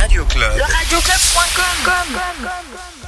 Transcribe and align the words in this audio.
Le 0.00 0.06
Radio 0.06 0.24
Club. 0.24 0.50
Le 0.56 0.62
radioclub.com 0.62 2.18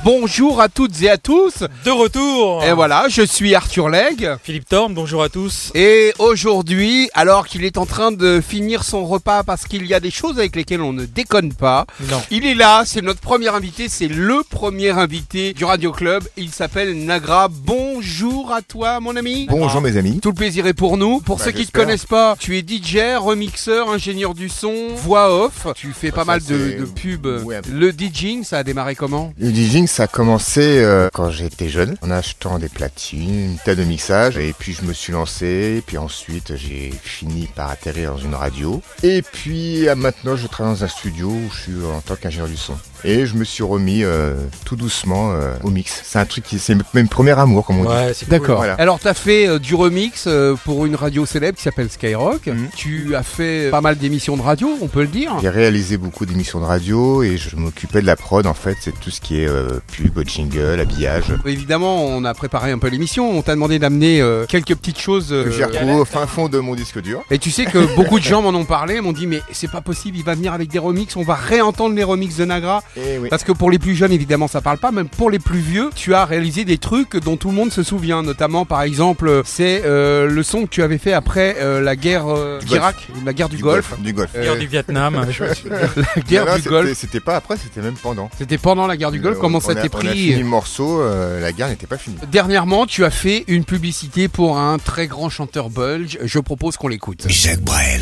Bonjour 0.04 0.60
à 0.60 0.68
toutes 0.68 1.00
et 1.02 1.08
à 1.10 1.16
tous. 1.16 1.62
De 1.84 1.90
retour 1.92 2.64
Et 2.64 2.72
voilà, 2.72 3.06
je 3.08 3.22
suis 3.22 3.54
Arthur 3.54 3.88
Legge. 3.88 4.26
Philippe 4.42 4.68
Thorne, 4.68 4.94
bonjour 4.94 5.22
à 5.22 5.28
tous. 5.28 5.70
Et 5.76 6.12
aujourd'hui, 6.18 7.08
alors 7.14 7.46
qu'il 7.46 7.64
est 7.64 7.78
en 7.78 7.86
train 7.86 8.10
de 8.10 8.40
finir 8.40 8.82
son 8.82 9.04
repas 9.06 9.44
parce 9.44 9.64
qu'il 9.66 9.86
y 9.86 9.94
a 9.94 10.00
des 10.00 10.10
choses 10.10 10.40
avec 10.40 10.56
lesquelles 10.56 10.80
on 10.82 10.92
ne 10.92 11.04
déconne 11.04 11.54
pas, 11.54 11.86
Non. 12.10 12.20
il 12.32 12.44
est 12.46 12.56
là, 12.56 12.82
c'est 12.84 13.00
notre 13.00 13.20
premier 13.20 13.46
invité, 13.50 13.88
c'est 13.88 14.08
le 14.08 14.42
premier 14.50 14.90
invité 14.90 15.52
du 15.52 15.64
Radio 15.64 15.92
Club. 15.92 16.24
Il 16.36 16.50
s'appelle 16.50 17.04
Nagra. 17.04 17.46
Bonjour 17.48 18.50
à 18.52 18.60
toi, 18.60 18.98
mon 18.98 19.14
ami. 19.14 19.46
Bonjour 19.48 19.80
mes 19.80 19.96
amis. 19.96 20.18
Tout 20.20 20.30
le 20.30 20.34
plaisir 20.34 20.66
est 20.66 20.74
pour 20.74 20.96
nous. 20.96 21.20
Pour 21.20 21.38
Bah, 21.38 21.44
ceux 21.44 21.52
qui 21.52 21.58
te 21.58 21.62
j'espère. 21.66 21.80
connaissent 21.84 22.06
pas, 22.06 22.34
tu 22.40 22.58
es 22.58 22.62
DJ, 22.66 23.16
remixeur, 23.18 23.88
ingénieur 23.88 24.34
du 24.34 24.48
son, 24.48 24.88
voix 24.96 25.32
off. 25.44 25.68
Tu 25.76 25.92
fais 25.92 26.10
pas 26.10 26.22
Ça, 26.22 26.24
mal 26.24 26.42
de, 26.44 26.81
de 26.86 27.16
pubs. 27.16 27.44
Ouais. 27.44 27.60
Le 27.70 27.92
DJing, 27.92 28.44
ça 28.44 28.58
a 28.58 28.64
démarré 28.64 28.94
comment? 28.94 29.32
Le 29.38 29.50
DJing, 29.50 29.86
ça 29.86 30.04
a 30.04 30.06
commencé 30.06 30.60
euh, 30.60 31.08
quand 31.12 31.30
j'étais 31.30 31.68
jeune, 31.68 31.96
en 32.02 32.10
achetant 32.10 32.58
des 32.58 32.68
platines, 32.68 33.52
une 33.52 33.58
table 33.58 33.80
de 33.80 33.84
mixage, 33.84 34.38
et 34.38 34.52
puis 34.58 34.72
je 34.72 34.82
me 34.82 34.92
suis 34.92 35.12
lancé, 35.12 35.76
et 35.78 35.82
puis 35.84 35.98
ensuite 35.98 36.56
j'ai 36.56 36.92
fini 37.02 37.48
par 37.54 37.70
atterrir 37.70 38.12
dans 38.12 38.18
une 38.18 38.34
radio, 38.34 38.82
et 39.02 39.22
puis 39.22 39.88
euh, 39.88 39.94
maintenant 39.94 40.36
je 40.36 40.46
travaille 40.46 40.74
dans 40.74 40.84
un 40.84 40.88
studio 40.88 41.28
où 41.28 41.50
je 41.52 41.60
suis 41.60 41.84
en 41.84 42.00
tant 42.00 42.16
qu'ingénieur 42.16 42.48
du 42.48 42.56
son. 42.56 42.76
Et 43.04 43.26
je 43.26 43.34
me 43.34 43.44
suis 43.44 43.62
remis 43.62 44.04
euh, 44.04 44.34
tout 44.64 44.76
doucement 44.76 45.32
euh, 45.32 45.54
au 45.62 45.70
mix. 45.70 46.00
C'est 46.04 46.18
un 46.18 46.24
truc 46.24 46.44
qui, 46.44 46.58
c'est 46.58 46.76
même 46.94 47.08
premier 47.08 47.38
amour, 47.38 47.64
comme 47.66 47.80
on 47.80 47.82
dit. 47.82 47.88
Ouais, 47.88 48.12
c'est 48.14 48.26
cool. 48.26 48.38
D'accord. 48.38 48.56
Voilà. 48.58 48.74
Alors, 48.74 49.00
tu 49.00 49.08
as 49.08 49.14
fait 49.14 49.46
euh, 49.48 49.58
du 49.58 49.74
remix 49.74 50.24
euh, 50.26 50.54
pour 50.64 50.86
une 50.86 50.94
radio 50.94 51.26
célèbre 51.26 51.56
qui 51.58 51.64
s'appelle 51.64 51.90
Skyrock. 51.90 52.46
Mhm. 52.46 52.68
Tu 52.76 53.14
as 53.16 53.22
fait 53.22 53.70
pas 53.70 53.80
mal 53.80 53.96
d'émissions 53.96 54.36
de 54.36 54.42
radio, 54.42 54.68
on 54.80 54.88
peut 54.88 55.02
le 55.02 55.08
dire. 55.08 55.32
J'ai 55.42 55.48
réalisé 55.48 55.96
beaucoup 55.96 56.26
d'émissions 56.26 56.60
de 56.60 56.64
radio 56.64 57.22
et 57.22 57.36
je 57.36 57.56
m'occupais 57.56 58.00
de 58.00 58.06
la 58.06 58.16
prod 58.16 58.46
en 58.46 58.54
fait, 58.54 58.76
c'est 58.80 58.98
tout 59.00 59.10
ce 59.10 59.20
qui 59.20 59.40
est 59.42 59.48
euh, 59.48 59.80
pub, 59.92 60.18
jingle, 60.26 60.78
habillage. 60.80 61.24
Évidemment, 61.46 62.04
on 62.04 62.24
a 62.24 62.34
préparé 62.34 62.70
un 62.70 62.78
peu 62.78 62.88
l'émission. 62.88 63.30
On 63.30 63.42
t'a 63.42 63.52
demandé 63.54 63.78
d'amener 63.78 64.20
euh, 64.20 64.46
quelques 64.46 64.74
petites 64.74 64.98
choses. 65.00 65.32
euh, 65.32 65.44
que 65.44 65.50
j'ai 65.50 65.64
retrouvé 65.64 65.92
au 65.94 66.04
fin 66.04 66.26
fond 66.26 66.48
de 66.48 66.58
mon 66.58 66.74
disque 66.74 67.00
dur. 67.00 67.22
et 67.30 67.38
tu 67.38 67.50
sais 67.50 67.64
que 67.64 67.94
beaucoup 67.96 68.18
de 68.18 68.24
gens 68.32 68.42
m'en 68.42 68.50
ont 68.58 68.64
parlé, 68.64 69.00
m'ont 69.00 69.12
dit 69.12 69.26
mais 69.26 69.40
c'est 69.52 69.70
pas 69.70 69.80
possible, 69.80 70.16
il 70.16 70.24
va 70.24 70.34
venir 70.34 70.52
avec 70.52 70.68
des 70.70 70.78
remixes, 70.78 71.16
on 71.16 71.22
va 71.22 71.34
réentendre 71.34 71.94
les 71.94 72.04
remixes 72.04 72.36
de 72.36 72.44
Nagra. 72.44 72.82
Et 72.96 73.18
oui. 73.18 73.28
Parce 73.28 73.44
que 73.44 73.52
pour 73.52 73.70
les 73.70 73.78
plus 73.78 73.94
jeunes, 73.94 74.12
évidemment, 74.12 74.48
ça 74.48 74.60
parle 74.60 74.78
pas. 74.78 74.90
Même 74.92 75.08
pour 75.08 75.30
les 75.30 75.38
plus 75.38 75.60
vieux, 75.60 75.90
tu 75.94 76.14
as 76.14 76.24
réalisé 76.24 76.64
des 76.64 76.78
trucs 76.78 77.16
dont 77.16 77.36
tout 77.36 77.48
le 77.48 77.54
monde 77.54 77.72
se 77.72 77.82
souvient. 77.82 78.22
Notamment, 78.22 78.64
par 78.66 78.82
exemple, 78.82 79.42
c'est 79.44 79.82
euh, 79.84 80.26
le 80.26 80.42
son 80.42 80.64
que 80.64 80.68
tu 80.70 80.82
avais 80.82 80.98
fait 80.98 81.12
après 81.12 81.56
euh, 81.58 81.80
la 81.80 81.96
guerre 81.96 82.26
euh, 82.28 82.58
d'Irak, 82.60 83.08
la 83.24 83.32
guerre 83.32 83.48
du, 83.48 83.58
Golfe. 83.58 83.94
Du 84.00 84.12
Golfe. 84.12 84.30
Euh, 84.36 84.42
Guerre 84.42 84.56
du 84.58 84.66
Vietnam. 84.66 85.26
je 85.30 85.44
La 85.44 86.22
guerre 86.22 86.44
Non, 86.44 86.50
non, 86.52 86.56
du 86.56 86.62
c'était- 86.62 86.70
Golfe. 86.70 86.98
C'était 86.98 87.20
pas 87.20 87.36
après, 87.36 87.56
c'était 87.56 87.80
même 87.80 87.94
pendant. 87.94 88.30
C'était 88.36 88.58
pendant 88.58 88.86
la 88.86 88.96
guerre 88.96 89.10
du 89.12 89.20
Golfe. 89.20 89.38
Comment 89.38 89.58
on 89.58 89.60
ça 89.60 89.72
a- 89.72 89.74
t'est 89.76 89.90
On 89.94 89.98
a 89.98 90.02
pris 90.02 90.08
fini 90.08 90.34
le 90.40 90.44
morceau, 90.44 91.00
euh, 91.00 91.40
la 91.40 91.52
guerre 91.52 91.68
n'était 91.68 91.86
pas 91.86 91.98
finie. 91.98 92.16
Dernièrement, 92.30 92.86
tu 92.86 93.04
as 93.04 93.10
fait 93.10 93.44
une 93.48 93.64
publicité 93.64 94.28
pour 94.28 94.58
un 94.58 94.78
très 94.78 95.06
grand 95.06 95.28
chanteur 95.30 95.70
belge. 95.70 96.18
Je 96.22 96.38
propose 96.38 96.76
qu'on 96.76 96.88
l'écoute. 96.88 97.24
Jacques 97.28 97.60
Brel, 97.60 98.00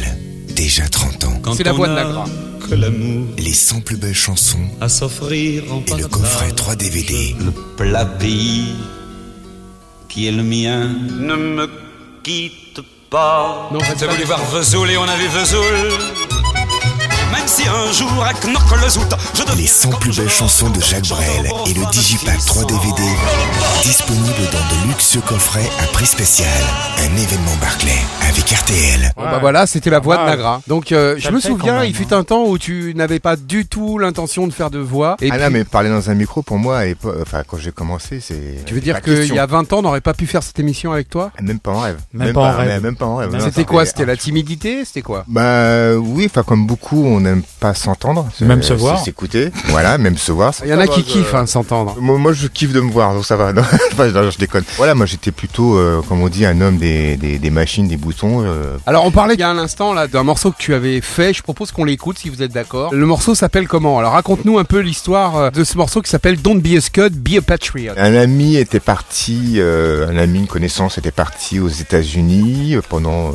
déjà 0.50 0.88
30 0.88 1.24
ans. 1.24 1.40
C'est 1.56 1.64
la 1.64 1.72
voix 1.72 1.88
de 1.88 1.94
l'amour 2.76 3.26
Les 3.38 3.52
100 3.52 3.80
plus 3.80 3.96
belles 3.96 4.14
chansons 4.14 4.58
à 4.80 4.88
s'offrir 4.88 5.64
en 5.72 5.82
et 5.86 6.00
le 6.00 6.08
coffret 6.08 6.50
3 6.52 6.76
DVD. 6.76 7.34
Le 7.44 7.50
plat 7.76 8.04
pays 8.04 8.74
qui 10.08 10.26
est 10.26 10.32
le 10.32 10.42
mien 10.42 10.88
ne 11.18 11.34
me 11.36 11.68
quitte 12.22 12.80
pas. 13.10 13.68
Non, 13.72 13.80
T'as 13.98 14.06
voulu 14.06 14.24
voir 14.24 14.44
Vesoul 14.46 14.90
et 14.90 14.96
on 14.96 15.04
a 15.04 15.16
vu 15.16 15.26
Vesoul. 15.28 16.29
Même 17.32 17.46
si 17.46 17.62
un 17.68 17.92
jour 17.92 18.24
à 18.24 18.32
Knokke-le-Zout, 18.32 19.14
je 19.34 19.42
deviens 19.42 19.54
Les 19.56 19.66
100 19.66 19.90
plus 20.00 20.16
belles 20.16 20.28
chansons 20.28 20.70
de 20.70 20.80
Jacques 20.80 21.08
Brel 21.08 21.46
et 21.66 21.74
le 21.74 21.90
Digipack 21.92 22.44
3 22.44 22.64
DVD 22.64 23.02
disponible 23.82 24.42
dans 24.52 24.84
de 24.84 24.88
luxueux 24.88 25.20
coffrets 25.20 25.68
à 25.82 25.86
prix 25.92 26.06
spécial. 26.06 26.48
Un 26.98 27.16
événement 27.16 27.56
Barclay 27.60 27.98
avec 28.28 28.44
RTL. 28.50 29.12
Bon, 29.16 29.22
bah 29.22 29.38
voilà, 29.40 29.66
c'était 29.66 29.90
la 29.90 30.00
voix 30.00 30.16
de 30.16 30.22
mal. 30.22 30.30
Nagra. 30.30 30.62
Donc 30.66 30.92
euh, 30.92 31.16
je 31.18 31.28
me 31.28 31.34
le 31.34 31.40
souviens, 31.40 31.84
il 31.84 31.94
fut 31.94 32.12
hein. 32.12 32.18
un 32.18 32.24
temps 32.24 32.46
où 32.46 32.58
tu 32.58 32.94
n'avais 32.94 33.20
pas 33.20 33.36
du 33.36 33.66
tout 33.66 33.98
l'intention 33.98 34.46
de 34.46 34.52
faire 34.52 34.70
de 34.70 34.78
voix. 34.78 35.16
Et 35.20 35.28
ah 35.30 35.34
puis, 35.34 35.44
non, 35.44 35.50
mais 35.50 35.64
parler 35.64 35.88
dans 35.88 36.10
un 36.10 36.14
micro, 36.14 36.42
pour 36.42 36.58
moi, 36.58 36.82
enfin, 37.20 37.42
quand 37.46 37.58
j'ai 37.58 37.72
commencé, 37.72 38.20
c'est. 38.20 38.64
tu 38.66 38.74
veux 38.74 38.80
dire 38.80 39.00
qu'il 39.00 39.34
y 39.34 39.38
a 39.38 39.46
20 39.46 39.72
ans, 39.72 39.78
on 39.78 39.82
n'aurait 39.82 40.00
pas 40.00 40.14
pu 40.14 40.26
faire 40.26 40.42
cette 40.42 40.58
émission 40.58 40.92
avec 40.92 41.08
toi? 41.08 41.30
Même 41.40 41.58
pas 41.58 41.72
en 41.72 41.80
rêve. 41.80 41.98
Même 42.12 42.32
pas 42.32 42.40
en 42.40 42.56
rêve. 42.56 42.82
Même 42.82 42.96
pas 42.96 43.06
en 43.06 43.16
rêve. 43.16 43.36
C'était 43.40 43.64
quoi? 43.64 43.86
C'était 43.86 44.06
la 44.06 44.16
timidité? 44.16 44.84
C'était 44.84 45.02
quoi? 45.02 45.24
Bah 45.28 45.94
oui, 45.96 46.26
enfin 46.26 46.42
comme 46.42 46.66
beaucoup, 46.66 47.04
on 47.04 47.19
n'aime 47.20 47.42
pas 47.60 47.74
s'entendre. 47.74 48.28
C'est- 48.36 48.44
Même 48.44 48.62
se 48.62 48.72
voir. 48.74 48.98
c'est 48.98 49.04
S'écouter. 49.06 49.50
Voilà, 49.68 49.98
même 49.98 50.16
se 50.16 50.32
voir. 50.32 50.52
Il 50.64 50.70
y 50.70 50.74
en 50.74 50.78
a 50.78 50.86
qui 50.86 51.02
kiffent 51.02 51.34
hein, 51.34 51.46
s'entendre. 51.46 51.96
Moi, 52.00 52.18
moi, 52.18 52.32
je 52.32 52.46
kiffe 52.48 52.72
de 52.72 52.80
me 52.80 52.90
voir, 52.90 53.14
donc 53.14 53.24
ça 53.24 53.36
va. 53.36 53.52
Non, 53.60 53.62
enfin, 53.92 54.08
non, 54.08 54.30
je 54.30 54.38
déconne. 54.38 54.64
Voilà, 54.76 54.94
moi, 54.94 55.06
j'étais 55.06 55.30
plutôt, 55.32 55.76
euh, 55.76 56.00
comme 56.08 56.20
on 56.22 56.28
dit, 56.28 56.44
un 56.46 56.60
homme 56.60 56.76
des, 56.78 57.16
des, 57.16 57.38
des 57.38 57.50
machines, 57.50 57.88
des 57.88 57.96
boutons. 57.96 58.42
euh, 58.44 58.76
Alors 58.86 59.04
on 59.04 59.10
parlait 59.10 59.34
il 59.34 59.40
y 59.40 59.42
a 59.42 59.50
un 59.50 59.58
instant 59.58 59.92
là 59.92 60.06
d'un 60.06 60.22
morceau 60.22 60.50
que 60.52 60.56
tu 60.58 60.74
avais 60.74 61.00
fait, 61.00 61.32
je 61.34 61.42
propose 61.42 61.72
qu'on 61.72 61.84
l'écoute 61.84 62.18
si 62.18 62.28
vous 62.30 62.42
êtes 62.42 62.52
d'accord. 62.52 62.94
Le 62.94 63.04
morceau 63.06 63.34
s'appelle 63.34 63.66
comment? 63.68 63.98
Alors 63.98 64.12
raconte-nous 64.12 64.58
un 64.58 64.64
peu 64.64 64.78
l'histoire 64.80 65.36
euh, 65.36 65.50
de 65.50 65.64
ce 65.64 65.76
morceau 65.76 66.00
qui 66.02 66.10
s'appelle 66.10 66.40
Don't 66.40 66.60
Be 66.60 66.76
a 66.76 66.80
Scud, 66.80 67.12
Be 67.14 67.38
a 67.38 67.42
Patriot. 67.42 67.92
Un 67.96 68.14
ami 68.14 68.56
était 68.56 68.80
parti, 68.80 69.54
euh, 69.56 70.08
un 70.08 70.16
ami, 70.16 70.38
une 70.40 70.46
connaissance 70.46 70.96
était 70.98 71.10
parti 71.10 71.58
aux 71.60 71.68
États-Unis 71.68 72.76
pendant 72.88 73.28
euh, 73.28 73.32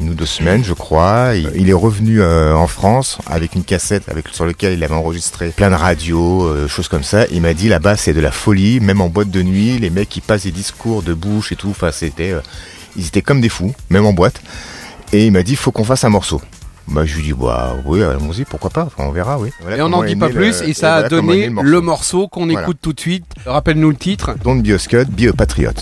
une 0.00 0.10
ou 0.10 0.14
deux 0.14 0.26
semaines, 0.26 0.64
je 0.64 0.72
crois. 0.72 1.32
Il, 1.34 1.50
il 1.56 1.68
est 1.70 1.72
revenu 1.74 2.20
euh, 2.20 2.54
en 2.54 2.66
France 2.66 3.18
avec 3.26 3.54
une 3.54 3.64
cassette 3.64 4.08
avec 4.08 4.28
sur 4.28 4.46
laquelle 4.46 4.74
il 4.74 4.84
avait 4.84 4.94
enregistré 4.94 5.48
plein 5.50 5.70
de 5.70 5.74
radios, 5.74 6.44
euh, 6.44 6.68
choses 6.68 6.88
comme 6.88 7.02
ça. 7.02 7.26
Il 7.32 7.42
m'a 7.42 7.54
dit 7.54 7.68
là-bas 7.68 7.96
c'est 7.96 8.12
de 8.14 8.20
la 8.20 8.30
folie, 8.32 8.80
même 8.80 9.00
en 9.00 9.08
boîte 9.08 9.30
de 9.30 9.42
nuit, 9.42 9.78
les 9.78 9.90
mecs 9.90 10.08
qui 10.08 10.20
passent 10.20 10.44
des 10.44 10.52
discours 10.52 11.02
de 11.02 11.14
bouche 11.14 11.52
et 11.52 11.56
tout. 11.56 11.70
Enfin 11.70 11.90
c'était, 11.92 12.32
euh, 12.32 12.40
ils 12.96 13.06
étaient 13.06 13.22
comme 13.22 13.40
des 13.40 13.48
fous, 13.48 13.74
même 13.90 14.06
en 14.06 14.12
boîte. 14.12 14.40
Et 15.12 15.26
il 15.26 15.32
m'a 15.32 15.42
dit 15.42 15.56
faut 15.56 15.70
qu'on 15.72 15.84
fasse 15.84 16.04
un 16.04 16.08
morceau. 16.10 16.40
Bah, 16.88 17.04
je 17.04 17.16
lui 17.16 17.22
dis, 17.24 17.32
bah, 17.32 17.74
oui, 17.84 18.00
allons-y, 18.00 18.44
pourquoi 18.44 18.70
pas, 18.70 18.84
Enfin, 18.84 19.02
on 19.08 19.10
verra, 19.10 19.40
oui. 19.40 19.50
Voilà 19.60 19.76
Et 19.78 19.82
on 19.82 19.88
n'en 19.88 20.04
dit 20.04 20.14
pas 20.14 20.28
le- 20.28 20.34
plus 20.34 20.62
et 20.62 20.72
ça 20.72 20.94
a 20.94 20.96
voilà 21.00 21.08
donné 21.08 21.50
le 21.60 21.80
morceau 21.80 22.28
qu'on 22.28 22.46
Voilà. 22.46 22.62
écoute 22.62 22.78
tout 22.80 22.92
de 22.92 23.00
suite. 23.00 23.24
Rappelle-nous 23.44 23.90
le 23.90 23.96
titre. 23.96 24.36
Don't 24.44 24.62
be 24.62 24.70
a 24.70 24.78
scud, 24.78 25.08
be 25.10 25.28
a 25.28 25.32
patriot. 25.32 25.72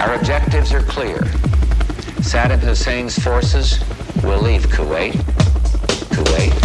Our 0.00 0.14
objectives 0.18 0.72
are 0.74 0.84
clear. 0.86 1.18
Saddam 2.22 2.60
Hussein's 2.66 3.18
forces 3.20 3.78
will 4.24 4.40
leave 4.40 4.66
Kuwait. 4.68 5.12
Kuwait. 6.10 6.63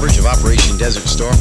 Coverage 0.00 0.18
of 0.18 0.24
Operation 0.24 0.78
Desert 0.78 1.06
Storm. 1.06 1.36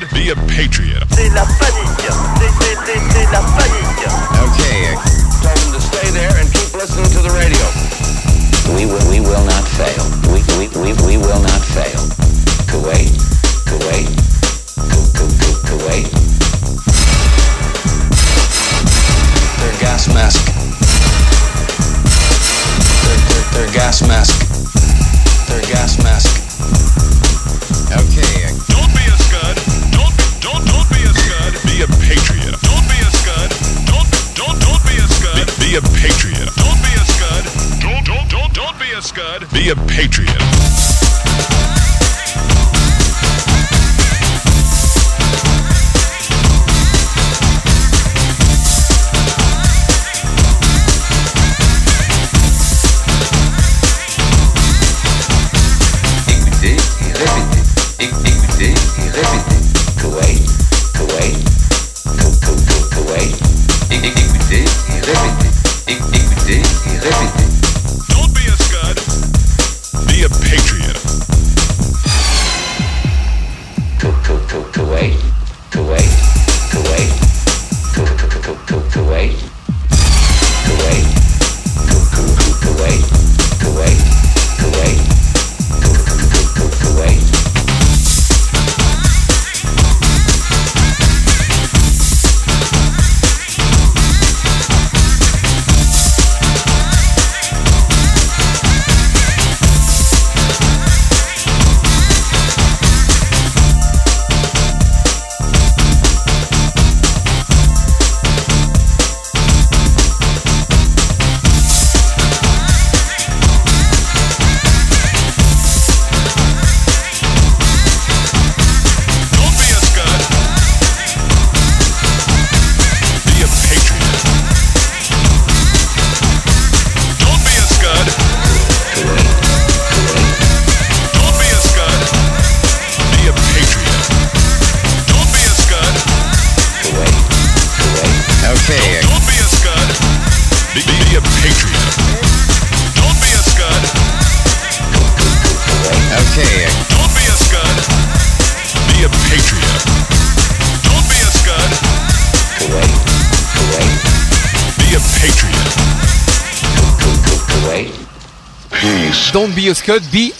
Be 0.00 0.06
a. 0.06 0.08
Be 0.14 0.30
a 0.30 0.36
patriot. 0.46 1.04
C'est 1.10 1.28
la 1.30 1.44
panique. 1.44 2.08
C'est, 2.38 2.52
c'est, 2.60 2.76
c'est, 2.86 3.00
c'est 3.12 3.32
la 3.32 3.40
panique. 3.40 4.06
Okay. 4.40 4.96
Tell 5.42 5.54
them 5.56 5.72
to 5.72 5.80
stay 5.80 6.10
there 6.10 6.32
and 6.40 6.48
keep 6.52 6.72
listening 6.74 7.10
to 7.12 7.20
the 7.20 7.30
radio. 7.36 7.60
We 8.76 8.86
will, 8.86 9.04
we 9.10 9.20
will 9.20 9.44
not 9.44 9.64
fail. 9.76 10.04
We, 10.32 10.40
we, 10.56 10.68
we, 10.80 10.92
we 11.04 11.16
will 11.18 11.40
not 11.40 11.60
fail. 11.76 12.00
Kuwait, 12.70 13.10
Kuwait, 13.10 13.10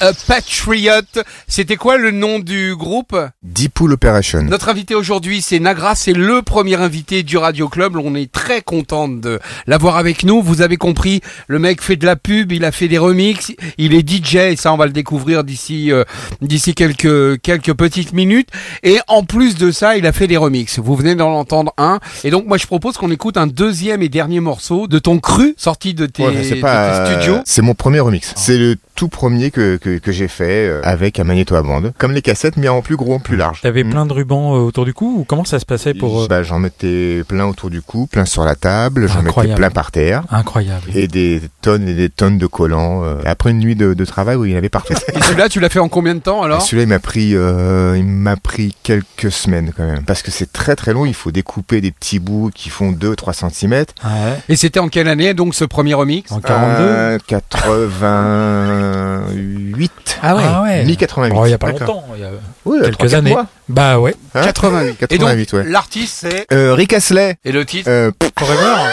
a 0.03 0.13
patriot. 0.37 1.03
C'était 1.47 1.77
quoi 1.77 1.99
le 1.99 2.11
nom 2.11 2.39
du 2.39 2.75
groupe? 2.75 3.15
Deep 3.43 3.75
Pool 3.75 3.93
Operation. 3.93 4.43
Notre 4.45 4.71
invité 4.71 4.95
aujourd'hui, 4.95 5.43
c'est 5.43 5.59
Nagra, 5.59 5.95
c'est 5.95 6.15
le 6.15 6.41
premier 6.41 6.77
invité 6.77 7.23
du 7.23 7.37
Radio 7.37 7.69
Club. 7.69 7.97
On 8.03 8.15
est 8.15 8.33
très 8.33 8.63
content 8.63 9.09
de 9.09 9.41
l'avoir 9.67 9.99
avec 9.99 10.25
nous. 10.25 10.41
Vous 10.41 10.63
avez 10.63 10.79
compris, 10.79 11.21
le 11.49 11.59
mec 11.59 11.83
fait 11.83 11.97
de 11.97 12.07
la 12.07 12.17
pub, 12.17 12.51
il 12.51 12.65
a 12.65 12.73
fait 12.73 12.89
des 12.89 12.97
remixes, 12.97 13.53
il 13.77 13.93
est 13.93 14.09
DJ, 14.09 14.37
et 14.37 14.57
ça 14.57 14.73
on 14.73 14.79
va 14.79 14.87
le 14.87 14.93
découvrir 14.93 15.45
d'ici 15.45 15.93
euh, 15.93 16.05
d'ici 16.41 16.75
quelques 16.75 17.39
quelques 17.43 17.75
petites 17.75 18.15
minutes. 18.15 18.49
Et 18.83 19.01
en 19.09 19.25
plus 19.25 19.57
de 19.57 19.71
ça, 19.71 19.99
il 19.99 20.07
a 20.07 20.13
fait 20.13 20.29
des 20.29 20.39
remixes. 20.39 20.79
Vous 20.79 20.97
venez 20.97 21.15
d'en 21.15 21.33
entendre 21.35 21.75
un. 21.77 22.01
Et 22.25 22.31
donc 22.31 22.47
moi 22.47 22.57
je 22.57 22.67
propose 22.67 22.97
qu'on 22.97 23.11
écoute 23.11 23.37
un 23.37 23.47
deuxième 23.47 24.01
et 24.01 24.09
dernier 24.09 24.41
morceau 24.41 24.87
de 24.87 24.99
ton 24.99 25.19
cru 25.19 25.55
sorti 25.59 25.93
de 25.93 26.07
tes, 26.07 26.23
Ouais, 26.23 26.33
de 26.33 26.41
tes 26.41 27.13
studios. 27.13 27.35
euh, 27.35 27.43
C'est 27.45 27.61
mon 27.63 27.75
premier 27.75 28.01
remix. 28.01 28.33
C'est 28.37 28.57
le 28.57 28.77
tout 28.95 29.09
premier 29.09 29.51
que, 29.51 29.77
que, 29.77 29.99
que 29.99 30.13
j'ai 30.13 30.22
fait 30.29 30.69
euh, 30.69 30.81
avec 30.85 31.19
un 31.21 31.25
magnéto 31.25 31.55
à 31.55 31.63
bande. 31.63 31.93
Comme 31.99 32.13
les 32.13 32.23
cassettes, 32.23 32.57
mais 32.57 32.69
en 32.69 32.83
plus 32.83 32.97
gros, 32.97 33.15
en 33.15 33.19
plus 33.21 33.37
large. 33.37 33.61
T'avais 33.63 33.85
Mm. 33.85 33.91
plein 33.91 34.07
de 34.07 34.13
rubans 34.13 34.55
euh, 34.55 34.59
autour 34.61 34.85
du 34.85 34.95
cou 34.95 35.17
ou 35.21 35.25
comment 35.25 35.45
ça 35.45 35.59
se 35.59 35.65
passait 35.67 35.95
pour... 35.95 36.23
euh, 36.23 36.27
Bah, 36.29 36.43
j'en 36.43 36.59
mettais 36.59 37.23
plein 37.27 37.47
autour 37.47 37.71
du 37.71 37.83
cou, 37.83 38.07
plein 38.07 38.25
sur 38.25 38.45
la 38.45 38.55
table, 38.55 39.09
j'en 39.09 39.23
mettais 39.23 39.55
plein 39.55 39.71
par 39.71 39.91
terre. 39.91 40.23
Incroyable. 40.31 40.85
Et 40.95 41.09
des 41.09 41.41
tonnes 41.63 41.89
et 41.89 41.95
des 41.95 42.09
tonnes 42.11 42.39
de 42.39 42.47
collants. 42.47 43.05
euh, 43.05 43.17
après 43.25 43.51
une 43.51 43.59
nuit 43.59 43.77
de, 43.77 43.95
de 43.95 44.05
travail 44.05 44.37
où 44.37 44.45
il 44.45 44.53
y 44.53 44.55
en 44.55 44.59
avait 44.59 44.69
partout. 44.69 44.95
Et 45.15 45.21
celui-là, 45.23 45.49
tu 45.49 45.61
l'as 45.61 45.69
fait 45.69 45.79
en 45.81 45.89
combien 45.89 46.15
de 46.15 46.21
temps 46.21 46.43
Et 46.43 46.47
alors? 46.47 46.63
Celui-là, 46.63 46.83
il 46.85 46.89
m'a 46.89 46.99
pris, 46.99 47.35
euh, 47.35 47.95
il 47.97 48.05
m'a 48.05 48.37
pris 48.37 48.75
quelques 48.83 49.31
semaines 49.33 49.73
quand 49.77 49.85
même, 49.87 50.05
parce 50.05 50.23
que 50.23 50.31
c'est 50.31 50.53
très 50.53 50.77
très 50.77 50.93
long. 50.93 51.07
Il 51.07 51.15
faut 51.15 51.31
découper 51.33 51.81
des 51.81 51.91
petits 51.91 52.19
bouts 52.19 52.51
qui 52.55 52.69
font 52.71 52.93
2-3 52.93 53.51
cm. 53.51 53.73
Ouais. 53.73 53.85
Et 54.49 54.57
c'était 54.57 54.81
en 54.81 54.89
quelle 54.89 55.09
année 55.09 55.35
donc 55.35 55.55
ce 55.55 55.65
premier 55.65 55.95
remix? 55.95 56.31
En 56.33 56.41
42 56.41 56.83
Euh, 56.85 57.19
88. 57.27 60.12
Ah 60.23 60.63
ouais. 60.63 60.85
Mi-88. 60.85 61.31
Bon, 61.31 61.45
il 61.47 61.51
y 61.51 61.55
a 61.55 61.59
pas 61.59 61.71
longtemps. 61.71 62.05
Il 62.15 62.21
y 62.21 62.25
a 62.25 62.29
Oui, 62.65 62.79
quelques 62.83 63.01
3-4 63.05 63.15
années. 63.15 63.31
mois. 63.31 63.47
Bah 63.69 63.99
ouais. 63.99 64.15
Hein 64.35 64.43
88. 64.45 64.89
Et 65.11 65.19
donc 65.19 65.29
88, 65.29 65.53
ouais. 65.55 65.65
l'artiste 65.65 66.15
c'est 66.21 66.47
Euh, 66.53 66.75
Rick 66.75 66.93
Astley. 66.93 67.37
et 67.45 67.53
le 67.53 67.65
titre 67.65 67.89
Euh, 67.91 68.11
Forever 68.39 68.91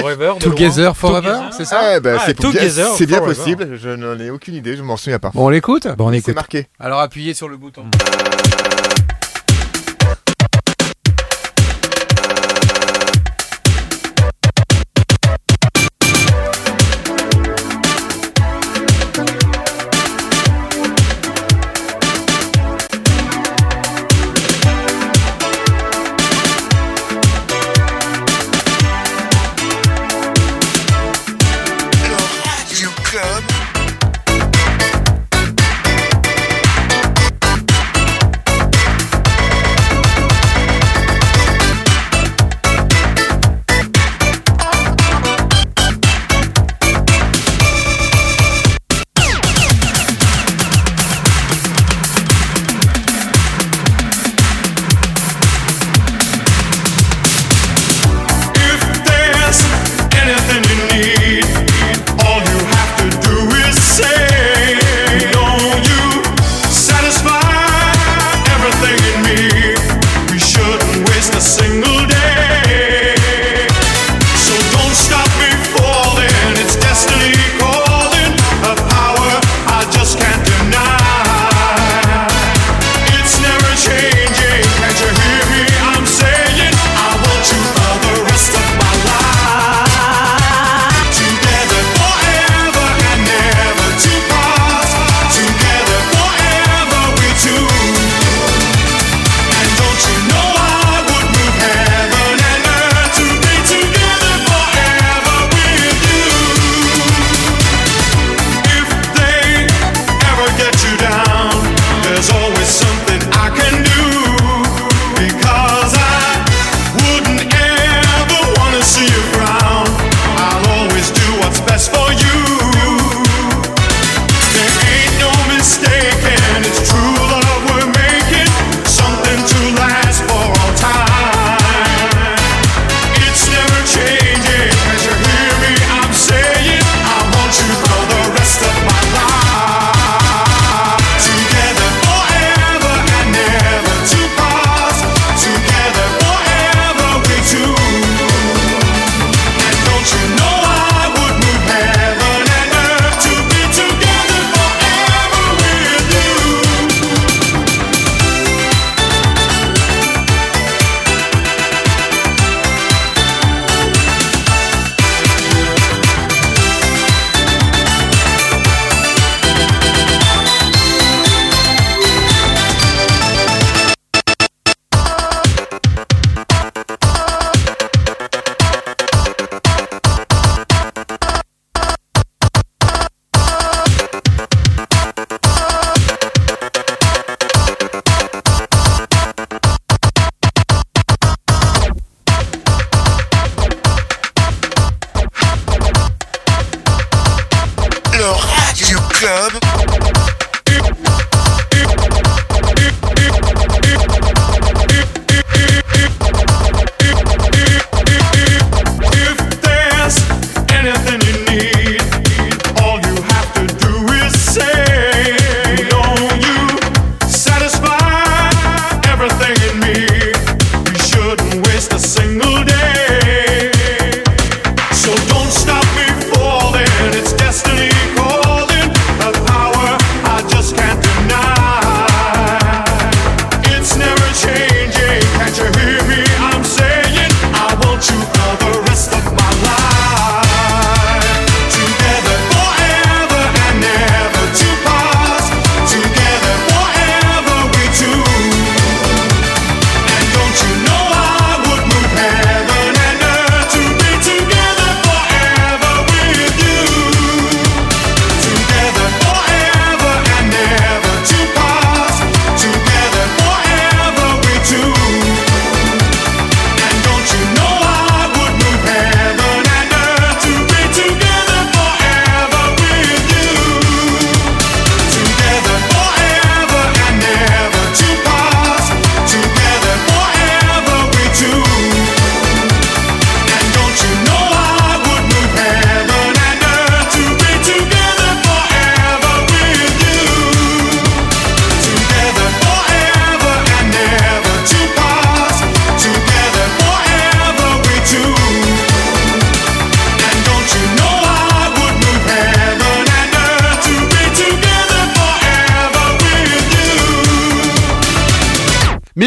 Forever, 0.00 0.32
Together. 0.40 0.96
Forever, 0.96 1.36
c'est 1.50 1.66
ça 1.66 1.78
Ah, 1.96 2.00
bah, 2.00 2.12
Ah, 2.18 2.22
c'est 2.26 3.06
bien, 3.06 3.20
possible. 3.20 3.76
Je 3.76 3.90
n'en 3.90 4.18
ai 4.18 4.30
aucune 4.30 4.54
idée. 4.54 4.74
Je 4.76 4.82
m'en 4.82 4.96
souviens 4.96 5.18
pas. 5.18 5.30
Bon, 5.34 5.46
on 5.46 5.48
l'écoute 5.50 5.86
Bon, 5.98 6.06
on 6.08 6.12
C'est 6.12 6.18
écoute. 6.18 6.34
marqué. 6.34 6.66
Alors 6.80 7.00
appuyez 7.00 7.34
sur 7.34 7.48
le 7.48 7.58
bouton. 7.58 7.84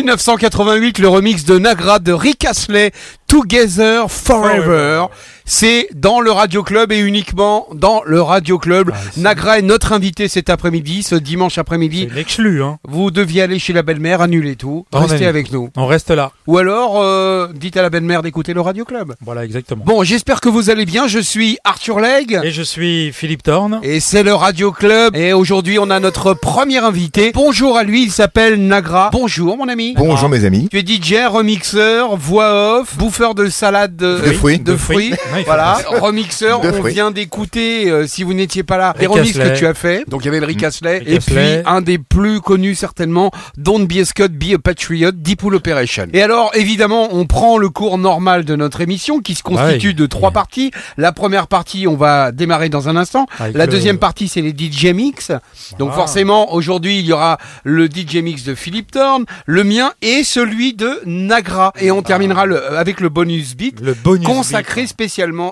1988, 0.06 1.00
le 1.00 1.08
remix 1.08 1.46
de 1.46 1.58
Nagra 1.58 1.98
de 1.98 2.14
Rick 2.14 2.46
Astley, 2.46 2.92
Together 3.26 4.06
Forever. 4.08 5.08
C'est 5.48 5.90
dans 5.94 6.22
le 6.22 6.32
Radio 6.32 6.64
Club 6.64 6.92
et 6.92 6.98
uniquement 6.98 7.68
dans 7.72 8.02
le 8.04 8.20
Radio 8.20 8.58
Club. 8.58 8.92
Nagra 9.16 9.60
est 9.60 9.62
notre 9.62 9.94
invité 9.94 10.28
cet 10.28 10.50
après-midi, 10.50 11.04
ce 11.04 11.14
dimanche 11.14 11.60
après-midi. 11.60 12.08
L'exclu, 12.16 12.64
hein. 12.64 12.80
Vous 12.88 13.12
deviez 13.12 13.44
aller 13.44 13.60
chez 13.60 13.72
la 13.72 13.84
belle-mère, 13.84 14.22
annuler 14.22 14.56
tout, 14.56 14.88
On 14.92 15.02
restez 15.02 15.28
avec 15.28 15.52
nous. 15.52 15.70
On 15.78 15.86
reste 15.86 16.10
là. 16.10 16.32
Ou 16.48 16.58
alors, 16.58 17.00
euh, 17.00 17.48
dites 17.54 17.78
à 17.78 17.84
la 17.84 17.92
belle-mère 17.92 18.24
d'écouter 18.24 18.56
le 18.56 18.62
Radio 18.62 18.86
Club. 18.86 19.14
Voilà, 19.24 19.46
exactement. 19.46 19.84
Bon, 19.86 20.04
j'espère 20.04 20.42
que 20.42 20.50
vous 20.50 20.72
allez 20.72 20.86
bien. 20.86 21.08
Je 21.08 21.20
suis 21.20 21.60
Arthur 21.64 22.00
Legge. 22.00 22.40
Et 22.44 22.50
je 22.50 22.64
suis 22.64 23.14
Philippe 23.14 23.44
Thorne. 23.44 23.80
Et 23.84 24.00
c'est 24.00 24.24
le 24.24 24.34
Radio 24.34 24.72
Club. 24.72 25.16
Et 25.16 25.32
aujourd'hui, 25.34 25.78
on 25.78 25.92
a 25.92 26.00
notre 26.00 26.34
premier 26.34 26.80
invité. 26.80 27.32
Bonjour 27.36 27.78
à 27.78 27.84
lui, 27.84 28.02
il 28.02 28.12
s'appelle 28.12 28.66
Nagra. 28.66 29.12
Bonjour, 29.14 29.58
mon 29.58 29.70
ami. 29.70 29.94
Bonjour 29.96 30.28
mes 30.28 30.44
amis. 30.44 30.70
Tu 30.72 30.80
es 30.80 30.84
DJ, 30.84 31.28
remixeur, 31.30 32.18
voix 32.18 32.80
off, 32.80 32.98
bouffeur 32.98 33.36
de 33.36 33.48
salade 33.48 33.96
de, 33.96 34.22
De 34.26 34.32
fruits. 34.32 34.58
de 34.58 34.72
De 34.72 34.76
fruits. 34.78 35.12
fruits. 35.12 35.20
Voilà, 35.44 35.80
remixeur. 35.88 36.62
On 36.64 36.72
fruits. 36.74 36.94
vient 36.94 37.12
d'écouter, 37.12 37.90
euh, 37.90 38.08
si 38.08 38.24
vous 38.24 38.34
n'étiez 38.34 38.64
pas 38.64 38.78
là, 38.78 38.94
les 39.00 39.08
Rick 39.08 39.16
remixes 39.18 39.38
que 39.38 39.58
tu 39.58 39.66
as 39.68 39.74
fait. 39.74 40.04
Donc 40.08 40.22
il 40.24 40.26
y 40.26 40.30
avait 40.30 40.40
le 40.40 40.46
Rick 40.46 40.64
Astley. 40.64 41.00
Rick 41.00 41.08
Et 41.10 41.18
Astley. 41.18 41.62
puis 41.64 41.72
un 41.72 41.82
des 41.82 41.98
plus 41.98 42.42
connus 42.42 42.76
certainement, 42.76 43.32
Don't 43.58 43.86
Be 43.88 43.98
a 44.02 44.06
Scot, 44.06 44.30
Be 44.30 44.54
a 44.56 44.58
Patriot, 44.60 45.12
Deepool 45.12 45.56
Operation. 45.56 46.08
Et 46.14 46.22
alors 46.22 46.52
évidemment, 46.56 47.10
on 47.12 47.26
prend 47.26 47.58
le 47.58 47.70
cours 47.70 47.98
normal 47.98 48.46
de 48.46 48.56
notre 48.56 48.82
émission 48.82 49.20
qui 49.20 49.36
se 49.36 49.44
constitue 49.44 49.88
Ouais. 49.88 49.94
de 49.94 50.06
trois 50.06 50.32
parties. 50.32 50.72
La 50.98 51.12
première 51.12 51.48
partie, 51.48 51.88
on 51.88 51.96
va 51.96 52.32
démarrer 52.32 52.70
dans 52.70 52.90
un 52.90 52.96
instant. 52.96 53.26
Avec 53.40 53.56
La 53.56 53.66
le- 53.66 53.72
deuxième 53.72 53.98
partie, 53.98 54.28
c'est 54.28 54.42
les 54.42 54.52
DJ 54.54 54.94
mix. 54.94 55.32
Donc 55.80 55.90
Ah. 55.94 55.96
forcément, 55.96 56.54
aujourd'hui, 56.54 57.00
il 57.00 57.06
y 57.06 57.14
aura 57.14 57.38
le 57.64 57.88
DJ 57.88 58.18
mix 58.22 58.44
de 58.44 58.56
Philippe 58.56 58.92
Thorne, 58.92 59.26
le 59.46 59.64
mien 59.64 59.92
et 60.02 60.24
celui 60.24 60.74
de 60.74 61.02
Nagra. 61.06 61.74
Et 61.80 61.92
on 61.92 62.02
terminera 62.02 62.46
le- 62.46 62.78
avec 62.78 63.00
le 63.00 63.10
bonus 63.10 63.56
beat 63.56 63.80
Le 63.82 63.94
bonus 63.94 64.26
consacré 64.26 64.88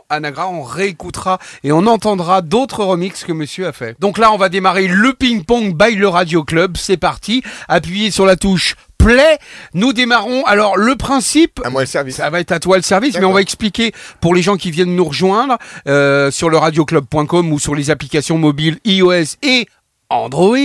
à 0.09 0.19
Nagra. 0.19 0.49
On 0.49 0.63
réécoutera 0.63 1.39
et 1.63 1.71
on 1.71 1.85
entendra 1.87 2.41
d'autres 2.41 2.83
remixes 2.83 3.23
que 3.23 3.33
monsieur 3.33 3.67
a 3.67 3.71
fait. 3.71 3.95
Donc 3.99 4.17
là, 4.17 4.31
on 4.31 4.37
va 4.37 4.49
démarrer 4.49 4.87
le 4.87 5.13
ping-pong 5.13 5.75
by 5.75 5.95
le 5.95 6.07
Radio 6.07 6.43
Club. 6.43 6.77
C'est 6.77 6.97
parti. 6.97 7.43
Appuyez 7.67 8.11
sur 8.11 8.25
la 8.25 8.35
touche 8.35 8.75
play. 8.97 9.37
Nous 9.73 9.93
démarrons. 9.93 10.43
Alors, 10.45 10.77
le 10.77 10.95
principe. 10.95 11.61
À 11.63 11.69
moi 11.69 11.81
le 11.81 11.87
service. 11.87 12.15
Ça 12.15 12.29
va 12.29 12.39
être 12.39 12.51
à 12.51 12.59
toi 12.59 12.77
le 12.77 12.83
service, 12.83 13.17
mais 13.17 13.25
on 13.25 13.33
va 13.33 13.41
expliquer 13.41 13.91
pour 14.21 14.33
les 14.33 14.41
gens 14.41 14.57
qui 14.57 14.71
viennent 14.71 14.95
nous 14.95 15.05
rejoindre 15.05 15.57
euh, 15.87 16.31
sur 16.31 16.49
le 16.49 16.57
radioclub.com 16.57 17.51
ou 17.51 17.59
sur 17.59 17.75
les 17.75 17.89
applications 17.89 18.37
mobiles 18.37 18.79
iOS 18.85 19.35
et 19.41 19.67
Android. 20.13 20.57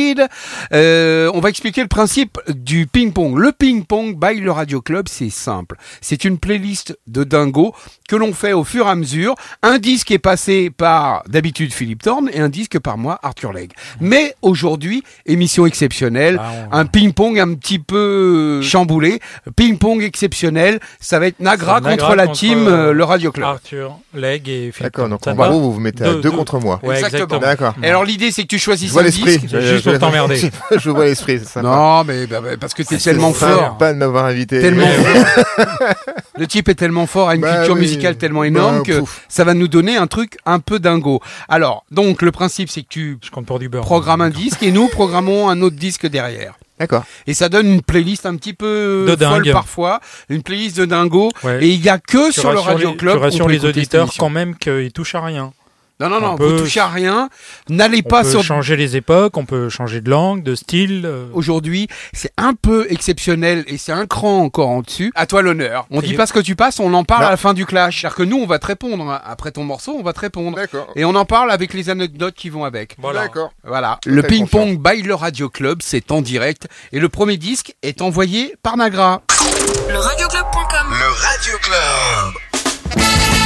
Euh, 0.72 1.30
on 1.34 1.40
va 1.40 1.48
expliquer 1.48 1.80
le 1.82 1.88
principe 1.88 2.38
du 2.48 2.86
ping-pong. 2.86 3.36
Le 3.38 3.52
ping-pong 3.52 4.16
by 4.18 4.40
le 4.40 4.50
Radio 4.52 4.80
Club, 4.80 5.06
c'est 5.08 5.30
simple. 5.30 5.76
C'est 6.00 6.24
une 6.24 6.38
playlist 6.38 6.98
de 7.06 7.24
dingo 7.24 7.74
que 8.08 8.16
l'on 8.16 8.32
fait 8.32 8.52
au 8.52 8.64
fur 8.64 8.86
et 8.86 8.90
à 8.90 8.94
mesure. 8.94 9.34
Un 9.62 9.78
disque 9.78 10.10
est 10.10 10.18
passé 10.18 10.70
par 10.70 11.22
d'habitude 11.28 11.72
Philippe 11.72 12.02
Thorne 12.02 12.30
et 12.32 12.40
un 12.40 12.48
disque 12.48 12.78
par 12.78 12.98
moi 12.98 13.18
Arthur 13.22 13.52
Legge. 13.52 13.70
Mais 14.00 14.34
aujourd'hui, 14.42 15.02
émission 15.26 15.66
exceptionnelle, 15.66 16.40
Ah, 16.40 16.78
un 16.78 16.86
ping-pong 16.86 17.38
un 17.38 17.54
petit 17.54 17.78
peu 17.78 18.60
chamboulé, 18.62 19.20
ping-pong 19.56 20.02
exceptionnel. 20.02 20.80
Ça 21.00 21.18
va 21.18 21.26
être 21.26 21.40
Nagra 21.40 21.80
Nagra 21.80 21.96
contre 21.96 22.14
la 22.14 22.26
contre, 22.26 22.38
team 22.38 22.66
euh, 22.66 22.92
le 22.92 23.04
Radio 23.04 23.32
Club. 23.32 23.46
Arthur, 23.46 23.98
Leg 24.14 24.48
et 24.48 24.70
Philippe. 24.72 24.82
D'accord, 24.82 25.08
donc 25.08 25.26
en 25.26 25.34
gros 25.34 25.60
vous 25.60 25.72
vous 25.72 25.80
mettez 25.80 26.04
à 26.04 26.14
deux, 26.14 26.30
contre 26.30 26.58
moi. 26.58 26.80
Ouais, 26.82 26.98
exactement. 26.98 27.38
D'accord. 27.40 27.74
Et 27.82 27.88
alors 27.88 28.04
l'idée 28.04 28.30
c'est 28.30 28.42
que 28.42 28.48
tu 28.48 28.58
choisisses 28.58 28.96
un 28.96 29.02
disque. 29.02 29.37
Juste 29.46 29.84
pour 29.90 29.98
t'emmerder. 29.98 30.50
Je 30.76 30.90
vois 30.90 31.04
l'esprit, 31.06 31.38
c'est 31.38 31.46
sympa. 31.48 31.68
Non, 31.68 32.04
mais 32.04 32.26
bah, 32.26 32.40
bah, 32.40 32.50
parce 32.60 32.74
que 32.74 32.82
t'es 32.82 32.98
C'est 32.98 33.10
tellement 33.10 33.32
fort. 33.32 33.76
Pas 33.78 33.92
de 33.92 33.98
m'avoir 33.98 34.24
invité. 34.26 34.60
Tellement 34.60 34.86
fort. 34.86 35.66
Le 36.38 36.46
type 36.46 36.68
est 36.68 36.74
tellement 36.74 37.06
fort, 37.06 37.28
a 37.28 37.34
une 37.34 37.40
Bah 37.40 37.56
culture 37.56 37.74
oui. 37.74 37.80
musicale 37.80 38.16
tellement 38.16 38.44
énorme 38.44 38.78
Bah, 38.78 38.82
que 38.84 38.98
pouf. 39.00 39.24
ça 39.28 39.44
va 39.44 39.54
nous 39.54 39.68
donner 39.68 39.96
un 39.96 40.06
truc 40.06 40.36
un 40.46 40.60
peu 40.60 40.78
dingo. 40.78 41.20
Alors, 41.48 41.84
donc 41.90 42.22
le 42.22 42.30
principe 42.32 42.70
c'est 42.70 42.82
que 42.82 42.88
tu 42.88 43.18
Je 43.24 43.30
compte 43.30 43.46
pour 43.46 43.58
du 43.58 43.68
beurre. 43.68 43.82
programmes 43.84 44.20
un 44.20 44.30
disque 44.30 44.62
et 44.62 44.70
nous 44.70 44.88
programmons 44.88 45.48
un 45.48 45.60
autre 45.62 45.76
disque 45.76 46.06
derrière. 46.06 46.54
D'accord. 46.78 47.02
Et 47.26 47.34
ça 47.34 47.48
donne 47.48 47.66
une 47.66 47.82
playlist 47.82 48.24
un 48.24 48.36
petit 48.36 48.52
peu 48.52 49.04
De 49.08 49.16
folle 49.24 49.50
parfois, 49.50 49.98
une 50.28 50.44
playlist 50.44 50.76
de 50.78 50.84
dingo. 50.84 51.30
Ouais. 51.42 51.64
Et 51.64 51.68
il 51.70 51.84
y 51.84 51.88
a 51.88 51.98
que 51.98 52.28
Tu 52.32 52.38
sur 52.40 52.52
le 52.52 52.60
Radio 52.60 52.92
Club. 52.92 53.18
Rassures 53.18 53.46
peut 53.46 53.52
les 53.52 53.64
auditeurs 53.64 54.08
quand 54.16 54.30
même 54.30 54.54
qu'ils 54.54 54.92
touchent 54.92 55.16
à 55.16 55.20
rien. 55.22 55.52
Non, 56.00 56.08
non, 56.08 56.20
non, 56.20 56.26
On 56.28 56.30
vous 56.32 56.36
peut- 56.36 56.58
touchez 56.58 56.78
à 56.78 56.86
rien. 56.86 57.28
N'allez 57.68 58.02
On 58.04 58.08
pas 58.08 58.22
peut 58.22 58.30
sur 58.30 58.42
changer 58.44 58.76
les 58.76 58.96
époques, 58.96 59.36
on 59.36 59.44
peut 59.44 59.68
changer 59.68 60.00
de 60.00 60.08
langue, 60.10 60.44
de 60.44 60.54
style. 60.54 61.02
euh, 61.04 61.26
aujourd'hui, 61.32 61.88
c'est 62.12 62.32
un 62.36 62.54
peu 62.54 62.86
exceptionnel 62.88 63.64
et 63.66 63.78
c'est 63.78 63.90
un 63.90 64.06
cran 64.06 64.38
encore 64.44 64.68
en 64.68 64.80
dessus. 64.82 65.10
À 65.16 65.26
toi 65.26 65.42
l'honneur. 65.42 65.86
On 65.90 66.00
Et- 66.00 66.06
dit 66.06 66.14
pas 66.14 66.26
ce 66.26 66.32
que 66.32 66.38
tu 66.38 66.54
passes, 66.54 66.78
on 66.78 66.94
en 66.94 67.02
parle 67.02 67.22
Non. 67.22 67.26
à 67.28 67.30
la 67.30 67.36
fin 67.36 67.52
du 67.52 67.66
clash. 67.66 68.00
C'est-à-dire 68.00 68.16
que 68.16 68.22
nous, 68.22 68.36
on 68.38 68.46
va 68.46 68.58
te 68.60 68.66
répondre. 68.66 69.10
hein. 69.10 69.20
Après 69.26 69.50
ton 69.50 69.64
morceau, 69.64 69.96
on 69.98 70.02
va 70.04 70.12
te 70.12 70.20
répondre. 70.20 70.56
D'accord. 70.56 70.86
Et 70.94 71.04
on 71.04 71.14
en 71.16 71.24
parle 71.24 71.50
avec 71.50 71.74
les 71.74 71.90
anecdotes 71.90 72.34
qui 72.34 72.48
vont 72.48 72.64
avec. 72.64 72.94
Voilà. 72.98 73.22
D'accord. 73.22 73.50
Voilà. 73.64 73.98
Je 74.06 74.10
Le 74.10 74.22
ping-pong 74.22 74.78
by 74.80 75.02
le 75.02 75.14
Radio 75.16 75.48
Club, 75.48 75.80
c'est 75.82 76.12
en 76.12 76.22
direct. 76.22 76.68
Et 76.92 77.00
le 77.00 77.08
premier 77.08 77.36
disque 77.38 77.74
est 77.82 78.02
envoyé 78.02 78.54
par 78.62 78.76
Nagra. 78.76 79.22
Le 79.90 79.96
radioclub.com 79.98 80.86
Le 80.90 81.10
Radio 81.26 81.54
Club. 81.60 83.37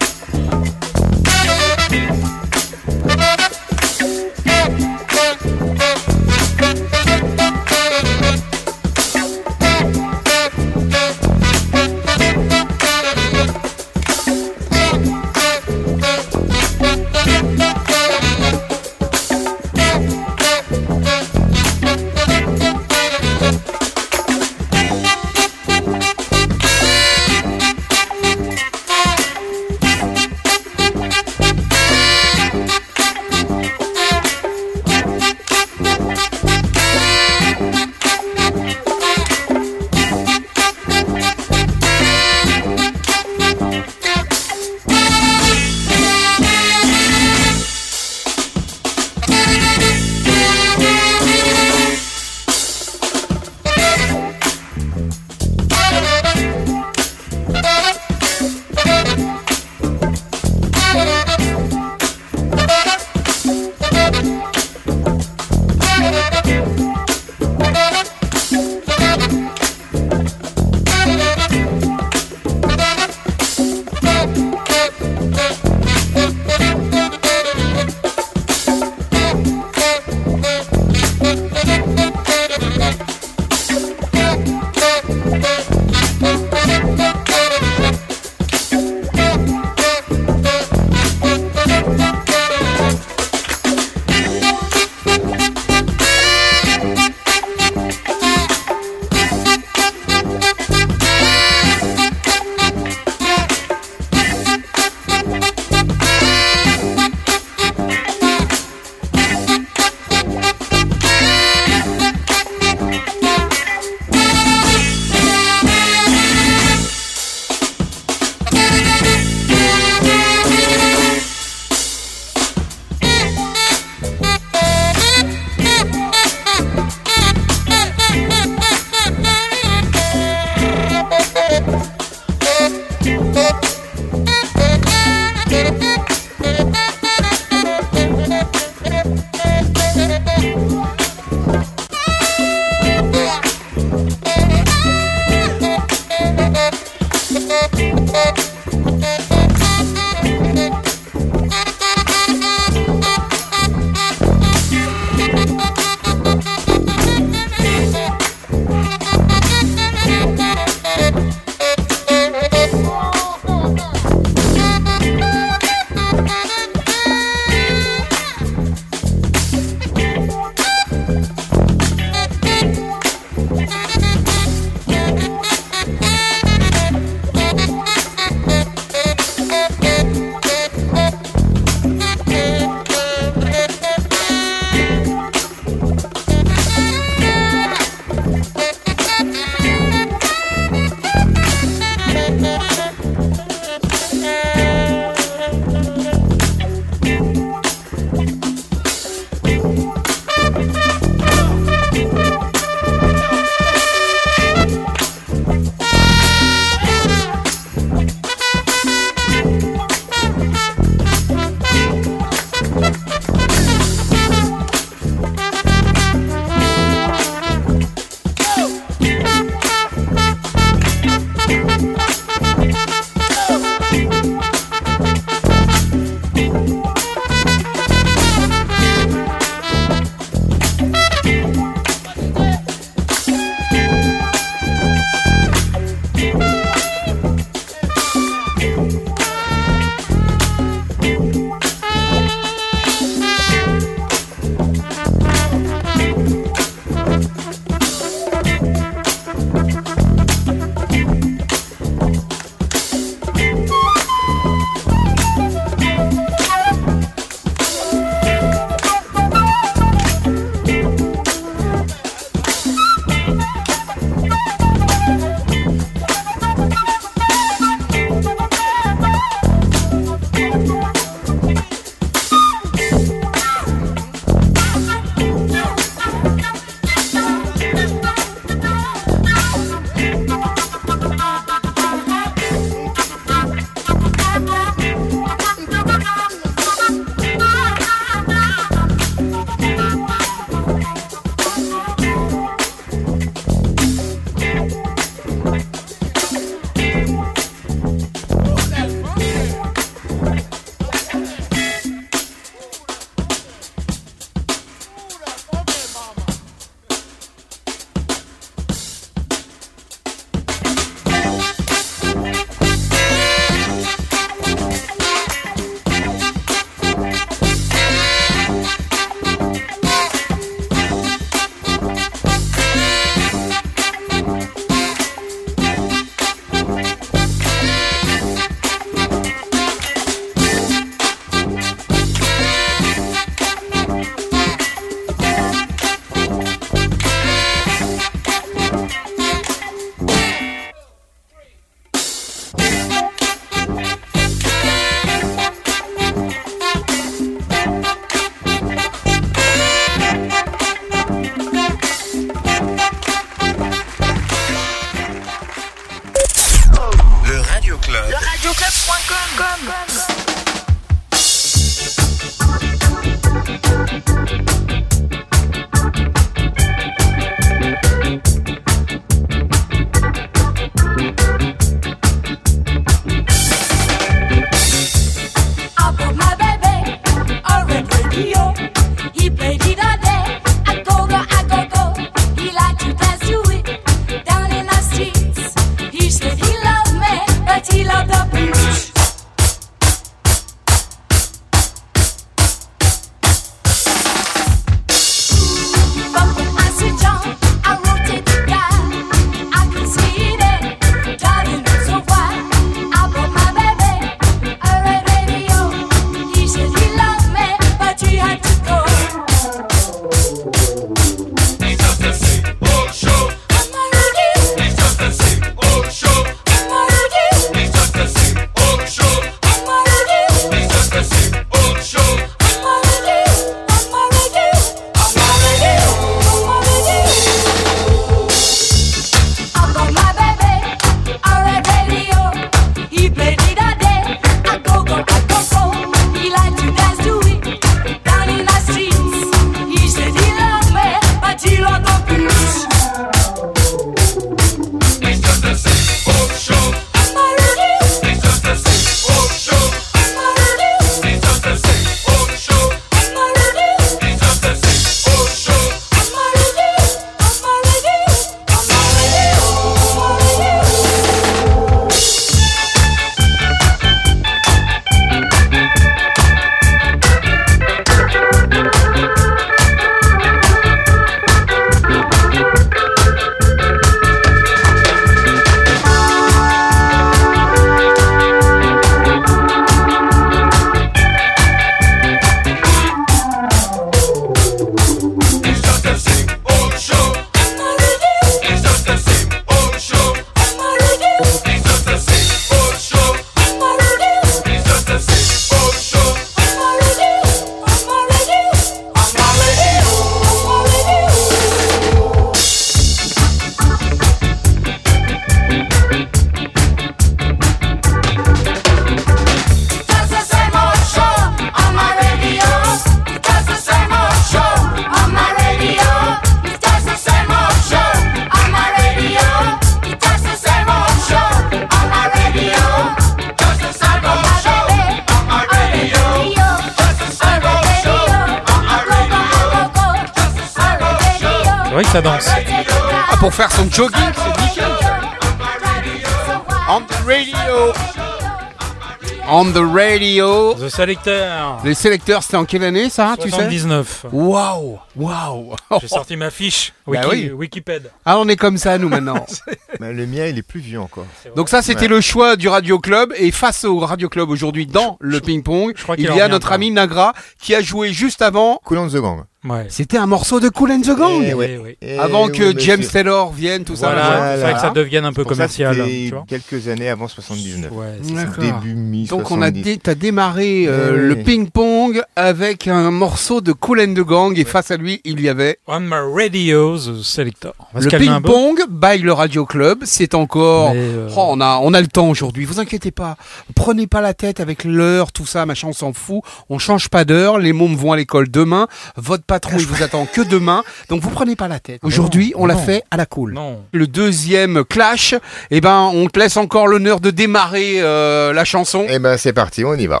On 539.36 539.52
the 539.52 539.65
radio. 539.80 540.54
The 540.54 540.68
Selector. 540.68 541.60
Les 541.64 541.74
sélecteurs, 541.74 542.22
c'était 542.22 542.36
en 542.36 542.44
quelle 542.44 542.64
année 542.64 542.88
ça, 542.88 543.14
tu 543.20 543.28
sais 543.28 543.36
79. 543.36 544.06
Waouh, 544.12 544.78
waouh. 544.96 545.54
J'ai 545.80 545.88
sorti 545.88 546.16
ma 546.16 546.30
fiche. 546.30 546.72
Bah 546.86 547.00
Wiki, 547.08 547.08
oui. 547.10 547.30
Wikipédia. 547.32 547.90
Ah, 548.04 548.18
on 548.18 548.28
est 548.28 548.36
comme 548.36 548.56
ça 548.58 548.78
nous 548.78 548.88
maintenant. 548.88 549.26
Le 549.80 550.06
mien, 550.06 550.26
il 550.26 550.38
est 550.38 550.42
plus 550.42 550.60
vieux 550.60 550.80
encore. 550.80 551.06
Donc 551.36 551.48
ça, 551.48 551.60
c'était 551.62 551.82
Ouais. 551.82 551.88
le 551.88 552.00
choix 552.00 552.36
du 552.36 552.48
Radio 552.48 552.78
Club. 552.78 553.12
Et 553.18 553.30
face 553.30 553.64
au 553.64 553.78
Radio 553.80 554.08
Club 554.08 554.30
aujourd'hui 554.30 554.66
dans 554.66 554.96
le 555.00 555.20
ping-pong, 555.20 555.74
il 555.98 556.04
y 556.04 556.20
a 556.20 556.28
notre 556.28 556.52
ami 556.52 556.70
Nagra 556.70 557.12
qui 557.40 557.54
a 557.54 557.60
joué 557.60 557.92
juste 557.92 558.22
avant. 558.22 558.58
Cool 558.64 558.78
on 558.78 558.88
the 558.88 558.96
Gang. 558.96 559.24
Ouais. 559.44 559.66
C'était 559.68 559.98
un 559.98 560.06
morceau 560.06 560.40
de 560.40 560.48
Cool 560.48 560.72
and 560.72 560.80
the 560.80 560.96
Gang. 560.98 561.22
Eh 561.24 561.34
ouais. 561.34 561.76
Eh 561.80 561.98
Avant 561.98 562.28
que. 562.28 562.58
James 562.58 562.82
Taylor 562.84 563.32
vienne, 563.32 563.64
tout 563.64 563.76
ça. 563.76 563.86
Voilà, 563.92 564.36
il 564.36 564.40
fallait 564.40 564.54
que 564.54 564.60
ça 564.60 564.70
devienne 564.70 565.04
un 565.04 565.12
peu 565.12 565.22
ça, 565.22 565.28
commercial. 565.28 565.76
tu 565.86 566.08
vois. 566.10 566.24
quelques 566.26 566.66
années 566.68 566.88
avant 566.88 567.06
79. 567.06 567.70
Ouais, 567.70 567.86
c'est 568.02 568.08
ça. 568.08 568.24
D'accord. 568.24 568.42
Début 568.42 568.74
mi 568.74 569.04
Donc 569.04 569.30
on 569.30 569.42
a 569.42 569.50
dé- 569.66 569.78
t'as 569.82 569.94
démarré 569.96 570.66
euh, 570.68 570.92
Eh 570.94 570.96
le 571.08 571.16
ping-pong 571.24 572.00
avec 572.14 572.68
un 572.68 572.90
morceau 572.92 573.40
de 573.40 573.50
Cool 573.52 573.80
and 573.80 573.94
the 573.94 574.00
Gang 574.06 574.38
et 574.38 574.44
face 574.44 574.70
à 574.70 574.76
lui 574.76 575.00
il 575.04 575.20
y 575.20 575.28
avait 575.28 575.58
On 575.66 575.80
my 575.80 575.90
radio, 576.14 576.78
The 576.78 577.02
Selector. 577.02 577.52
Le 577.74 577.88
ping-pong 577.88 578.60
by 578.70 578.98
le 578.98 579.12
Radio 579.12 579.44
Club. 579.44 579.80
C'est 579.84 580.14
encore. 580.14 580.72
Euh, 580.74 581.08
Oh, 581.16 581.28
on 581.30 581.40
a 581.40 581.58
on 581.62 581.72
a 581.74 581.80
le 581.80 581.86
temps 581.88 582.08
aujourd'hui. 582.08 582.44
Vous 582.44 582.60
inquiétez 582.60 582.90
pas. 582.90 583.16
Prenez 583.54 583.86
pas 583.86 584.00
la 584.00 584.14
tête 584.14 584.38
avec 584.40 584.64
l'heure, 584.64 585.10
tout 585.12 585.26
ça, 585.26 585.46
machin. 585.46 585.68
On 585.68 585.72
s'en 585.72 585.92
fout. 585.92 586.20
On 586.48 586.58
change 586.58 586.88
pas 586.88 587.04
d'heure. 587.04 587.38
Les 587.38 587.52
mômes 587.52 587.74
vont 587.74 587.92
à 587.92 587.96
l'école 587.96 588.28
demain. 588.30 588.68
Votre 588.96 589.24
patron 589.24 589.56
il 589.58 589.66
vous 589.66 589.82
attend 589.82 590.06
que 590.06 590.20
demain. 590.20 590.62
Donc 590.88 591.02
vous 591.02 591.10
prenez 591.10 591.34
pas 591.36 591.48
la 591.48 591.58
tête. 591.58 591.80
Aujourd'hui 591.82 592.32
on 592.36 592.46
l'a 592.46 592.56
fait 592.56 592.84
à 592.92 592.96
la 592.96 593.06
cool. 593.06 593.32
Non. 593.32 593.62
Le 593.72 593.86
deuxième 593.86 594.64
clash. 594.64 595.14
Eh 595.50 595.60
ben 595.60 595.90
on 595.92 596.06
te 596.08 596.18
laisse 596.20 596.36
encore 596.36 596.68
l'honneur 596.68 597.00
de 597.00 597.10
démarrer 597.10 597.80
euh, 597.80 598.32
la 598.32 598.44
chanson. 598.44 598.84
Eh 598.88 598.98
ben 598.98 599.16
c'est 599.16 599.32
parti, 599.32 599.55
on 599.64 599.74
y 599.74 599.86
va. 599.86 600.00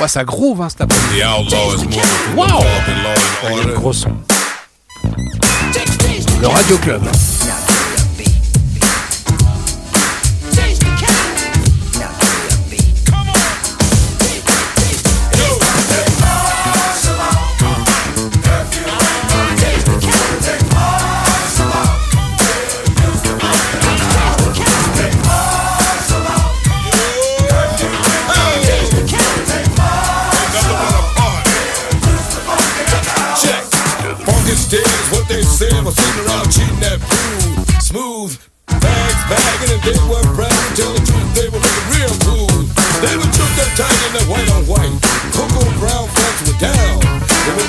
Ouais, 0.00 0.08
ça 0.08 0.24
groove 0.24 0.60
hein, 0.60 0.68
cet 0.68 0.80
après 0.80 0.96
The 0.96 1.22
outlaw 1.24 1.74
is 1.74 1.84
moving 1.84 2.00
through 2.00 2.36
Wow. 2.36 2.64
Il 3.50 3.56
y 3.56 3.60
a 3.60 3.64
le 3.64 3.74
gros 3.74 3.92
son. 3.92 4.10
Le 6.40 6.46
Radio 6.48 6.76
Club. 6.78 7.02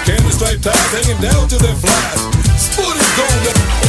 Candy 0.06 0.32
stripe 0.32 0.62
ties 0.62 0.92
hanging 0.92 1.22
down 1.22 1.48
to 1.48 1.58
their 1.58 1.76
flies. 1.76 2.20
Spooty 2.60 3.04
gold. 3.18 3.83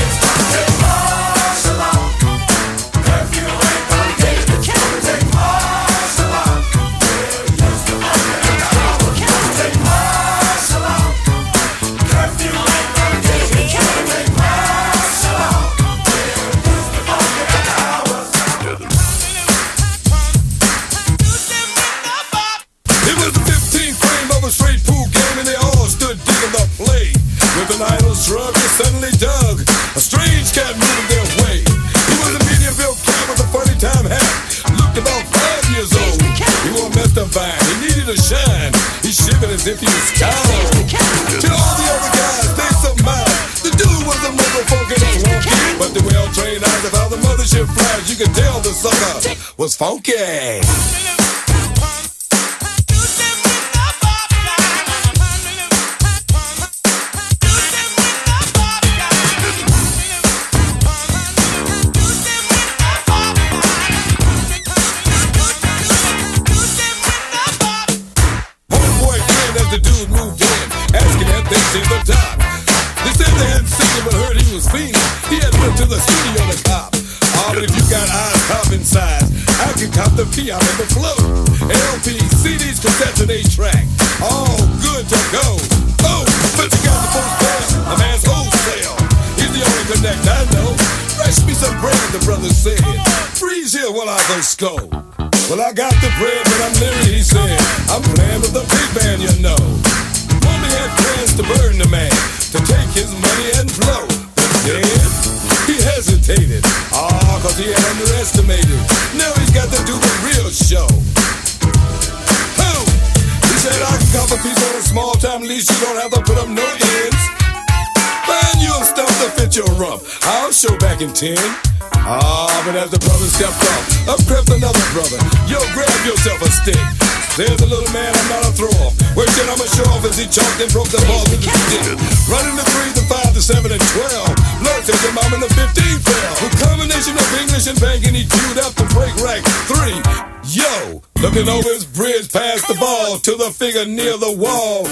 Figure 143.50 143.84
near 143.84 144.16
the 144.16 144.32
wall. 144.32 144.86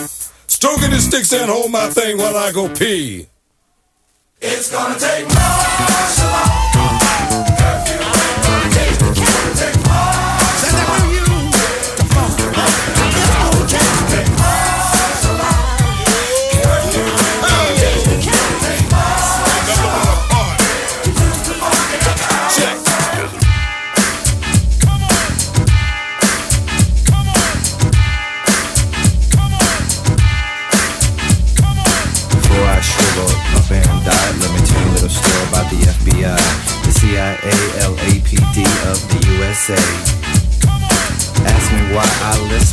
Stroking 0.46 0.90
his 0.90 1.06
sticks 1.06 1.32
and 1.32 1.50
hold 1.50 1.70
my 1.70 1.88
thing 1.88 2.18
while 2.18 2.36
I 2.36 2.52
go 2.52 2.68
pee. 2.68 3.26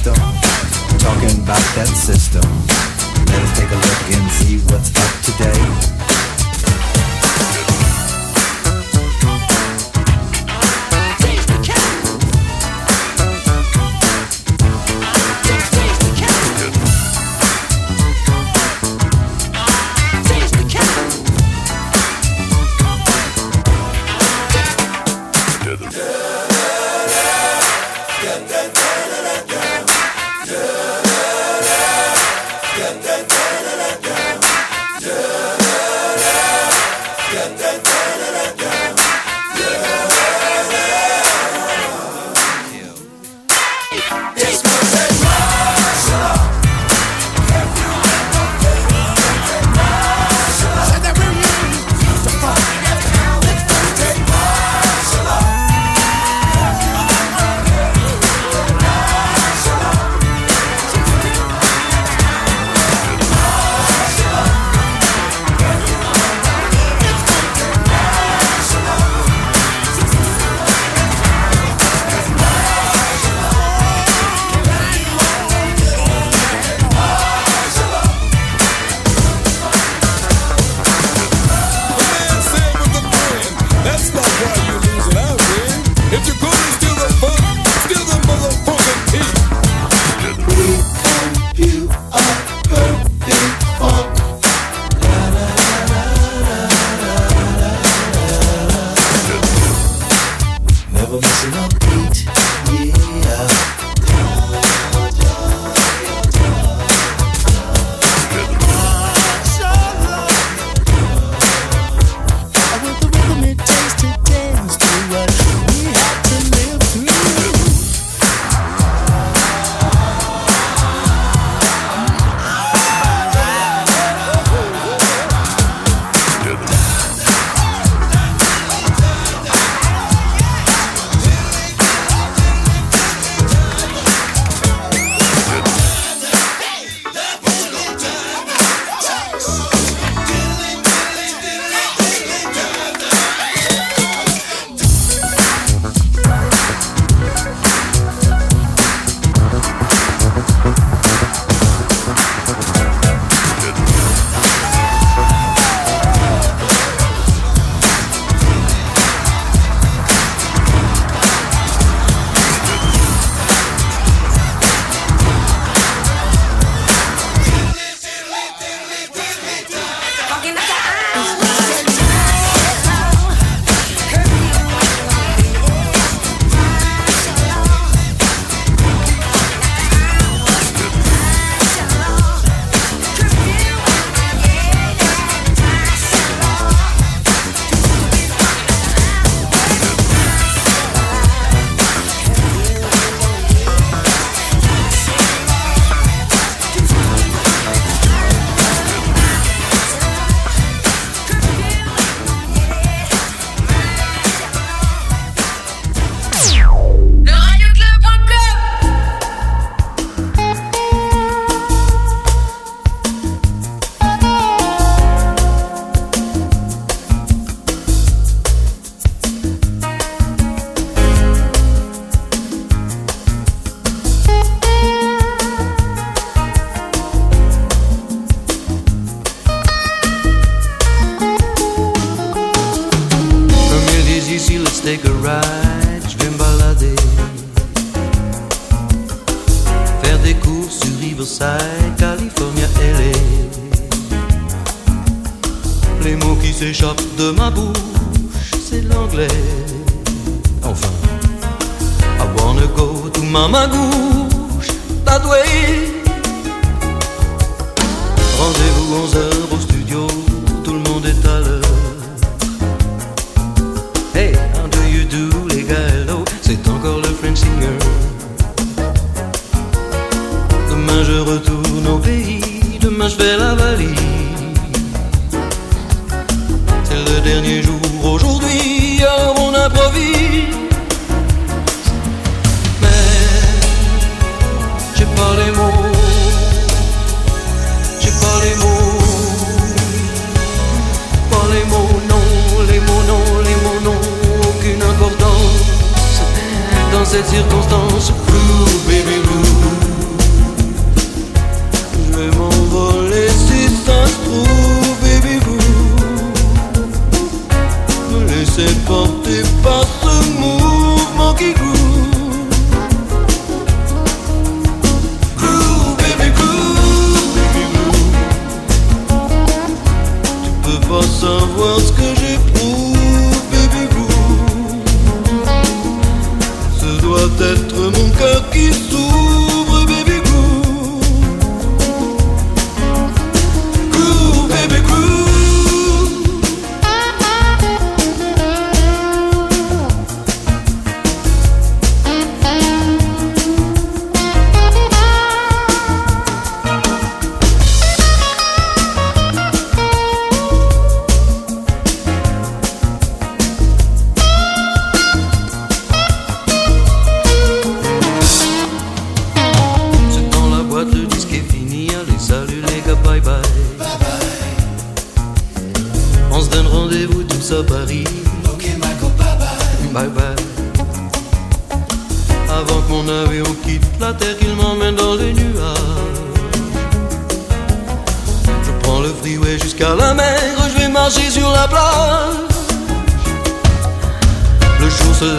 Them. 0.03 0.15
Talking 0.99 1.43
about 1.43 1.59
that 1.75 1.91
system. 1.93 2.41
Let 3.25 3.43
us 3.43 3.59
take 3.59 3.69
a 3.69 3.75
look 3.75 4.15
and 4.15 4.31
see 4.31 4.59
what's 4.71 4.95
up 4.95 5.23
today. 5.25 5.98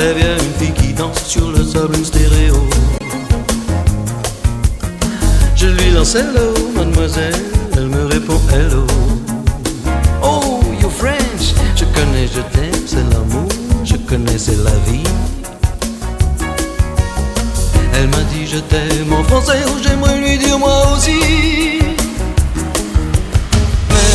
Lève, 0.00 0.18
y 0.18 0.24
a 0.24 0.32
une 0.32 0.54
fille 0.58 0.72
qui 0.72 0.94
danse 0.94 1.22
sur 1.26 1.50
le 1.50 1.62
sable, 1.62 1.94
une 1.94 2.04
stéréo. 2.06 2.54
Je 5.54 5.66
lui 5.66 5.90
lance 5.90 6.14
hello, 6.14 6.54
mademoiselle, 6.74 7.34
elle 7.76 7.88
me 7.88 8.06
répond 8.06 8.40
hello. 8.50 8.86
Oh, 10.22 10.62
you're 10.80 10.90
French, 10.90 11.52
je 11.76 11.84
connais, 11.84 12.26
je 12.34 12.40
t'aime, 12.40 12.82
c'est 12.86 13.06
l'amour, 13.12 13.48
je 13.84 13.96
connais, 13.96 14.38
c'est 14.38 14.56
la 14.64 14.76
vie. 14.86 15.04
Elle 17.94 18.08
m'a 18.08 18.22
dit 18.32 18.46
je 18.46 18.58
t'aime 18.58 19.12
en 19.12 19.22
français, 19.24 19.58
oh, 19.66 19.76
j'aimerais 19.86 20.18
lui 20.18 20.38
dire 20.38 20.58
moi 20.58 20.94
aussi. 20.94 21.20
Mais 23.90 24.12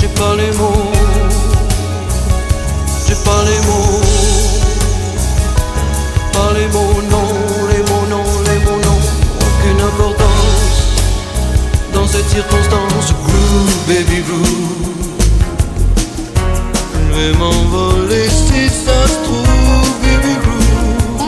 j'ai 0.00 0.08
pas 0.08 0.34
les 0.34 0.50
mots, 0.58 0.90
dans 12.34 12.42
cette 12.42 12.50
circonstance. 12.50 13.14
Groove, 13.24 13.76
baby 13.86 14.22
groove. 14.22 14.94
Je 16.94 17.14
vais 17.14 17.32
m'envoler 17.38 18.28
si 18.28 18.68
ça 18.68 19.06
se 19.06 19.14
trouve, 19.24 19.90
baby 20.02 20.34
groove. 20.42 21.22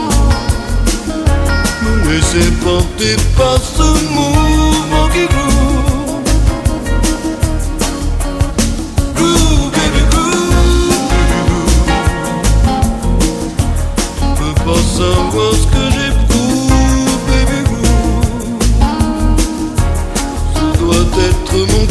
Me 1.83 2.11
laisser 2.13 2.51
porter 2.63 3.15
par 3.37 3.57
ce 3.57 3.87
mouvement 4.13 5.07
qui 5.13 5.25
groove. 5.27 6.21
Groove, 9.15 9.71
baby 9.71 10.03
groove. 10.09 10.95
Tu 14.35 14.41
peux 14.41 14.55
pas 14.63 14.81
savoir 14.97 15.66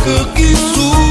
être 0.08 0.78
mon 0.78 1.05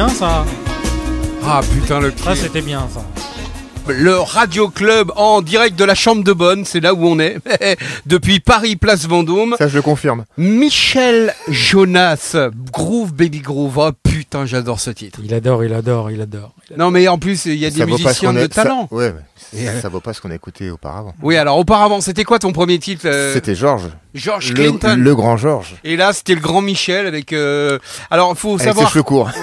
bien 0.00 0.08
ça. 0.08 0.46
Ah 1.44 1.60
putain 1.74 2.00
le 2.00 2.10
pied. 2.10 2.24
Ça 2.24 2.34
c'était 2.34 2.62
bien 2.62 2.88
ça. 2.94 3.02
Le 3.88 4.14
Radio 4.18 4.68
Club 4.68 5.10
en 5.16 5.42
direct 5.42 5.76
de 5.76 5.84
la 5.84 5.94
Chambre 5.94 6.22
de 6.22 6.32
Bonne, 6.32 6.64
c'est 6.64 6.80
là 6.80 6.94
où 6.94 7.04
on 7.06 7.18
est, 7.18 7.38
depuis 8.06 8.38
Paris, 8.38 8.76
place 8.76 9.06
Vendôme. 9.08 9.56
Ça, 9.58 9.66
je 9.68 9.74
le 9.74 9.82
confirme. 9.82 10.24
Michel 10.38 11.34
Jonas, 11.48 12.36
Groove 12.72 13.12
Baby 13.12 13.40
Groove. 13.40 13.78
Oh 13.78 13.90
putain, 14.02 14.46
j'adore 14.46 14.78
ce 14.80 14.90
titre. 14.90 15.18
Il 15.24 15.34
adore, 15.34 15.64
il 15.64 15.74
adore, 15.74 16.10
il 16.10 16.20
adore. 16.20 16.52
Non 16.76 16.90
mais 16.90 17.08
en 17.08 17.18
plus, 17.18 17.46
il 17.46 17.56
y 17.56 17.66
a 17.66 17.70
des 17.70 17.78
Ça 17.78 17.84
vaut 17.84 17.92
pas 17.92 17.98
ce 17.98 18.04
musiciens 18.04 18.30
qu'on 18.30 18.36
a- 18.36 18.42
de 18.42 18.46
talent. 18.46 18.86
Ça, 18.88 18.96
ouais, 18.96 19.14
mais 19.52 19.68
euh, 19.68 19.80
ça 19.80 19.88
vaut 19.88 20.00
pas 20.00 20.12
ce 20.14 20.20
qu'on 20.20 20.30
a 20.30 20.34
écouté 20.36 20.70
auparavant. 20.70 21.14
Oui, 21.22 21.36
alors 21.36 21.58
auparavant, 21.58 22.00
c'était 22.00 22.24
quoi 22.24 22.38
ton 22.38 22.52
premier 22.52 22.78
titre 22.78 23.02
euh, 23.06 23.32
C'était 23.34 23.54
Georges. 23.56 23.88
George 24.14 24.50
Le- 24.50 24.54
Clinton. 24.54 24.96
Le 24.98 25.14
grand 25.16 25.36
Georges. 25.36 25.74
Et 25.84 25.96
là, 25.96 26.12
c'était 26.12 26.34
le 26.34 26.40
grand 26.40 26.60
Michel 26.62 27.06
avec. 27.06 27.32
euh, 27.32 27.78
Alors, 28.10 28.36
faut 28.38 28.54
Avec 28.54 28.62
savoir. 28.68 28.86
ses 28.86 28.92
cheveux 28.92 29.02
courts. 29.02 29.30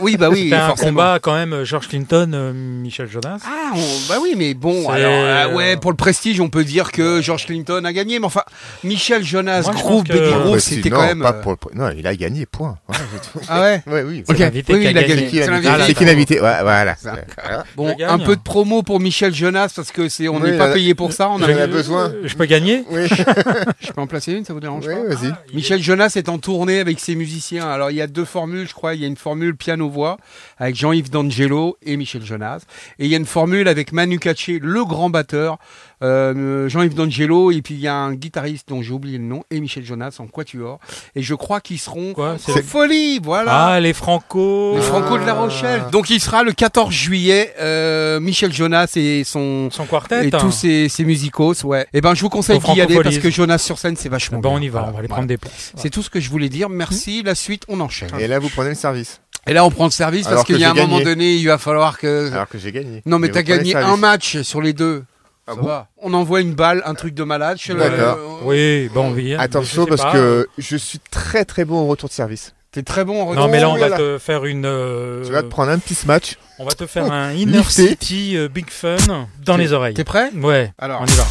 Oui, 0.00 0.16
bah 0.16 0.28
oui, 0.30 0.44
C'était 0.44 0.54
un 0.56 0.66
forcément. 0.68 0.90
combat 0.90 1.18
quand 1.20 1.34
même 1.34 1.64
George 1.64 1.88
Clinton, 1.88 2.30
euh, 2.34 2.52
Michel 2.54 3.08
Jonas. 3.08 3.40
Ah, 3.44 3.72
on- 3.74 4.08
bah 4.08 4.16
oui, 4.22 4.34
mais 4.36 4.54
bon, 4.54 4.88
alors, 4.88 5.12
euh, 5.12 5.54
ouais, 5.54 5.76
pour 5.76 5.90
le 5.90 5.96
prestige, 5.96 6.40
on 6.40 6.48
peut 6.48 6.64
dire 6.64 6.92
que 6.92 7.20
George 7.20 7.46
Clinton 7.46 7.84
a 7.84 7.92
gagné, 7.92 8.18
mais 8.18 8.26
enfin, 8.26 8.42
Michel 8.84 9.24
Jonas, 9.24 9.62
Moi, 9.62 9.72
je 9.76 9.78
Groove 9.82 10.04
pense 10.04 10.16
que- 10.16 10.54
Ah, 10.54 10.58
c'était 10.60 10.90
quand 10.90 11.02
même. 11.06 11.20
pas 11.22 11.30
euh, 11.34 11.42
pour 11.42 11.52
le 11.52 11.56
pre- 11.56 11.74
Non, 11.74 11.90
il 11.96 12.06
a 12.06 12.14
gagné, 12.14 12.46
point. 12.46 12.78
Voilà, 12.86 13.04
c'est 13.12 13.32
tout. 13.32 13.46
Ah 13.48 13.60
ouais 13.60 13.82
Ouais, 13.86 14.02
oui. 14.02 14.20
Ok, 14.20 14.34
C'est 14.36 14.38
l'invité 14.44 14.74
oui, 14.74 14.80
qui 14.80 14.86
a 14.86 14.90
il 14.90 14.98
a 14.98 15.02
gagné. 15.02 15.14
gagné. 15.26 15.42
C'est 15.42 15.50
l'invité. 15.50 15.72
C'est 15.86 15.94
qui 15.94 16.04
l'invité 16.04 16.34
Ouais, 16.40 16.62
Voilà. 16.62 16.96
Voilà. 17.02 17.64
Bon, 17.76 17.94
gagne. 17.94 18.08
un 18.08 18.18
peu 18.18 18.36
de 18.36 18.40
promo 18.42 18.82
pour 18.82 19.00
Michel 19.00 19.34
Jonas 19.34 19.72
parce 19.74 19.90
que 19.92 20.08
c'est, 20.08 20.28
on 20.28 20.40
n'est 20.40 20.52
Oui, 20.52 20.58
pas 20.58 20.68
euh, 20.68 20.74
payé 20.74 20.94
pour 20.94 21.12
ça. 21.12 21.28
On 21.30 21.40
a, 21.42 21.50
j'en 21.52 21.58
ai 21.58 21.66
besoin. 21.66 22.12
Je 22.24 22.34
peux 22.34 22.44
gagner? 22.46 22.84
Oui, 22.90 23.06
je 23.80 23.92
peux 23.92 24.00
en 24.00 24.06
placer 24.06 24.32
une, 24.32 24.44
ça 24.44 24.52
vous 24.52 24.60
dérange 24.60 24.84
oui 24.86 24.94
pas? 24.94 25.14
vas-y. 25.14 25.32
Michel 25.54 25.82
Jonas 25.82 26.12
est 26.16 26.28
en 26.28 26.38
tournée 26.38 26.80
avec 26.80 27.00
ses 27.00 27.14
musiciens. 27.14 27.68
Alors 27.68 27.90
il 27.90 27.96
y 27.96 28.02
a 28.02 28.06
deux 28.06 28.24
formules, 28.24 28.68
je 28.68 28.74
crois. 28.74 28.94
Il 28.94 29.00
y 29.00 29.04
a 29.04 29.08
une 29.08 29.16
formule 29.16 29.56
piano 29.56 29.87
piano-voix 29.88 30.18
avec 30.58 30.74
Jean-Yves 30.76 31.10
D'Angelo 31.10 31.76
et 31.84 31.96
Michel 31.96 32.24
Jonas. 32.24 32.62
Et 32.98 33.06
il 33.06 33.10
y 33.10 33.14
a 33.14 33.18
une 33.18 33.26
formule 33.26 33.68
avec 33.68 33.92
Manu 33.92 34.18
Katché, 34.18 34.58
le 34.60 34.84
grand 34.84 35.10
batteur, 35.10 35.58
euh, 36.02 36.68
Jean-Yves 36.68 36.94
D'Angelo, 36.94 37.50
et 37.50 37.62
puis 37.62 37.74
il 37.74 37.80
y 37.80 37.88
a 37.88 37.94
un 37.94 38.14
guitariste 38.14 38.68
dont 38.68 38.82
j'ai 38.82 38.92
oublié 38.92 39.18
le 39.18 39.24
nom, 39.24 39.42
et 39.50 39.60
Michel 39.60 39.84
Jonas 39.84 40.16
en 40.18 40.26
quatuor. 40.26 40.78
Et 41.14 41.22
je 41.22 41.34
crois 41.34 41.60
qu'ils 41.60 41.78
seront 41.78 42.14
c'est 42.38 42.62
folie, 42.62 43.20
voilà. 43.22 43.66
Ah, 43.66 43.80
les 43.80 43.92
Franco. 43.92 44.74
Les 44.76 44.82
Franco 44.82 45.18
de 45.18 45.24
La 45.24 45.34
Rochelle. 45.34 45.82
Donc 45.92 46.10
il 46.10 46.20
sera 46.20 46.42
le 46.42 46.52
14 46.52 46.92
juillet, 46.92 47.54
euh, 47.60 48.20
Michel 48.20 48.52
Jonas 48.52 48.92
et 48.96 49.24
son, 49.24 49.70
Son 49.70 49.86
quartet, 49.86 50.28
et 50.28 50.34
hein. 50.34 50.38
tous 50.38 50.52
ses, 50.52 50.88
ses 50.88 51.04
musicos, 51.04 51.64
ouais. 51.64 51.86
Et 51.92 52.00
ben 52.00 52.14
je 52.14 52.22
vous 52.22 52.28
conseille 52.28 52.58
d'y 52.58 52.80
aller 52.80 53.00
parce 53.00 53.18
que 53.18 53.30
Jonas 53.30 53.58
sur 53.58 53.78
scène 53.78 53.96
c'est 53.96 54.08
vachement 54.08 54.38
Eh 54.38 54.42
ben, 54.42 54.50
on 54.50 54.60
y 54.60 54.68
va, 54.68 54.80
Voilà, 54.80 54.88
on 54.88 54.92
va 54.92 54.98
aller 54.98 55.08
voilà. 55.08 55.14
prendre 55.16 55.28
des 55.28 55.38
places. 55.38 55.72
C'est 55.76 55.90
tout 55.90 56.02
ce 56.02 56.10
que 56.10 56.20
je 56.20 56.30
voulais 56.30 56.48
dire. 56.48 56.68
Merci. 56.68 57.22
La 57.22 57.34
suite, 57.34 57.64
on 57.68 57.80
enchaîne. 57.80 58.10
Et 58.18 58.26
là, 58.26 58.38
vous 58.38 58.48
prenez 58.48 58.70
le 58.70 58.74
service. 58.74 59.20
Et 59.48 59.52
là, 59.54 59.64
on 59.64 59.70
prend 59.70 59.86
le 59.86 59.90
service 59.90 60.26
Alors 60.26 60.38
parce 60.40 60.46
qu'il 60.46 60.58
y 60.58 60.64
a 60.64 60.70
un 60.70 60.74
moment 60.74 61.00
donné, 61.00 61.34
il 61.34 61.46
va 61.46 61.58
falloir 61.58 61.98
que. 61.98 62.30
Alors 62.32 62.48
que 62.48 62.58
j'ai 62.58 62.70
gagné. 62.72 63.02
Non, 63.06 63.18
mais 63.18 63.28
Mais 63.28 63.32
t'as 63.32 63.42
gagné 63.42 63.74
un 63.74 63.96
match 63.96 64.42
sur 64.42 64.60
les 64.60 64.72
deux. 64.72 65.04
Ah 65.46 65.52
Ça 65.54 65.60
bon 65.60 65.66
va. 65.66 65.88
On 66.02 66.12
envoie 66.12 66.40
une 66.42 66.52
balle, 66.52 66.82
un 66.84 66.94
truc 66.94 67.14
de 67.14 67.24
malade. 67.24 67.58
le- 67.68 67.74
D'accord. 67.76 68.18
Oui, 68.44 68.90
bon, 68.92 69.14
hein, 69.16 69.36
Attention 69.38 69.86
parce 69.86 70.02
pas. 70.02 70.12
que 70.12 70.46
je 70.58 70.76
suis 70.76 70.98
très 71.10 71.46
très 71.46 71.64
bon 71.64 71.80
au 71.80 71.86
retour 71.86 72.10
de 72.10 72.14
service. 72.14 72.52
T'es 72.70 72.82
très 72.82 73.02
bon 73.06 73.22
en 73.22 73.26
retour. 73.26 73.44
Non, 73.46 73.50
mais 73.50 73.60
là, 73.60 73.70
on 73.70 73.76
Oh 73.76 73.80
va 73.80 73.88
là 73.88 73.96
te 73.96 74.18
faire 74.18 74.44
une. 74.44 74.66
euh, 74.66 75.24
Tu 75.24 75.32
vas 75.32 75.42
te 75.42 75.48
prendre 75.48 75.70
un 75.72 75.78
petit 75.78 75.96
match. 76.06 76.36
On 76.58 76.66
va 76.66 76.72
te 76.72 76.86
faire 76.86 77.10
un 77.10 77.32
Inner 77.32 77.56
Lifté. 77.58 77.88
City 77.88 78.36
euh, 78.36 78.48
Big 78.48 78.68
Fun 78.68 78.96
dans 79.42 79.56
les 79.56 79.72
oreilles. 79.72 79.94
T'es 79.94 80.04
prêt? 80.04 80.30
Ouais. 80.36 80.70
Alors. 80.78 81.00
On 81.00 81.06
y 81.06 81.12
va. 81.12 81.24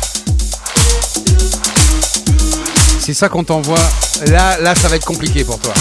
C'est 3.00 3.14
ça 3.14 3.30
qu'on 3.30 3.44
t'envoie. 3.44 3.78
Là, 4.26 4.60
là, 4.60 4.74
ça 4.74 4.88
va 4.88 4.96
être 4.96 5.06
compliqué 5.06 5.44
pour 5.44 5.60
toi. 5.60 5.74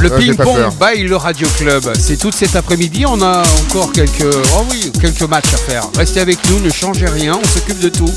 Le 0.00 0.12
Ah, 0.12 0.18
ping-pong 0.18 0.72
by 0.78 1.02
le 1.04 1.16
Radio 1.16 1.48
Club. 1.56 1.90
C'est 1.98 2.16
tout 2.18 2.30
cet 2.32 2.54
après-midi. 2.54 3.04
On 3.06 3.20
a 3.22 3.42
encore 3.66 3.92
quelques, 3.92 4.24
oh 4.54 4.64
oui, 4.70 4.92
quelques 5.00 5.22
matchs 5.22 5.54
à 5.54 5.56
faire. 5.56 5.82
Restez 5.96 6.20
avec 6.20 6.38
nous, 6.50 6.60
ne 6.60 6.70
changez 6.70 7.06
rien. 7.06 7.38
On 7.42 7.46
s'occupe 7.48 7.80
de 7.80 7.88
tout. 7.88 8.12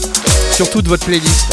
Surtout 0.51 0.81
de 0.81 0.89
votre 0.89 1.05
playlist. 1.05 1.47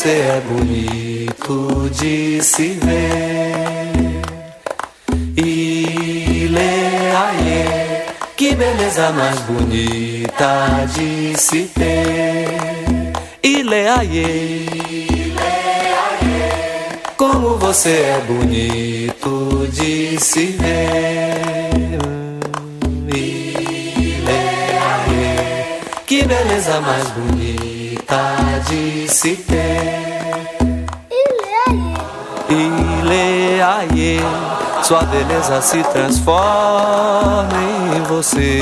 Você 0.00 0.08
é 0.08 0.42
bonito 0.48 1.90
de 1.90 2.42
se 2.42 2.68
ver. 2.68 4.22
Ile, 5.36 6.58
aie, 7.14 8.06
que 8.34 8.54
beleza 8.54 9.12
mais 9.12 9.38
bonita 9.40 10.86
de 10.94 11.38
se 11.38 11.64
ter. 11.74 13.12
Ile, 13.42 13.88
aie, 13.88 15.34
como 17.18 17.58
você 17.58 17.90
é 17.90 18.22
bonito 18.26 19.68
de 19.70 20.18
se 20.18 20.46
ver. 20.46 21.98
Ile, 23.06 24.40
aie, 24.94 25.80
que 26.06 26.22
beleza 26.24 26.80
mais 26.80 27.06
bonita 27.10 27.69
de 28.68 29.06
se 29.08 29.36
ter. 29.36 30.86
Ile, 32.48 33.62
aie, 33.62 34.20
sua 34.82 35.02
beleza 35.02 35.62
se 35.62 35.80
transforma 35.84 37.48
em 37.96 38.02
você. 38.02 38.60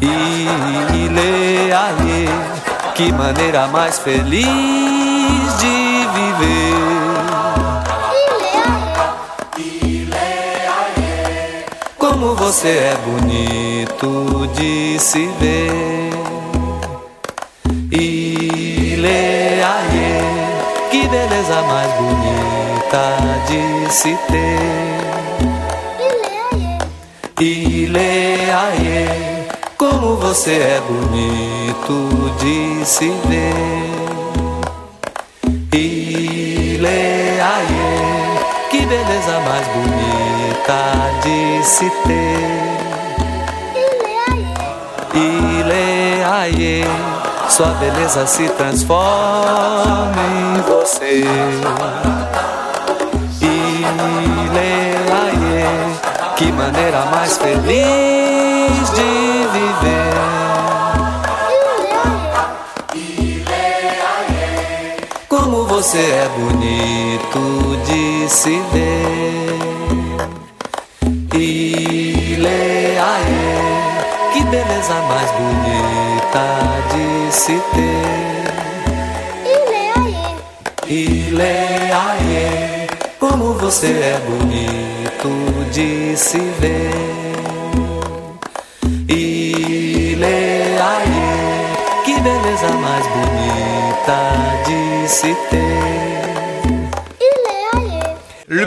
Ile, 0.00 1.72
aie, 1.72 2.28
que 2.94 3.12
maneira 3.12 3.66
mais 3.66 3.98
feliz 3.98 4.46
de 5.58 6.06
viver. 6.14 6.74
Como 11.98 12.36
você 12.36 12.68
é 12.68 12.96
bonito 13.04 14.46
de 14.54 15.00
se 15.00 15.26
ver. 15.40 16.03
De 22.94 23.90
se 23.90 24.16
ter. 24.28 24.58
Ile, 27.40 28.52
aie, 28.52 29.48
como 29.76 30.14
você 30.16 30.52
é 30.52 30.80
bonito 30.88 32.30
de 32.38 32.84
se 32.84 33.10
ver. 33.26 33.90
Ile, 35.72 37.40
aie, 37.40 38.38
que 38.70 38.86
beleza 38.86 39.40
mais 39.40 39.66
bonita 39.74 40.80
de 41.24 41.64
se 41.64 41.90
ter. 42.06 42.74
Ile, 45.14 46.24
aie, 46.24 46.84
sua 47.48 47.74
beleza 47.80 48.24
se 48.24 48.48
transforma 48.50 50.22
em 50.30 50.62
você. 50.62 51.24
Que 56.36 56.50
maneira 56.50 57.04
mais 57.12 57.36
feliz 57.36 58.90
de 58.90 59.46
viver. 59.52 60.14
Como 65.28 65.64
você 65.66 65.98
é 65.98 66.28
bonito 66.36 67.76
de 67.86 68.28
se 68.28 68.60
ver. 68.72 69.54
Ile, 71.34 72.98
aie, 72.98 73.56
que 74.32 74.40
beleza 74.44 74.94
mais 75.08 75.30
bonita 75.32 76.46
de 76.92 77.32
se 77.32 77.60
ter. 77.74 78.44
Ile, 80.88 81.92
aie, 81.92 82.88
como 83.20 83.54
você 83.54 83.86
é 83.86 84.20
bonito 84.26 85.63
de 85.74 86.16
se 86.16 86.38
ver. 86.60 87.23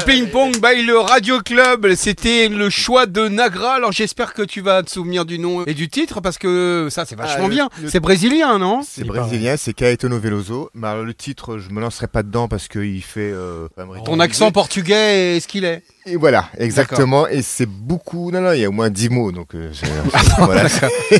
Ping-pong 0.08 0.54
by 0.62 0.84
le 0.86 0.98
Radio 1.00 1.42
Club, 1.42 1.94
c'était 1.96 2.48
le 2.48 2.70
choix 2.70 3.08
de 3.08 3.28
Nagra. 3.28 3.74
Alors 3.74 3.92
j'espère 3.92 4.34
que 4.34 4.42
tu 4.42 4.62
vas 4.62 4.82
te 4.82 4.90
souvenir 4.90 5.26
du 5.26 5.38
nom 5.38 5.66
et 5.66 5.74
du 5.74 5.90
titre 5.90 6.22
parce 6.22 6.38
que 6.38 6.88
ça 6.90 7.04
c'est 7.06 7.18
vachement 7.18 7.44
Ah, 7.46 7.48
le- 7.50 7.54
bien. 7.54 7.70
le- 7.82 7.90
C'est 7.90 8.00
brésilien, 8.00 8.58
non? 8.58 8.84
C'est 8.88 9.04
brésilien, 9.04 9.58
c'est 9.58 9.74
Caetano 9.74 10.18
Veloso. 10.18 10.70
Mais 10.74 10.88
alors, 10.88 11.04
le 11.04 11.14
titre, 11.14 11.58
je 11.58 11.70
me 11.72 11.82
lancerai 11.82 12.08
pas 12.08 12.24
dedans 12.24 12.48
parce 12.48 12.70
qu'il 12.70 13.04
fait. 13.04 13.32
euh, 13.34 13.68
Ton 14.06 14.22
accent 14.22 14.50
portugais 14.52 15.36
est 15.36 15.40
ce 15.42 15.48
qu'il 15.50 15.66
est. 15.66 15.84
Et 16.06 16.16
voilà, 16.16 16.48
exactement. 16.58 17.28
Et 17.28 17.42
c'est 17.42 17.66
beaucoup. 17.66 18.32
Non, 18.32 18.40
non, 18.40 18.54
il 18.54 18.62
y 18.62 18.66
a 18.66 18.70
au 18.70 18.72
moins 18.72 18.90
10 18.90 19.10
mots. 19.10 19.34
Donc, 19.34 19.56
euh, 19.56 19.72
Ah, 20.14 20.22
voilà. 20.46 20.70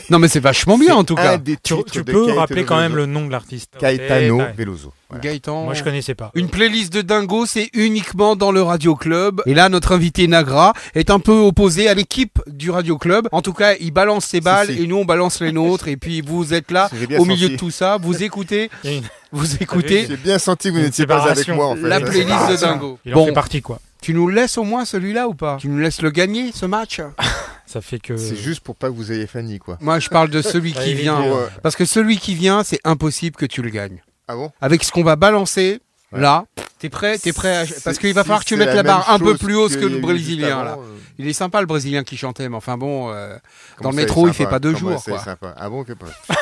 non 0.10 0.18
mais 0.20 0.30
c'est 0.30 0.40
vachement 0.40 0.78
bien 0.78 0.96
en 0.96 1.04
tout 1.04 1.16
cas. 1.16 1.38
Tu, 1.62 1.74
tu 1.92 2.06
peux 2.06 2.32
rappeler 2.32 2.64
quand 2.64 2.78
même 2.80 2.96
le 2.96 3.06
nom 3.06 3.26
de 3.28 3.32
l'artiste 3.34 3.74
Caetano 3.78 4.42
Veloso. 4.58 4.94
Voilà. 5.10 5.24
Gaëtan. 5.24 5.64
Moi 5.64 5.74
je 5.74 5.84
connaissais 5.84 6.16
pas. 6.16 6.32
Une 6.36 6.50
playlist 6.50 6.92
de 6.92 7.02
dingo, 7.02 7.46
c'est 7.46 7.70
uniquement 7.74 8.36
dans 8.36 8.52
le 8.52 8.62
Radio 8.62 8.96
Club. 8.96 9.42
Et 9.46 9.54
là, 9.54 9.70
notre 9.70 9.94
invité 9.94 10.28
Nagra 10.28 10.74
est 10.96 11.10
un 11.10 11.20
peu 11.20 11.32
opposé 11.32 11.88
à 11.88 11.94
l'équipe 11.94 12.40
du 12.48 12.72
Radio 12.72 12.98
Club. 12.98 13.30
En 13.32 13.42
tout 13.42 13.54
cas, 13.54 13.76
il 13.80 13.92
balance 13.92 14.26
ses 14.26 14.42
balles 14.42 14.68
si. 14.68 14.84
et 14.84 14.88
nous 14.88 14.98
on 14.98 15.06
balance 15.06 15.42
les 15.42 15.52
nôtres. 15.52 15.88
Et 15.88 15.98
puis 15.98 16.22
vous 16.22 16.54
êtes 16.54 16.72
là 16.72 16.90
au 17.20 17.26
milieu 17.26 17.48
senti. 17.48 17.52
de 17.54 17.58
tout 17.58 17.72
ça, 17.72 17.98
vous 18.02 18.22
écoutez, 18.24 18.70
vous 19.32 19.56
écoutez 19.62 20.08
J'ai 20.10 20.18
bien 20.18 20.40
senti 20.40 20.70
que 20.70 20.74
vous 20.74 20.82
n'étiez 20.82 21.06
pas 21.06 21.24
avec 21.24 21.48
moi, 21.50 21.68
en 21.68 21.76
fait. 21.76 21.88
la 21.88 22.02
playlist 22.02 22.50
de 22.50 22.56
dingo. 22.58 23.00
Il 23.06 23.16
en 23.16 23.26
fait 23.26 23.32
partie 23.32 23.62
quoi. 23.62 23.80
tu 24.02 24.14
nous 24.14 24.28
laisses 24.28 24.58
au 24.58 24.64
moins 24.64 24.84
celui-là 24.84 25.28
ou 25.30 25.34
pas? 25.34 25.58
Tu 25.60 25.70
nous 25.70 25.80
laisses 25.80 26.02
le 26.02 26.12
gagner 26.12 26.52
ce 26.54 26.66
match? 26.66 27.02
Ça 27.66 27.82
fait 27.82 28.00
que. 28.00 28.16
C'est 28.16 28.38
juste 28.38 28.62
pour 28.62 28.76
pas 28.76 28.88
que 28.88 28.94
vous 28.94 29.12
ayez 29.12 29.28
Fanny, 29.28 29.60
quoi. 29.60 29.78
Moi, 29.82 30.00
je 30.00 30.08
parle 30.08 30.30
de 30.30 30.42
celui 30.42 30.72
qui 30.72 30.94
vient. 30.94 31.22
Parce 31.62 31.76
que 31.76 31.84
celui 31.84 32.18
qui 32.18 32.34
vient, 32.34 32.64
c'est 32.64 32.80
impossible 32.86 33.36
que 33.36 33.46
tu 33.46 33.62
le 33.62 33.70
gagnes. 33.70 34.02
Ah 34.28 34.36
bon 34.36 34.52
Avec 34.62 34.84
ce 34.84 34.92
qu'on 34.92 35.04
va 35.04 35.16
balancer, 35.16 35.80
Ouais. 36.14 36.22
là, 36.22 36.46
t'es 36.80 36.88
prêt, 36.90 37.18
t'es 37.18 37.34
prêt 37.34 37.56
à... 37.58 37.66
Parce 37.84 37.98
qu'il 37.98 38.14
va 38.14 38.22
si 38.22 38.28
falloir 38.28 38.40
que 38.40 38.46
tu 38.46 38.56
mettes 38.56 38.70
la 38.70 38.76
la 38.76 38.84
barre 38.84 39.10
un 39.10 39.20
peu 39.20 39.36
plus 39.36 39.56
haut 39.56 39.68
que 39.68 39.76
le 39.76 39.98
brésilien, 40.00 40.64
là. 40.64 40.78
euh, 40.80 40.98
Il 41.20 41.28
est 41.28 41.34
sympa, 41.34 41.60
le 41.60 41.66
brésilien 41.68 42.04
qui 42.06 42.16
chantait, 42.16 42.48
mais 42.48 42.56
enfin 42.56 42.78
bon, 42.78 43.12
euh, 43.12 43.36
dans 43.82 43.90
le 43.90 43.96
métro, 43.98 44.26
il 44.28 44.34
fait 44.34 44.46
pas 44.48 44.60
deux 44.60 44.72
Comment 44.74 44.92
jours, 44.92 45.04
quoi. 45.04 45.20
sympa. 45.20 45.54
Ah 45.58 45.70
bon, 45.70 45.84
que 45.84 45.92
pas. 45.94 46.06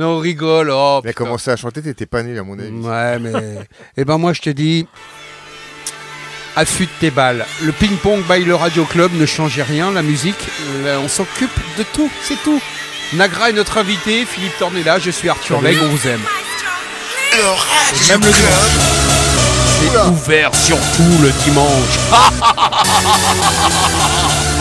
Non, 0.00 0.16
on 0.16 0.18
rigole, 0.18 0.70
oh, 0.70 1.00
Il 1.04 1.08
a 1.08 1.12
putain. 1.12 1.24
commencé 1.24 1.50
à 1.52 1.56
chanter, 1.56 1.80
t'étais 1.80 2.06
pas 2.06 2.22
né, 2.24 2.36
à 2.36 2.42
mon 2.42 2.58
avis. 2.58 2.70
Ouais, 2.72 3.18
mais... 3.20 3.32
eh 3.96 4.04
ben 4.04 4.18
moi, 4.18 4.32
je 4.32 4.40
te 4.40 4.50
dis... 4.50 4.86
Affûte 6.56 6.90
tes 7.00 7.10
balles. 7.10 7.46
Le 7.62 7.72
ping-pong 7.72 8.22
by 8.28 8.44
le 8.44 8.54
Radio 8.54 8.84
Club 8.84 9.12
ne 9.14 9.24
changeait 9.24 9.62
rien, 9.62 9.90
la 9.92 10.02
musique. 10.02 10.48
on 11.02 11.08
s'occupe 11.08 11.50
de 11.78 11.84
tout, 11.94 12.10
c'est 12.22 12.36
tout. 12.42 12.60
Nagra 13.14 13.50
est 13.50 13.52
notre 13.52 13.76
invité, 13.76 14.24
Philippe 14.24 14.56
Tornella, 14.58 14.98
je 14.98 15.10
suis 15.10 15.28
Arthur. 15.28 15.60
Legge, 15.60 15.82
on 15.82 15.88
vous 15.88 16.08
aime. 16.08 16.22
Le 17.32 18.08
Même 18.08 18.20
le 18.20 18.32
Club. 18.32 18.52
C'est 19.66 19.98
ouvert 20.08 20.54
surtout 20.54 21.18
le 21.20 21.30
dimanche. 21.44 21.98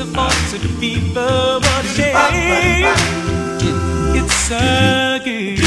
a 0.00 0.06
case 0.14 0.54
of 0.54 0.62
fever. 0.78 1.60
What 1.60 1.84
a 1.84 1.88
shame! 1.88 2.86
It's 4.16 4.50
a 4.50 5.20
game. 5.24 5.58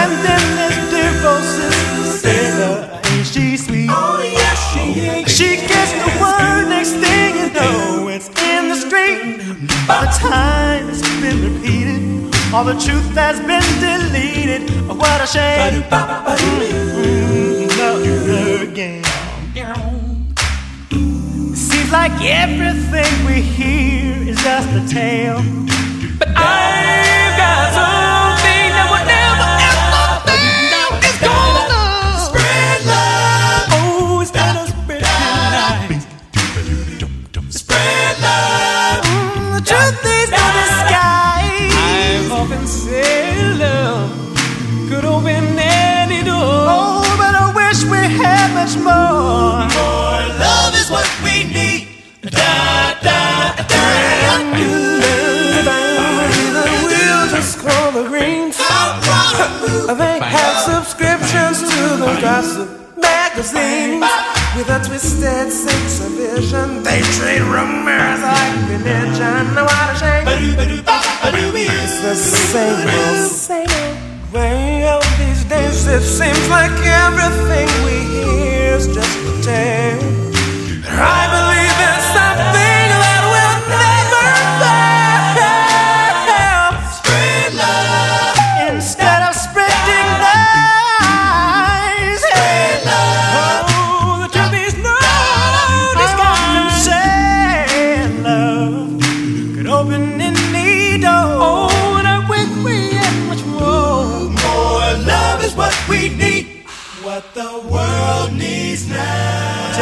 And 0.00 0.12
then 0.24 0.44
there's 0.56 0.90
dear 0.90 1.12
sister 1.42 2.18
Sarah, 2.22 3.00
ain't 3.06 3.26
she 3.26 3.56
sweet? 3.56 3.90
Oh 3.90 4.20
yes, 4.22 4.58
she 4.72 5.00
is. 5.00 5.36
She 5.36 5.56
gets 5.68 5.92
the 5.92 6.08
word 6.20 6.68
next 6.70 6.92
thing 6.92 7.36
you 7.36 7.48
know, 7.52 8.08
it's 8.08 8.28
in 8.28 8.68
the 8.70 8.76
street. 8.76 9.38
By 9.86 10.04
the 10.06 10.10
time 10.18 10.88
it's 10.88 11.02
been 11.20 11.38
repeated, 11.52 12.34
all 12.54 12.64
the 12.64 12.74
truth 12.74 13.14
has 13.14 13.38
been 13.40 13.62
deleted. 13.80 14.70
Oh, 14.88 14.94
what 14.94 15.20
a 15.20 15.26
shame. 15.26 15.82
Mm, 15.82 17.68
Love 17.78 18.04
her 18.26 18.62
again. 18.64 19.04
Seems 21.88 21.96
like 22.02 22.20
everything 22.20 23.24
we 23.24 23.40
hear 23.40 24.28
is 24.28 24.36
just 24.42 24.68
a 24.76 24.86
tale. 24.94 25.40
But 26.18 26.28
I've 26.36 27.34
got 27.40 27.72
something 27.78 28.68
that 28.76 28.86
would 28.92 29.06
never 29.08 29.48
ever 29.68 30.04
fail. 30.28 30.90
It's 31.08 31.20
gonna 31.24 31.64
spread 32.28 32.78
love. 32.92 33.72
Oh, 33.72 34.20
it's 34.20 34.30
gonna 34.30 34.66
spread 34.68 35.00
light. 35.00 36.04
Spread 37.48 38.20
love. 38.20 39.04
Mm, 39.04 39.54
the 39.56 39.62
truth 39.64 40.04
is 40.04 40.28
in 40.28 40.48
the 40.58 40.66
sky. 40.84 41.40
I've 41.72 42.32
often 42.32 42.66
said 42.66 43.56
love 43.64 44.12
could 44.90 45.06
open 45.06 45.58
any 45.58 46.22
door. 46.22 46.36
Oh, 46.36 47.00
but 47.16 47.32
I 47.34 47.50
wish 47.56 47.82
we 47.84 47.96
had 48.20 48.52
much 48.52 48.76
more. 48.76 49.07
To 62.20 62.64
the 62.94 63.00
magazines. 63.00 64.04
With 64.56 64.68
a 64.70 64.80
twisted 64.84 65.52
sense 65.52 66.00
of 66.04 66.12
vision, 66.12 66.82
they 66.82 67.00
trade 67.16 67.42
rumors 67.42 68.20
like 68.22 68.54
religion. 68.68 69.54
What 69.54 69.70
a 69.70 69.98
shame. 69.98 70.26
It's 71.70 72.00
the 72.02 72.14
same 72.14 72.88
old, 72.88 73.30
same 73.30 73.70
old 73.70 74.32
way 74.32 74.88
of 74.88 75.02
these 75.18 75.44
days. 75.44 75.86
It 75.86 76.02
seems 76.02 76.48
like 76.48 76.72
everything 77.04 77.68
we 77.86 77.96
hear 78.14 78.74
is 78.76 78.86
just 78.88 79.18
a 79.18 79.42
tale. 79.42 80.02
I 80.90 81.22
believe 81.34 81.57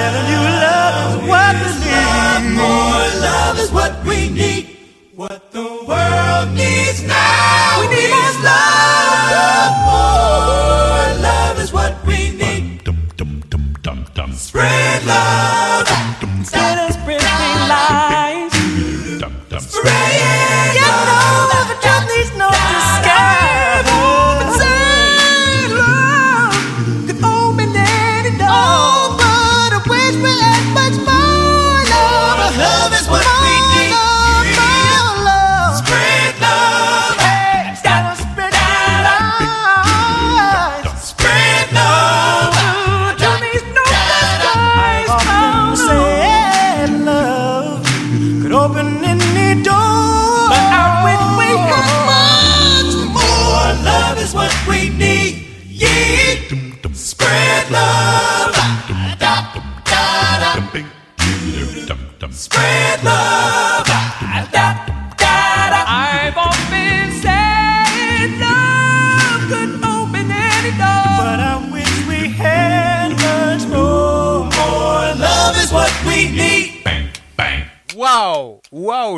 Telling 0.07 0.29
you 0.31 0.39
love 0.39 1.19
is 1.19 1.29
what 1.29 1.57
we 1.67 1.73
need. 1.83 2.55
More 2.55 3.07
love 3.27 3.59
is 3.59 3.71
what 3.73 4.05
we 4.07 4.19
need. 4.31 4.65
What 5.17 5.51
the 5.51 5.67
world 5.89 6.49
needs 6.55 7.03
now. 7.03 7.81
We 7.81 7.87
need 7.95 8.11
more 8.15 8.39
love. 8.47 9.73
More 9.91 11.23
love 11.27 11.59
is 11.59 11.73
what 11.73 11.95
we 12.07 12.31
need. 12.31 12.87
Spread 14.37 15.07
love 15.07 15.89
instead 16.23 16.86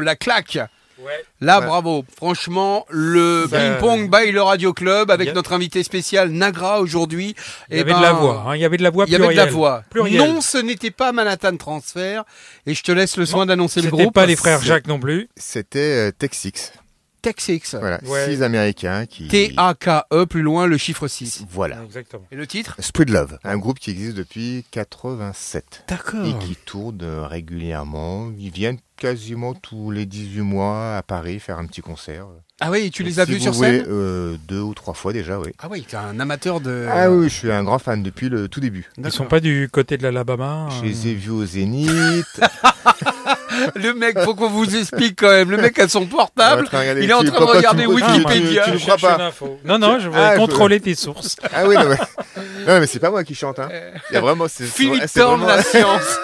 la 0.08 0.16
claque 0.16 0.58
Là, 1.40 1.60
bravo. 1.60 2.04
Franchement, 2.16 2.84
le 2.90 3.46
Ça- 3.48 3.56
ping-pong 3.56 4.10
by 4.10 4.32
le 4.32 4.42
Radio 4.42 4.72
Club 4.72 5.12
avec 5.12 5.28
a- 5.28 5.32
notre 5.32 5.52
invité 5.52 5.84
spécial 5.84 6.30
Nagra 6.30 6.80
aujourd'hui. 6.80 7.36
Il 7.70 7.76
y 7.76 7.78
Eh 7.78 7.80
avait 7.82 7.92
ben, 7.92 7.98
de 7.98 8.02
la 8.02 8.12
voix, 8.14 8.44
hein, 8.48 8.56
il 8.56 8.60
y 8.60 8.64
avait 8.64 8.78
de 8.78 8.82
la 8.82 8.90
voix 8.90 9.04
Il 9.06 9.12
y 9.12 9.14
avait 9.14 9.28
de 9.28 9.32
la 9.34 9.46
voix. 9.46 9.84
Plurielle. 9.90 10.18
Non, 10.18 10.40
ce 10.40 10.58
n'était 10.58 10.90
pas 10.90 11.12
Manhattan 11.12 11.56
Transfer. 11.56 12.22
Et 12.66 12.74
je 12.74 12.82
te 12.82 12.90
laisse 12.90 13.16
le 13.16 13.26
soin 13.26 13.46
d'annoncer 13.46 13.80
le 13.80 13.90
C'était 13.90 14.02
groupe. 14.02 14.14
pas 14.14 14.26
les 14.26 14.34
frères 14.34 14.60
Jacques 14.60 14.88
non 14.88 14.98
plus. 14.98 15.28
C'était 15.36 16.08
euh, 16.08 16.10
Texix. 16.10 16.72
Texix. 17.22 17.74
Voilà, 17.78 18.00
Ouais. 18.04 18.26
six 18.28 18.42
Américains 18.42 19.06
qui. 19.06 19.28
T-A-K-E, 19.28 20.26
plus 20.26 20.42
loin, 20.42 20.66
le 20.66 20.76
chiffre 20.76 21.08
6. 21.08 21.44
Voilà. 21.50 21.82
Exactement. 21.84 22.24
Et 22.30 22.36
le 22.36 22.46
titre? 22.46 22.76
Spread 22.78 23.10
Love, 23.10 23.38
un 23.44 23.58
groupe 23.58 23.78
qui 23.78 23.90
existe 23.90 24.16
depuis 24.16 24.64
87. 24.70 25.84
D'accord. 25.88 26.24
Et 26.26 26.38
qui 26.44 26.56
tourne 26.56 26.98
euh, 27.02 27.26
régulièrement. 27.26 28.30
Ils 28.38 28.50
viennent 28.50 28.78
quasiment 28.96 29.54
tous 29.54 29.90
les 29.90 30.06
18 30.06 30.40
mois 30.42 30.96
à 30.96 31.02
Paris 31.02 31.38
faire 31.38 31.58
un 31.58 31.66
petit 31.66 31.80
concert. 31.80 32.26
Ah 32.60 32.70
oui, 32.72 32.90
tu 32.90 33.04
les 33.04 33.20
as 33.20 33.24
vus 33.24 33.38
sur 33.38 33.52
voulez, 33.52 33.78
scène 33.78 33.86
euh, 33.88 34.36
Deux 34.48 34.60
ou 34.60 34.74
trois 34.74 34.94
fois 34.94 35.12
déjà, 35.12 35.38
oui. 35.38 35.52
Ah 35.60 35.68
oui, 35.70 35.86
t'es 35.88 35.96
un 35.96 36.18
amateur 36.18 36.60
de... 36.60 36.88
Ah 36.90 37.08
oui, 37.08 37.28
je 37.28 37.34
suis 37.34 37.52
un 37.52 37.62
grand 37.62 37.78
fan 37.78 38.02
depuis 38.02 38.28
le 38.28 38.48
tout 38.48 38.58
début. 38.58 38.90
Ils 38.98 39.12
sont 39.12 39.26
pas 39.26 39.38
du 39.38 39.68
côté 39.70 39.96
de 39.96 40.02
l'Alabama. 40.02 40.68
Je 40.80 40.84
les 40.86 41.08
ai 41.08 41.14
vus 41.14 41.30
au 41.30 41.46
Zénith. 41.46 42.40
Le 43.74 43.94
mec, 43.94 44.18
faut 44.20 44.34
qu'on 44.34 44.48
vous 44.48 44.76
explique 44.76 45.18
quand 45.20 45.30
même. 45.30 45.50
Le 45.50 45.56
mec 45.56 45.78
a 45.78 45.88
son 45.88 46.06
portable. 46.06 46.68
Il 46.72 46.74
est 46.74 46.78
en 46.78 46.78
train 46.78 46.80
de 46.80 46.84
regarder- 46.84 47.02
Il 47.04 47.10
est 47.10 47.12
en 47.14 47.20
tu- 47.20 47.26
train 47.26 47.34
de 47.34 47.38
pourquoi 47.38 47.52
tu 47.54 47.58
regarder 47.58 47.86
me- 47.86 47.92
Wikipédia. 47.94 48.64
tu- 48.64 48.70
ne 48.72 48.78
crois 48.78 48.96
pas. 48.98 49.14
une 49.16 49.20
info. 49.22 49.58
Non, 49.64 49.78
non, 49.78 49.98
je 50.00 50.08
vais 50.08 50.18
Ah, 50.18 50.32
je- 50.34 50.38
contrôler 50.40 50.80
tes 50.80 50.94
sources. 50.94 51.36
Ah 51.54 51.64
oui, 51.66 51.74
non, 51.76 51.88
mais, 51.88 51.96
non, 52.66 52.80
mais 52.80 52.86
c'est 52.86 52.98
pas 52.98 53.10
moi 53.10 53.24
qui 53.24 53.34
chante. 53.34 53.58
Hein. 53.58 53.68
Il 54.10 54.14
y 54.14 54.16
a 54.16 54.20
vraiment. 54.20 54.46
c'est- 54.48 54.64
Philippe 54.64 55.04
c'est 55.06 55.20
Thorne, 55.20 55.40
vraiment- 55.40 55.56
la 55.56 55.62
science. 55.62 56.18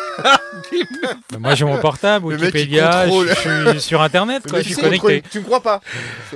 Moi, 1.39 1.55
j'ai 1.55 1.65
mon 1.65 1.79
portable, 1.79 2.31
Le 2.31 2.39
mec 2.39 2.53
qui 2.53 2.59
Wikipédia, 2.59 3.07
je 3.09 3.73
suis 3.73 3.81
sur 3.81 4.01
Internet, 4.03 4.43
quoi, 4.49 4.61
je 4.61 4.65
suis 4.67 4.75
connecté. 4.75 4.99
contrôle. 4.99 5.21
Tu 5.31 5.39
me 5.41 5.45
crois 5.45 5.61
pas 5.63 5.81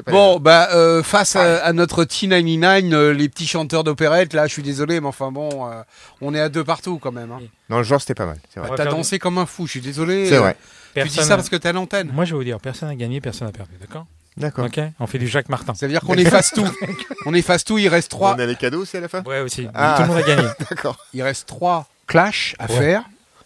Bon, 0.08 0.38
bah, 0.40 0.68
euh, 0.74 1.02
face 1.02 1.36
à, 1.36 1.58
à 1.64 1.72
notre 1.72 2.04
T99, 2.04 2.92
euh, 2.92 3.12
les 3.12 3.28
petits 3.28 3.46
chanteurs 3.46 3.84
d'opérette, 3.84 4.32
là, 4.34 4.46
je 4.46 4.52
suis 4.52 4.62
désolé, 4.62 5.00
mais 5.00 5.06
enfin 5.06 5.30
bon, 5.30 5.66
euh, 5.68 5.82
on 6.20 6.34
est 6.34 6.40
à 6.40 6.48
deux 6.48 6.64
partout 6.64 6.98
quand 7.00 7.12
même. 7.12 7.30
Non, 7.70 7.78
le 7.78 7.82
genre, 7.84 8.00
c'était 8.00 8.14
pas 8.14 8.26
mal. 8.26 8.38
C'est 8.52 8.60
vrai. 8.60 8.68
Bah, 8.70 8.74
T'as 8.76 8.86
dansé 8.86 9.18
comme 9.18 9.38
un 9.38 9.46
fou, 9.46 9.66
je 9.66 9.72
suis 9.72 9.80
désolé. 9.80 10.26
C'est 10.28 10.38
vrai. 10.38 10.56
Tu 10.94 11.02
dis 11.02 11.08
Personne 11.14 11.24
ça 11.24 11.36
parce 11.36 11.48
que 11.48 11.56
t'es 11.56 11.68
à 11.68 11.72
l'antenne. 11.72 12.10
Moi, 12.12 12.24
je 12.24 12.32
vais 12.32 12.38
vous 12.38 12.44
dire, 12.44 12.58
personne 12.60 12.88
n'a 12.88 12.94
gagné, 12.94 13.20
personne 13.20 13.46
n'a 13.46 13.52
perdu, 13.52 13.72
d'accord 13.80 14.06
D'accord. 14.36 14.66
Ok 14.66 14.80
On 15.00 15.06
fait 15.08 15.18
du 15.18 15.26
Jacques 15.26 15.48
Martin. 15.48 15.74
Ça 15.74 15.86
veut 15.86 15.92
dire 15.92 16.00
qu'on 16.00 16.14
efface 16.14 16.52
tout. 16.52 16.64
On 17.26 17.34
efface 17.34 17.64
tout, 17.64 17.76
il 17.76 17.88
reste 17.88 18.10
trois. 18.10 18.36
On 18.36 18.38
a 18.38 18.46
les 18.46 18.54
cadeaux 18.54 18.82
aussi 18.82 18.96
à 18.96 19.00
la 19.00 19.08
fin 19.08 19.22
Ouais, 19.24 19.40
aussi. 19.40 19.66
Ah. 19.74 19.94
Tout 19.96 20.02
le 20.02 20.08
monde 20.08 20.18
a 20.18 20.22
gagné. 20.22 20.48
D'accord. 20.70 20.96
Il 21.12 21.22
reste 21.22 21.48
trois 21.48 21.88
clashs 22.06 22.54
à 22.60 22.66
Ouais. 22.70 22.78
faire. 22.78 23.02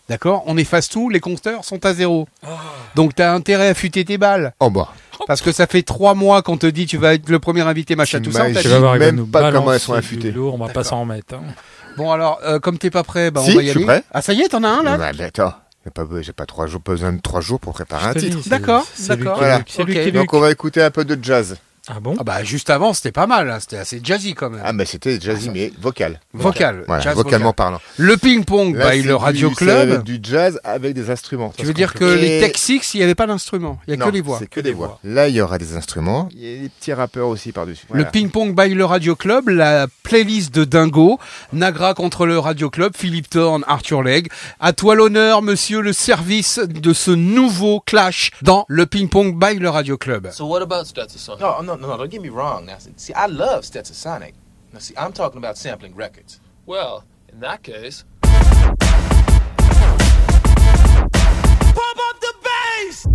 d'accord, 0.09 0.43
on 0.47 0.57
efface 0.59 0.91
tout, 0.91 1.09
les 1.09 1.20
compteurs 1.20 1.64
sont 1.64 1.85
à 1.87 1.95
zéro. 1.95 2.29
Donc 2.95 3.14
t'as 3.14 3.33
intérêt 3.33 3.68
à 3.68 3.75
futer 3.75 4.05
tes 4.05 4.18
balles. 4.18 4.53
Oh 4.61 4.68
bah. 4.68 4.93
Parce 5.27 5.41
que 5.41 5.51
ça 5.53 5.66
fait 5.66 5.83
trois 5.83 6.14
mois 6.14 6.43
qu'on 6.43 6.59
te 6.59 6.66
dit 6.66 6.85
tu 6.87 6.99
vas 6.99 7.14
être 7.14 7.29
le 7.31 7.39
premier 7.39 7.62
invité, 7.62 7.97
machin, 7.97 8.20
tout 8.20 8.31
ça. 8.33 8.49
il 8.51 8.55
va 8.68 8.99
même 8.99 9.27
pas 9.27 9.51
comment 9.51 9.73
elles 9.73 9.81
sont 9.81 9.95
affûtées. 9.95 10.31
lourd, 10.31 10.55
on 10.55 10.59
va 10.59 10.68
pas 10.73 10.85
s'en 10.85 11.01
remettre. 11.01 11.35
hein. 11.35 11.43
Bon 11.97 12.11
alors, 12.11 12.40
euh, 12.45 12.59
comme 12.59 12.78
t'es 12.78 12.90
pas 12.90 13.03
prêt, 13.03 13.30
bah, 13.30 13.43
Si, 13.45 13.53
on 13.53 13.55
va 13.57 13.62
y 13.62 13.66
je 13.66 13.70
suis 13.70 13.78
aller. 13.78 13.86
prêt. 13.86 14.05
Ah 14.12 14.22
ça 14.22 14.32
y 14.32 14.40
est, 14.40 14.49
t'en 14.49 14.62
as 14.64 14.68
un 14.68 14.82
là? 14.82 14.97
Bah, 14.97 15.11
bah, 15.16 15.24
attends, 15.26 15.53
j'ai 15.84 15.90
pas, 15.90 16.05
j'ai 16.20 16.32
pas 16.32 16.47
trois 16.47 16.66
jours, 16.66 16.80
besoin 16.80 17.12
de 17.12 17.20
trois 17.20 17.40
jours 17.40 17.61
pour 17.61 17.72
préparer 17.74 18.07
un 18.07 18.14
titre. 18.14 18.38
D'accord, 18.47 18.86
d'accord. 19.09 19.38
Voilà. 19.38 19.61
C'est 19.66 19.84
lui 19.84 19.95
Ok. 19.97 20.03
qui 20.03 20.09
est 20.09 20.12
Donc 20.12 20.32
on 20.34 20.40
va 20.40 20.51
écouter 20.51 20.82
un 20.82 20.90
peu 20.90 21.05
de 21.05 21.22
jazz. 21.22 21.57
Ah 21.89 21.99
bon? 22.01 22.14
Ah 22.20 22.22
bah 22.22 22.45
juste 22.45 22.70
avant, 22.70 22.93
c'était 22.95 23.11
pas 23.11 23.26
mal, 23.26 23.51
hein, 23.51 23.59
c'était 23.59 23.76
assez 23.78 24.01
jazzy 24.05 24.35
quand 24.35 24.51
même. 24.51 24.62
Ah 24.64 24.72
mais 24.72 24.85
c'était 24.85 25.18
jazzy 25.20 25.51
mais 25.51 25.72
vocal. 25.80 26.20
Vocal, 26.33 26.85
Voilà, 26.87 27.03
jazz 27.03 27.16
vocalement 27.16 27.47
vocal. 27.47 27.55
parlant. 27.57 27.80
Le 27.97 28.16
ping-pong 28.16 28.74
by 28.76 28.99
le 28.99 29.03
du- 29.03 29.12
Radio 29.14 29.51
Club. 29.51 30.05
du 30.05 30.20
jazz 30.22 30.61
avec 30.62 30.95
des 30.95 31.11
instruments. 31.11 31.53
Tu 31.57 31.66
veux 31.66 31.74
dire 31.74 31.93
que 31.93 32.05
Et- 32.05 32.20
les 32.20 32.41
Tech 32.41 32.57
Six, 32.57 32.95
il 32.95 32.99
n'y 32.99 33.03
avait 33.03 33.16
pas 33.16 33.26
d'instrument, 33.26 33.80
il 33.89 33.91
y 33.91 33.95
a 33.95 33.97
Non, 33.97 34.07
que 34.07 34.11
les 34.12 34.20
voix. 34.20 34.37
C'est 34.39 34.47
que 34.49 34.61
des 34.61 34.70
voix. 34.70 35.01
Là, 35.03 35.26
il 35.26 35.35
y 35.35 35.41
aura 35.41 35.59
des 35.59 35.74
instruments. 35.76 36.28
Il 36.33 36.41
y 36.41 36.57
a 36.59 36.62
des 36.62 36.68
petits 36.68 36.93
rappeurs 36.93 37.26
aussi 37.26 37.51
par-dessus. 37.51 37.85
Le 37.93 38.05
ping-pong 38.05 38.55
by 38.55 38.72
le 38.74 38.85
Radio 38.85 39.16
Club, 39.16 39.49
la 39.49 39.89
playlist 40.05 40.55
de 40.55 40.62
Dingo, 40.62 41.18
Nagra 41.53 41.95
contre 41.95 42.26
le 42.26 42.39
Radio 42.39 42.70
Club, 42.70 42.93
Philippe 42.97 43.28
Thorne, 43.28 43.64
Arthur 43.66 44.03
Legge. 44.05 44.26
À 44.61 44.72
toi 44.72 44.95
l'honneur, 44.95 45.43
monsieur, 45.43 45.80
le 45.80 45.93
service 45.93 46.61
de 46.61 46.93
ce 46.93 47.11
nouveau 47.11 47.80
clash 47.80 48.30
dans 48.43 48.66
le 48.68 48.87
ping-pong 48.87 49.37
by 49.37 49.59
le 49.59 49.68
Radio 49.68 49.99
Club. 49.99 50.30
So 50.30 50.47
what 50.47 50.62
about? 50.62 50.85
No, 51.73 51.79
no, 51.79 51.87
no, 51.87 51.93
no. 51.95 51.99
Don't 52.01 52.11
get 52.11 52.20
me 52.20 52.29
wrong. 52.29 52.66
Now, 52.66 52.77
see, 52.97 53.14
I 53.14 53.25
love 53.25 53.64
Stetsasonic. 53.64 54.35
Now, 54.75 54.81
see, 54.81 54.95
I'm 54.95 55.11
talking 55.11 55.39
about 55.39 55.57
sampling 55.57 55.95
records. 55.95 56.39
Well, 56.66 57.05
in 57.33 57.41
that 57.41 57.62
case. 57.62 58.05
Pump 58.20 58.79
up 61.99 62.20
the 62.20 62.35
bass! 62.45 63.07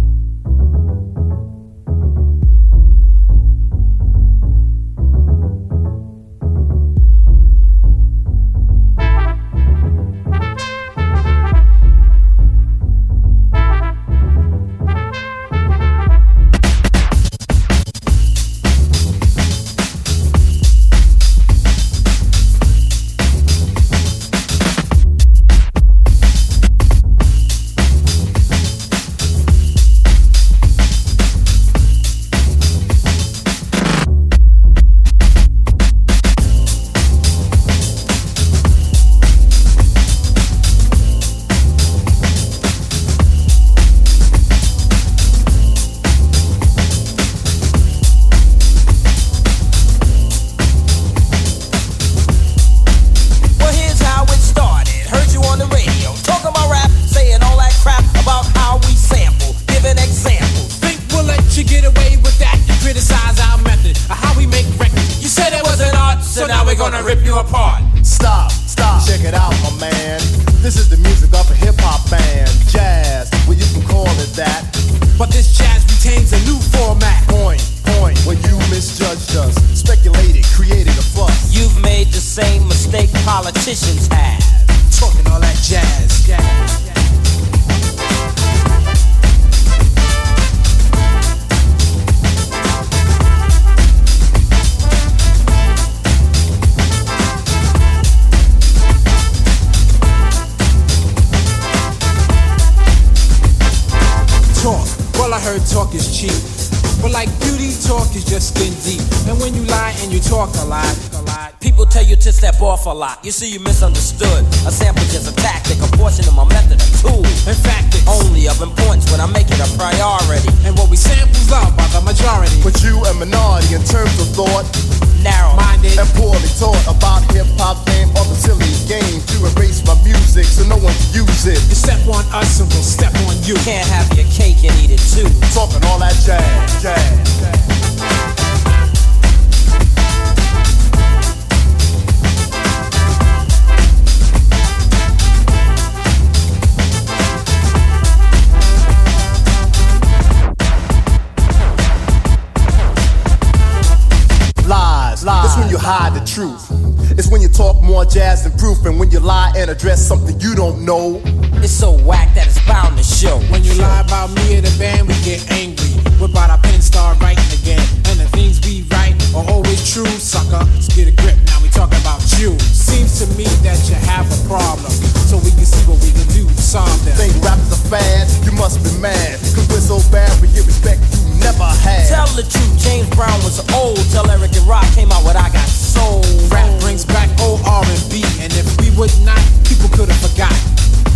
Must 178.78 178.96
be 178.96 179.02
mad. 179.02 179.40
Cause 179.40 179.68
we're 179.70 179.82
so 179.82 179.98
bad, 180.12 180.30
we 180.42 180.48
get 180.50 180.66
respect 180.66 181.02
you 181.14 181.40
never 181.40 181.66
had. 181.84 182.08
Tell 182.08 182.28
the 182.36 182.44
truth, 182.44 182.74
James 182.80 183.10
Brown 183.16 183.38
was 183.44 183.60
old. 183.74 183.98
Tell 184.12 184.30
Eric 184.30 184.56
and 184.56 184.68
Rock 184.68 184.86
came 184.94 185.12
out 185.12 185.24
with 185.24 185.36
I 185.36 185.50
Got 185.50 185.68
Soul. 185.68 186.22
Rap 186.50 186.68
brings 186.82 187.06
back 187.06 187.30
old 187.42 187.62
R&B, 187.66 188.24
and 188.42 188.54
if 188.54 188.68
we 188.82 188.92
would 188.98 189.14
not, 189.24 189.42
people 189.66 189.90
could 189.90 190.10
have 190.10 190.22
forgotten. 190.22 190.58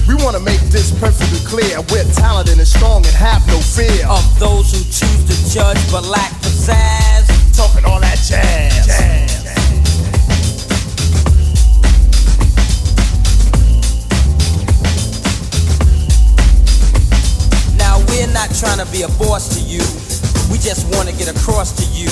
We 0.08 0.16
wanna 0.24 0.40
make 0.40 0.62
this 0.74 0.92
perfectly 1.00 1.40
clear. 1.46 1.82
We're 1.92 2.08
talented 2.14 2.58
and 2.58 2.68
strong 2.68 3.06
and 3.06 3.16
have 3.16 3.46
no 3.48 3.60
fear. 3.60 4.06
Of 4.08 4.24
those 4.40 4.72
who 4.72 4.82
choose 4.90 5.24
to 5.30 5.36
judge 5.50 5.80
but 5.92 6.06
lack 6.06 6.32
pizzazz. 6.42 7.28
Talking 7.56 7.86
all 7.86 8.00
that 8.02 8.18
jazz. 8.18 8.30
jazz. 8.30 8.71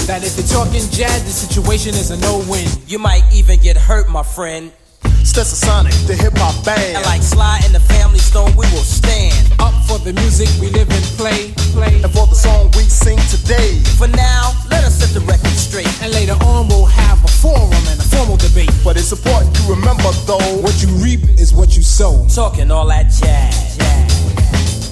That 0.09 0.25
if 0.25 0.41
you're 0.41 0.49
talking 0.49 0.81
jazz, 0.89 1.21
the 1.21 1.29
situation 1.29 1.93
is 1.93 2.09
a 2.09 2.17
no-win. 2.17 2.65
You 2.87 2.97
might 2.97 3.21
even 3.31 3.61
get 3.61 3.77
hurt, 3.77 4.09
my 4.09 4.23
friend. 4.23 4.73
Stetsasonic, 5.21 5.93
the 6.07 6.17
hip 6.17 6.33
hop 6.33 6.65
band. 6.65 6.97
And 6.97 7.05
like 7.05 7.21
Sly 7.21 7.61
and 7.61 7.75
the 7.75 7.79
Family 7.79 8.17
Stone, 8.17 8.57
we 8.57 8.65
will 8.73 8.81
stand 8.81 9.37
up 9.61 9.69
for 9.85 10.01
the 10.01 10.13
music 10.13 10.49
we 10.57 10.73
live 10.73 10.89
and 10.89 11.05
play, 11.13 11.53
play, 11.77 12.01
and 12.01 12.09
for 12.09 12.25
the 12.25 12.33
song 12.33 12.73
we 12.73 12.89
sing 12.89 13.21
today. 13.29 13.77
For 14.01 14.07
now, 14.07 14.57
let 14.73 14.81
us 14.81 14.97
set 14.97 15.13
the 15.13 15.21
record 15.29 15.53
straight, 15.53 15.85
and 16.01 16.11
later 16.11 16.33
on 16.41 16.67
we'll 16.69 16.89
have 16.89 17.23
a 17.23 17.29
forum 17.29 17.69
and 17.69 18.01
a 18.01 18.07
formal 18.09 18.37
debate. 18.37 18.73
But 18.83 18.97
it's 18.97 19.13
important 19.13 19.53
to 19.61 19.63
remember 19.69 20.09
though, 20.25 20.57
what 20.65 20.81
you 20.81 20.89
reap 21.05 21.21
is 21.37 21.53
what 21.53 21.77
you 21.77 21.83
sow. 21.83 22.25
Talking 22.33 22.71
all 22.71 22.87
that 22.87 23.13
jazz. 23.13 23.77
jazz. 23.77 24.89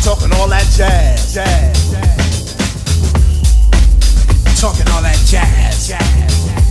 Talking 0.00 0.32
all 0.40 0.48
that 0.48 0.64
jazz. 0.72 1.34
jazz. 1.34 1.92
jazz 1.92 2.19
talking 4.60 4.86
all 4.92 5.00
that 5.00 5.16
jazz, 5.24 5.88
jazz. 5.88 6.69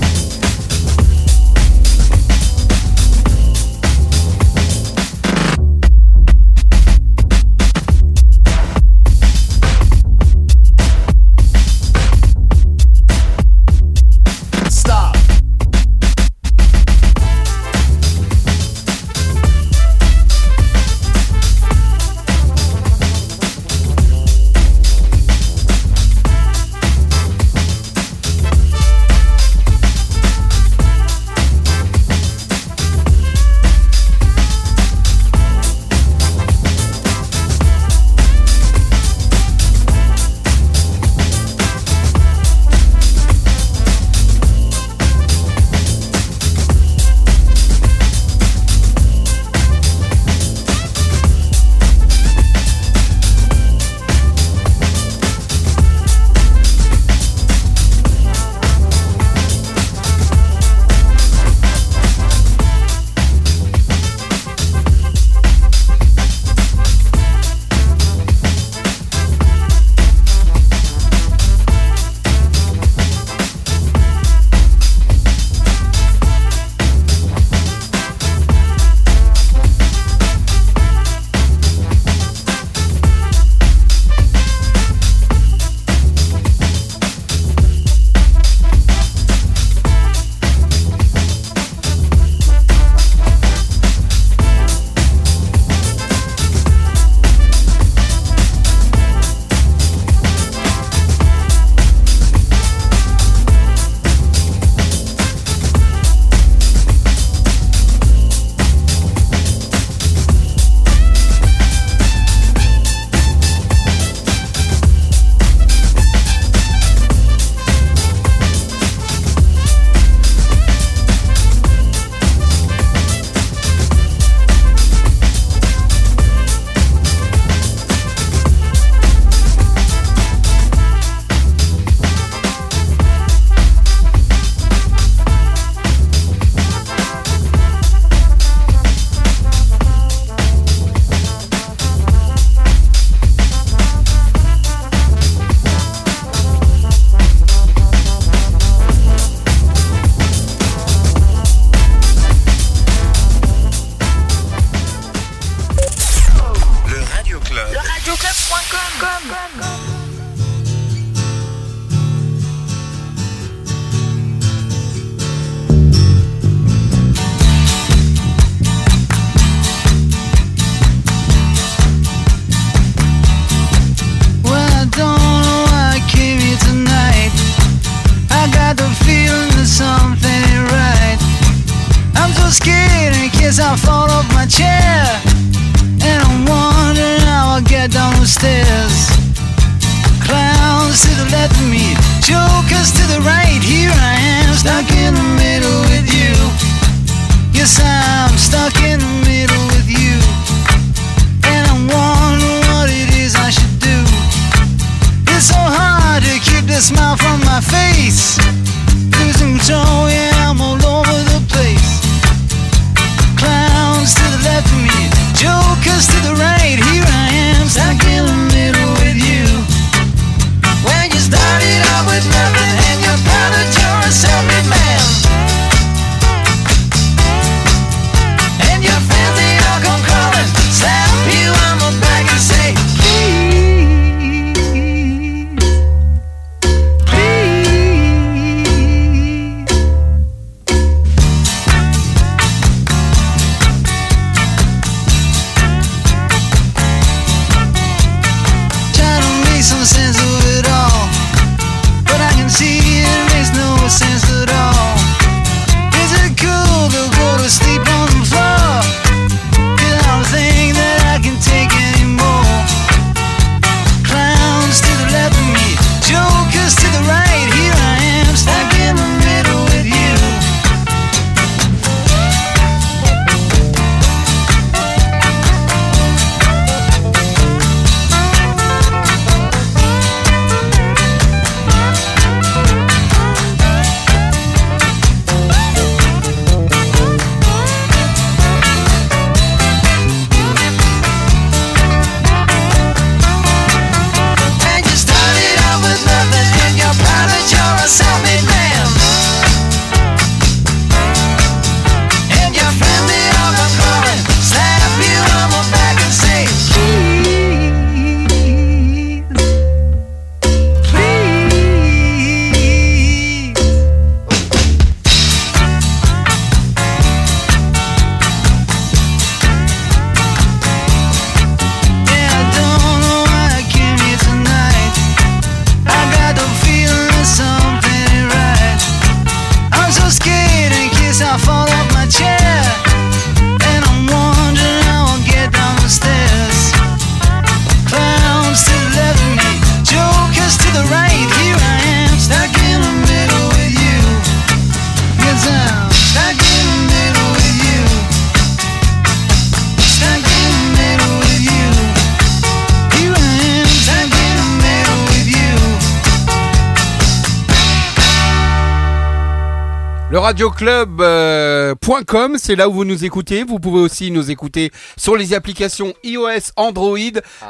radioclub.com, 360.30 362.38
c'est 362.38 362.56
là 362.56 362.70
où 362.70 362.74
vous 362.74 362.86
nous 362.86 363.04
écoutez. 363.04 363.44
Vous 363.44 363.58
pouvez 363.60 363.80
aussi 363.80 364.12
nous 364.12 364.30
écouter 364.30 364.70
sur 364.96 365.16
les 365.16 365.34
applications 365.34 365.96
iOS, 366.04 366.52
Android. 366.56 367.00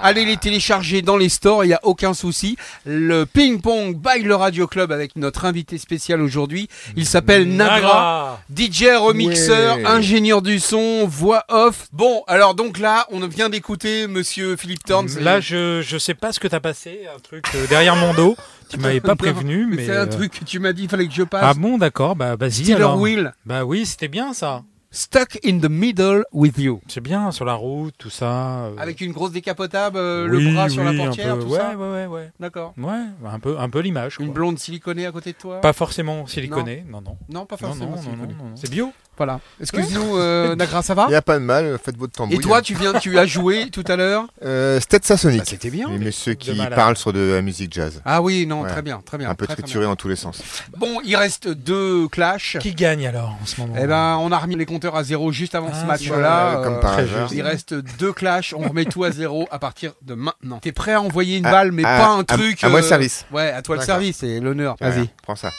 Allez 0.01 0.23
les 0.23 0.37
télécharger 0.37 1.01
dans 1.01 1.17
les 1.17 1.27
stores, 1.27 1.65
il 1.65 1.67
n'y 1.67 1.73
a 1.73 1.81
aucun 1.83 2.13
souci. 2.13 2.55
Le 2.85 3.25
ping 3.25 3.59
pong 3.59 3.97
by 3.97 4.23
le 4.23 4.33
Radio 4.33 4.65
Club 4.65 4.93
avec 4.93 5.17
notre 5.17 5.43
invité 5.43 5.77
spécial 5.77 6.21
aujourd'hui. 6.21 6.69
Il 6.95 7.05
s'appelle 7.05 7.53
Nagra, 7.53 8.39
DJ, 8.55 8.85
remixeur, 8.97 9.75
Ouais. 9.75 9.85
ingénieur 9.85 10.41
du 10.41 10.61
son, 10.61 11.05
voix 11.05 11.43
off. 11.49 11.87
Bon, 11.91 12.23
alors 12.27 12.55
donc 12.55 12.79
là, 12.79 13.07
on 13.11 13.19
vient 13.27 13.49
d'écouter 13.49 14.07
Monsieur 14.07 14.55
Philippe 14.55 14.85
Thorne. 14.85 15.09
Là, 15.19 15.41
je, 15.41 15.81
je 15.85 15.97
sais 15.97 16.13
pas 16.13 16.31
ce 16.31 16.39
que 16.39 16.47
t'as 16.47 16.61
passé, 16.61 17.01
un 17.13 17.19
truc 17.19 17.43
euh, 17.55 17.67
derrière 17.67 17.97
mon 17.97 18.13
dos. 18.13 18.37
Tu 18.69 18.77
m'avais 18.77 19.01
pas 19.01 19.15
prévenu, 19.17 19.65
mais. 19.65 19.85
c'est 19.85 19.95
un 19.95 20.01
euh, 20.01 20.05
truc 20.05 20.39
que 20.39 20.45
tu 20.45 20.59
m'as 20.59 20.73
dit, 20.73 20.83
il 20.83 20.89
fallait 20.89 21.07
que 21.07 21.13
je 21.13 21.23
passe. 21.23 21.43
Ah 21.43 21.53
bon, 21.53 21.77
d'accord, 21.77 22.15
bah 22.15 22.35
vas-y. 22.35 22.71
Alors. 22.73 22.99
Wheel. 22.99 23.33
Bah 23.45 23.65
oui, 23.65 23.85
c'était 23.85 24.07
bien 24.07 24.33
ça. 24.33 24.63
Stuck 24.91 25.37
in 25.45 25.59
the 25.59 25.69
middle 25.69 26.23
with 26.33 26.57
you. 26.57 26.81
C'est 26.87 26.99
bien, 26.99 27.31
sur 27.31 27.45
la 27.45 27.53
route, 27.53 27.93
tout 27.99 28.09
ça. 28.09 28.65
euh, 28.65 28.75
Avec 28.79 29.01
une 29.01 29.11
grosse 29.11 29.31
décapotable, 29.31 29.97
euh, 29.97 30.27
oui, 30.27 30.43
le 30.45 30.53
bras 30.53 30.67
sur 30.67 30.83
la 30.83 30.93
portière, 30.93 31.37
peu, 31.37 31.43
tout 31.43 31.49
ouais, 31.51 31.59
ça. 31.59 31.77
Ouais, 31.77 31.91
ouais, 31.91 32.05
ouais. 32.07 32.31
D'accord. 32.39 32.73
Ouais, 32.75 33.03
un 33.23 33.39
peu, 33.39 33.59
un 33.59 33.69
peu 33.69 33.81
l'image. 33.81 34.17
Une 34.19 34.31
blonde 34.31 34.57
siliconée 34.57 35.05
à 35.05 35.11
côté 35.11 35.33
de 35.33 35.37
toi 35.37 35.61
Pas 35.61 35.73
forcément 35.73 36.25
siliconée, 36.25 36.83
non, 36.89 37.01
non. 37.01 37.17
Non, 37.29 37.45
pas 37.45 37.57
forcément 37.57 37.97
non, 37.97 38.01
non, 38.01 38.17
non, 38.17 38.45
non. 38.45 38.55
C'est 38.55 38.71
bio. 38.71 38.91
Voilà. 39.19 39.39
Excuse-nous, 39.59 40.17
euh, 40.17 40.55
Nagra, 40.55 40.81
ça 40.81 40.93
va 40.93 41.05
Il 41.07 41.09
n'y 41.09 41.15
a 41.15 41.21
pas 41.21 41.37
de 41.37 41.43
mal, 41.43 41.77
faites 41.83 41.97
votre 41.97 42.13
tambouille. 42.13 42.37
Et 42.37 42.39
toi, 42.39 42.61
tu 42.61 42.73
viens, 42.73 42.93
tu 42.93 43.19
as 43.19 43.25
joué 43.25 43.69
tout 43.69 43.83
à 43.87 43.97
l'heure 43.97 44.25
euh, 44.45 44.79
Stetsa 44.79 45.17
Sonic. 45.17 45.39
Bah, 45.39 45.45
c'était 45.45 45.69
bien. 45.69 45.89
Les 45.89 45.97
messieurs 45.97 46.35
qui 46.35 46.53
malade. 46.55 46.73
parlent 46.75 46.95
sur 46.97 47.11
de 47.11 47.19
la 47.33 47.41
musique 47.41 47.73
jazz. 47.73 48.01
Ah 48.05 48.21
oui, 48.21 48.47
non, 48.47 48.61
Ouais. 48.61 48.69
très 48.69 48.81
bien, 48.81 49.01
très 49.05 49.17
bien. 49.17 49.29
Un 49.29 49.35
peu 49.35 49.45
très, 49.45 49.55
très 49.55 49.63
trituré 49.63 49.83
bien. 49.83 49.89
dans 49.89 49.95
tous 49.97 50.07
les 50.07 50.15
sens. 50.15 50.41
Bon, 50.77 50.99
il 51.03 51.15
reste 51.17 51.49
deux 51.49 52.07
clashs. 52.07 52.57
Qui 52.61 52.73
gagne 52.73 53.05
alors 53.07 53.35
en 53.41 53.45
ce 53.45 53.59
moment? 53.59 53.75
Eh 53.77 53.85
ben, 53.87 54.17
on 54.21 54.31
a 54.31 54.37
remis 54.37 54.55
les 54.55 54.65
compteurs 54.65 54.95
à 54.95 55.03
zéro 55.03 55.31
juste 55.33 55.53
avant 55.53 55.69
ce 55.73 55.79
Ah, 55.83 55.85
match-là. 55.85 56.61
comme 56.63 56.79
par 56.79 56.97
hasard. 56.97 57.29
Il 57.33 57.41
reste 57.41 57.73
deux 57.99 58.13
clashs. 58.13 58.53
On 58.57 58.67
remet 58.69 58.85
tout 58.85 59.03
à 59.03 59.11
zéro 59.11 59.47
à 59.51 59.59
partir 59.59 59.91
de 60.01 60.13
maintenant. 60.13 60.59
T'es 60.59 60.71
prêt 60.71 60.93
à 60.93 61.01
envoyer 61.01 61.37
une 61.37 61.45
Ah, 61.45 61.51
balle, 61.51 61.71
mais 61.73 61.83
ah, 61.85 61.97
pas 61.97 62.07
un 62.07 62.19
à- 62.21 62.23
truc. 62.23 62.63
à 62.63 62.69
moi 62.69 62.79
le 62.79 62.85
euh, 62.85 62.89
service. 62.89 63.25
Ouais, 63.33 63.51
à 63.51 63.61
toi 63.61 63.75
le 63.75 63.81
service, 63.81 64.17
c'est 64.19 64.39
l'honneur. 64.39 64.75
Vas-y. 64.79 65.09
Prends 65.23 65.35
ça. 65.35 65.51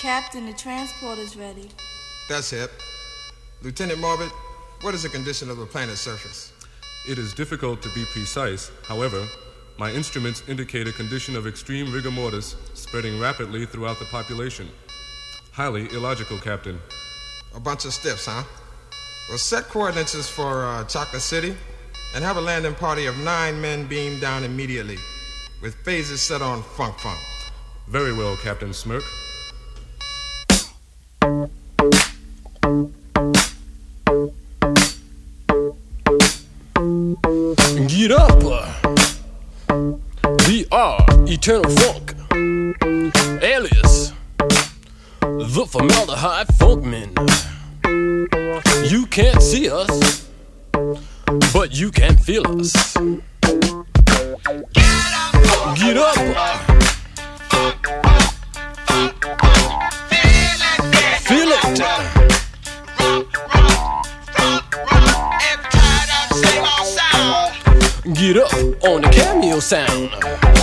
Captain, 0.00 0.46
the 0.46 0.54
transport 0.54 1.18
is 1.18 1.36
ready. 1.36 1.68
That's 2.26 2.54
it. 2.54 2.70
Lieutenant 3.60 4.00
Morbid, 4.00 4.30
what 4.80 4.94
is 4.94 5.02
the 5.02 5.10
condition 5.10 5.50
of 5.50 5.58
the 5.58 5.66
planet's 5.66 6.00
surface? 6.00 6.54
It 7.06 7.18
is 7.18 7.34
difficult 7.34 7.82
to 7.82 7.90
be 7.90 8.06
precise. 8.06 8.70
However, 8.88 9.26
my 9.78 9.90
instruments 9.90 10.42
indicate 10.48 10.88
a 10.88 10.92
condition 10.92 11.36
of 11.36 11.46
extreme 11.46 11.92
rigor 11.92 12.10
mortis 12.10 12.56
spreading 12.72 13.20
rapidly 13.20 13.66
throughout 13.66 13.98
the 13.98 14.06
population. 14.06 14.70
Highly 15.52 15.86
illogical, 15.92 16.38
Captain. 16.38 16.80
A 17.54 17.60
bunch 17.60 17.84
of 17.84 17.92
stiffs, 17.92 18.24
huh? 18.24 18.44
Well, 19.28 19.36
set 19.36 19.64
coordinates 19.64 20.30
for 20.30 20.64
uh, 20.64 20.84
Chocolate 20.84 21.20
City 21.20 21.54
and 22.14 22.24
have 22.24 22.38
a 22.38 22.40
landing 22.40 22.74
party 22.74 23.04
of 23.04 23.18
nine 23.18 23.60
men 23.60 23.86
beam 23.86 24.18
down 24.18 24.44
immediately 24.44 24.96
with 25.60 25.74
phases 25.84 26.22
set 26.22 26.40
on 26.40 26.62
Funk 26.62 26.98
Funk. 27.00 27.20
Very 27.86 28.14
well, 28.14 28.38
Captain 28.38 28.72
Smirk. 28.72 29.04
Eternal 41.32 41.70
Funk, 41.76 42.14
alias 43.40 44.12
the 45.20 45.64
Formaldehyde 45.64 46.48
Funkmen. 46.58 47.14
You 48.90 49.06
can't 49.06 49.40
see 49.40 49.70
us, 49.70 50.28
but 51.52 51.72
you 51.72 51.92
can 51.92 52.16
feel 52.16 52.42
us. 52.58 52.94
Get 55.76 55.96
up! 55.96 56.16
Feel 61.22 61.50
it! 61.52 61.78
Get 68.14 68.36
up 68.36 68.52
on 68.84 69.02
the 69.02 69.10
cameo 69.12 69.60
sound. 69.60 70.59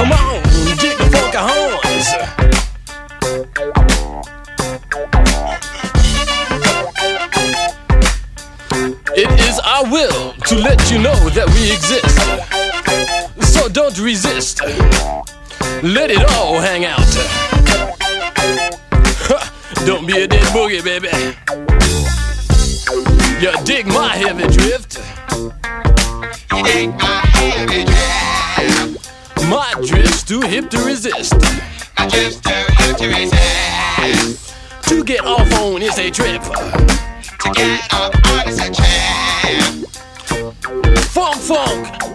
Come 0.00 0.12
on, 0.12 0.42
get 0.78 0.96
the 0.96 1.04
funky 1.12 1.36
horns. 1.36 2.08
It 9.14 9.30
is 9.40 9.58
our 9.58 9.84
will 9.92 10.32
to 10.32 10.54
let 10.54 10.90
you 10.90 11.00
know 11.02 11.28
that 11.36 11.46
we 11.52 11.70
exist. 11.70 12.16
So 13.52 13.68
don't 13.68 13.98
resist. 14.00 14.62
Let 15.82 16.10
it 16.10 16.24
all 16.32 16.58
hang 16.58 16.86
out. 16.86 17.04
Don't 19.84 20.06
be 20.06 20.22
a 20.22 20.26
dead 20.26 20.46
boogie, 20.54 20.82
baby. 20.82 21.10
You 23.44 23.52
dig 23.64 23.86
my 23.86 24.16
heavy 24.16 24.46
drift. 24.48 24.98
You 26.56 26.64
dig 26.64 26.88
my 26.94 27.20
heavy 27.34 27.84
drift. 27.84 28.09
My 29.50 29.74
drift's 29.84 30.22
too 30.22 30.40
hip 30.42 30.70
to 30.70 30.78
resist. 30.84 31.34
My 31.98 32.06
drift's 32.06 32.40
too 32.40 32.50
hip 32.78 32.96
to 32.98 33.08
resist. 33.08 34.54
To 34.88 35.02
get 35.02 35.24
off 35.24 35.52
on 35.54 35.82
is 35.82 35.98
a 35.98 36.08
trip. 36.08 36.40
To 36.40 37.52
get 37.54 37.92
off 37.92 38.14
on 38.14 38.48
is 38.48 38.60
a 38.60 38.70
trip. 38.72 39.88
Funk, 40.98 41.36
funk. 41.36 42.09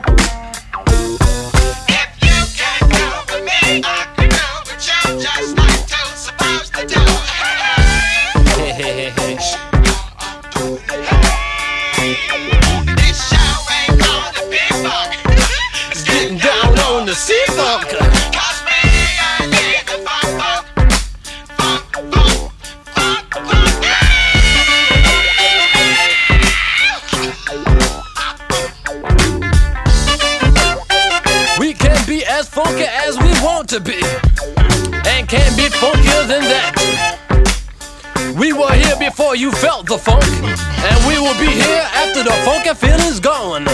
The 39.86 39.98
funk, 39.99 40.24
and 40.24 41.07
we 41.07 41.20
will 41.20 41.38
be 41.40 41.52
here 41.52 41.84
after 41.94 42.24
the 42.24 42.32
funk. 42.44 42.66
funky 42.66 42.88
feeling's 42.88 43.20
gone. 43.20 43.68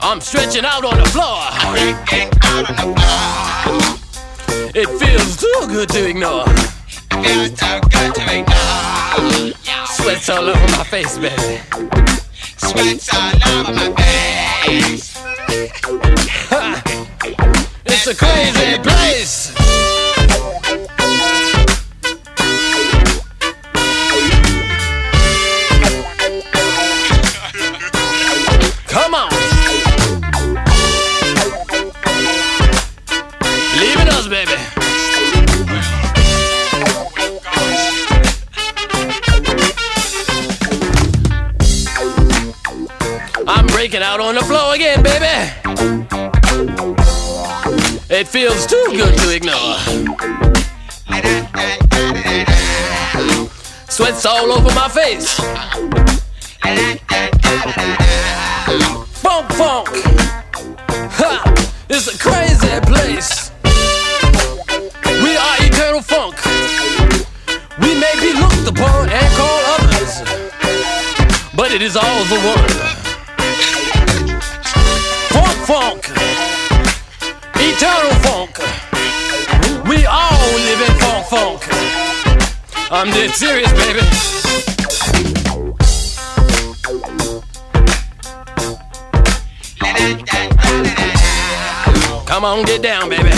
I'm 0.00 0.20
stretching 0.20 0.64
out 0.64 0.84
on 0.84 0.96
the 0.98 1.06
floor. 1.06 1.42
It 4.74 4.88
feels 5.00 5.36
too 5.36 5.66
good 5.68 5.88
to 5.88 6.08
ignore. 6.08 6.44
It 6.46 7.24
feels 7.24 7.50
too 7.58 7.80
good 7.90 8.14
to 8.14 8.22
ignore. 8.38 9.86
Sweat's 9.86 10.28
all 10.28 10.48
over 10.48 10.68
my 10.76 10.84
face, 10.84 11.18
baby. 11.18 11.60
Sweat's 12.58 13.08
all 13.12 13.32
over 13.48 13.72
my 13.72 13.92
face. 14.82 15.18
It's 17.86 18.06
a 18.06 18.14
crazy 18.14 18.78
place. 18.82 19.41
Out 44.12 44.20
on 44.20 44.34
the 44.34 44.42
floor 44.42 44.74
again, 44.74 45.02
baby. 45.02 45.24
It 48.10 48.28
feels 48.28 48.66
too 48.66 48.84
good 48.90 49.16
to 49.16 49.34
ignore. 49.34 49.78
Sweat's 53.88 54.26
all 54.26 54.52
over 54.52 54.74
my 54.74 54.88
face. 54.90 55.32
Funk, 59.22 59.50
funk. 59.52 59.88
Ha! 61.18 61.54
It's 61.88 62.08
a 62.14 62.18
crazy 62.18 62.80
place. 62.92 63.50
We 65.24 65.36
are 65.36 65.56
eternal 65.60 66.02
funk. 66.02 66.36
We 67.80 67.94
may 67.98 68.14
be 68.20 68.34
looked 68.38 68.68
upon 68.68 69.08
and 69.08 69.34
called 69.38 69.64
others, 69.80 70.20
but 71.56 71.72
it 71.72 71.80
is 71.80 71.96
all 71.96 72.24
the 72.24 72.40
one. 72.40 73.01
Funk, 80.98 81.26
funk. 81.26 81.60
I'm 82.90 83.08
dead 83.08 83.30
serious, 83.30 83.72
baby. 83.72 84.00
Come 92.26 92.44
on, 92.44 92.64
get 92.64 92.82
down, 92.82 93.08
baby. 93.10 93.30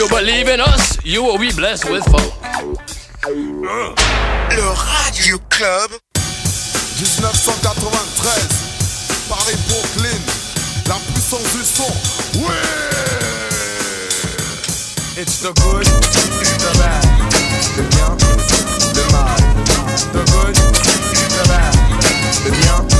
You 0.00 0.08
believe 0.08 0.48
in 0.48 0.60
us, 0.60 0.96
you 1.04 1.22
will 1.22 1.36
be 1.36 1.52
blessed 1.52 1.90
with 1.90 2.02
funk. 2.04 2.32
Le 3.26 3.94
Radio 4.72 5.36
Club 5.50 5.90
1993, 6.96 9.28
Paris 9.28 9.58
Brooklyn, 9.68 10.22
la 10.88 10.94
puissance 11.12 11.52
du 11.52 11.62
son. 11.62 11.92
Ouais 12.40 12.48
It's 15.18 15.42
the 15.42 15.52
good, 15.60 15.84
the 15.84 16.72
bad, 16.78 17.04
le 17.76 17.82
bien, 17.92 18.16
le 18.96 19.04
mal. 19.12 19.36
The 20.14 20.24
good, 20.32 20.56
the 21.28 21.44
bad, 21.46 21.76
le 22.46 22.50
bien. 22.52 22.99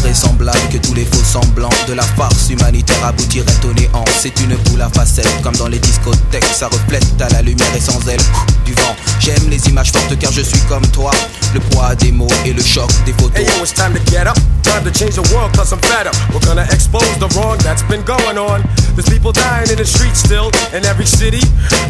Vraisemblable 0.00 0.58
que 0.72 0.78
tous 0.78 0.94
les 0.94 1.04
faux 1.04 1.24
semblants 1.24 1.68
de 1.86 1.94
la 1.94 2.02
farce 2.02 2.50
humanitaire 2.50 3.04
aboutiraient 3.04 3.46
au 3.64 3.72
néant. 3.72 4.04
C'est 4.20 4.38
une 4.40 4.56
boule 4.56 4.82
à 4.82 4.88
facettes, 4.88 5.42
comme 5.42 5.56
dans 5.56 5.68
les 5.68 5.78
discothèques. 5.78 6.44
Ça 6.44 6.68
reflète 6.68 7.04
à 7.20 7.28
la 7.30 7.42
lumière 7.42 7.74
et 7.76 7.80
sans 7.80 8.00
elle 8.08 8.20
du 8.64 8.72
vent. 8.74 8.96
J'aime 9.20 9.48
les 9.48 9.68
images 9.68 9.92
fortes 9.92 10.18
car 10.18 10.32
je 10.32 10.42
suis 10.42 10.60
comme 10.68 10.86
toi. 10.88 11.10
Le 11.54 11.60
poids 11.60 11.94
des 11.96 12.12
mots 12.12 12.28
et 12.44 12.52
le 12.52 12.62
choc 12.62 12.90
des 13.04 13.12
photos. 13.12 13.36
Hey 13.36 13.44
yo, 13.44 13.62
it's 13.62 13.72
time 13.72 13.94
to 13.94 14.00
get 14.10 14.26
up. 14.26 14.36
Time 14.62 14.84
to 14.84 14.90
change 14.90 15.14
the 15.14 15.24
world 15.34 15.50
cause 15.56 15.72
I'm 15.72 15.80
fed 15.80 16.06
up. 16.06 16.14
We're 16.32 16.44
gonna 16.46 16.66
expose 16.70 17.18
the 17.18 17.28
wrong 17.36 17.56
that's 17.58 17.82
been 17.88 18.02
going 18.04 18.36
on. 18.38 18.62
There's 18.94 19.08
people 19.08 19.32
dying 19.32 19.70
in 19.70 19.76
the 19.76 19.86
streets 19.86 20.20
still 20.20 20.50
in 20.72 20.84
every 20.84 21.06
city. 21.06 21.40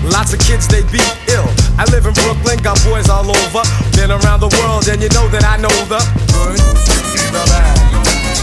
Lots 0.04 0.32
of 0.32 0.40
kids 0.40 0.68
they 0.68 0.82
beat 0.92 1.12
ill. 1.28 1.48
I 1.78 1.84
live 1.90 2.06
in 2.06 2.14
Brooklyn, 2.14 2.62
got 2.62 2.78
boys 2.84 3.08
all 3.08 3.26
over. 3.26 3.62
Been 3.96 4.10
around 4.10 4.40
the 4.40 4.52
world 4.62 4.86
and 4.88 5.02
you 5.02 5.08
know 5.10 5.26
that 5.28 5.44
I 5.44 5.56
know 5.58 5.74
the 5.90 5.98
good, 6.30 6.58
the 7.34 7.42
bad, 7.50 7.97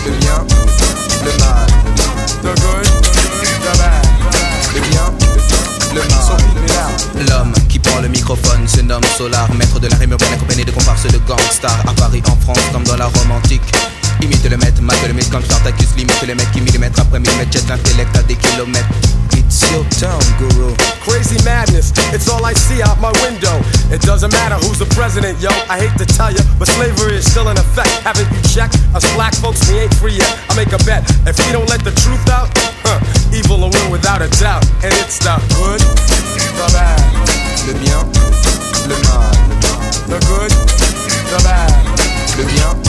le 0.06 0.12
bien, 0.12 0.46
le 1.24 1.32
mal. 1.40 1.68
The 2.44 2.54
good, 2.62 2.86
the 3.64 3.78
bad, 3.78 4.06
le 4.74 4.82
bien, 4.82 5.08
le 5.94 6.02
mal. 6.02 7.28
L'homme 7.28 7.55
prend 7.86 8.02
le 8.02 8.08
microphone 8.08 8.68
se 8.68 8.82
nomme 8.82 9.04
Solar, 9.18 9.52
maître 9.54 9.80
de 9.80 9.88
la 9.88 9.96
rime 9.98 10.12
urbaine 10.12 10.34
accompagné 10.34 10.66
de 10.66 10.72
comparses 10.72 11.08
de 11.08 11.20
gangstar 11.28 11.78
à 11.88 11.94
Paris, 11.94 12.22
en 12.28 12.36
France, 12.42 12.60
comme 12.72 12.84
dans 12.84 12.98
la 12.98 13.06
Rome 13.06 13.32
antique. 13.32 13.62
Imite 14.22 14.50
le 14.50 14.58
maître, 14.58 14.82
mate 14.82 15.08
le 15.08 15.14
mythe 15.14 15.30
comme 15.30 15.44
Spartacus, 15.44 15.90
limite 15.98 16.22
le 16.28 16.36
mec 16.36 16.52
qui 16.52 16.62
millimètre 16.62 17.00
après 17.02 17.20
millimètre 17.20 17.52
jette 17.52 17.68
l'intellect 17.68 18.16
à 18.16 18.24
des 18.24 18.36
kilomètres. 18.36 18.88
It's 19.34 19.62
your 19.72 19.86
town, 20.00 20.20
guru. 20.40 20.74
Crazy 21.06 21.38
madness, 21.44 21.92
it's 22.14 22.30
all 22.30 22.44
I 22.46 22.54
see 22.54 22.82
out 22.82 23.00
my 23.00 23.12
window. 23.24 23.60
It 23.92 24.02
doesn't 24.02 24.32
matter 24.32 24.56
who's 24.56 24.80
the 24.80 24.90
president, 24.96 25.40
yo. 25.42 25.50
I 25.70 25.80
hate 25.80 25.96
to 25.98 26.06
tell 26.06 26.32
you, 26.32 26.42
but 26.58 26.68
slavery 26.68 27.18
is 27.18 27.30
still 27.30 27.50
in 27.50 27.58
effect. 27.58 27.90
Haven't 28.04 28.32
you 28.32 28.42
checked? 28.50 28.78
Us 28.96 29.06
black 29.16 29.36
folks, 29.36 29.62
we 29.70 29.80
ain't 29.80 29.94
free 29.96 30.16
yet. 30.16 30.40
I 30.50 30.56
make 30.56 30.74
a 30.74 30.82
bet. 30.86 31.04
If 31.28 31.38
we 31.46 31.52
don't 31.52 31.70
let 31.70 31.84
the 31.84 31.92
truth 31.92 32.28
out, 32.30 32.50
huh, 32.84 33.00
evil 33.36 33.60
will 33.60 33.72
win 33.72 33.92
without 33.92 34.22
a 34.22 34.30
doubt. 34.40 34.66
And 34.84 34.94
it's 35.04 35.20
the 35.20 35.36
good, 35.56 35.82
le 37.68 37.74
bien, 37.74 38.00
le 38.88 38.96
mal. 39.08 39.32
The 40.08 40.20
good, 40.28 40.52
the 40.52 41.44
bad, 41.44 41.74
le 42.38 42.44
bien, 42.44 42.85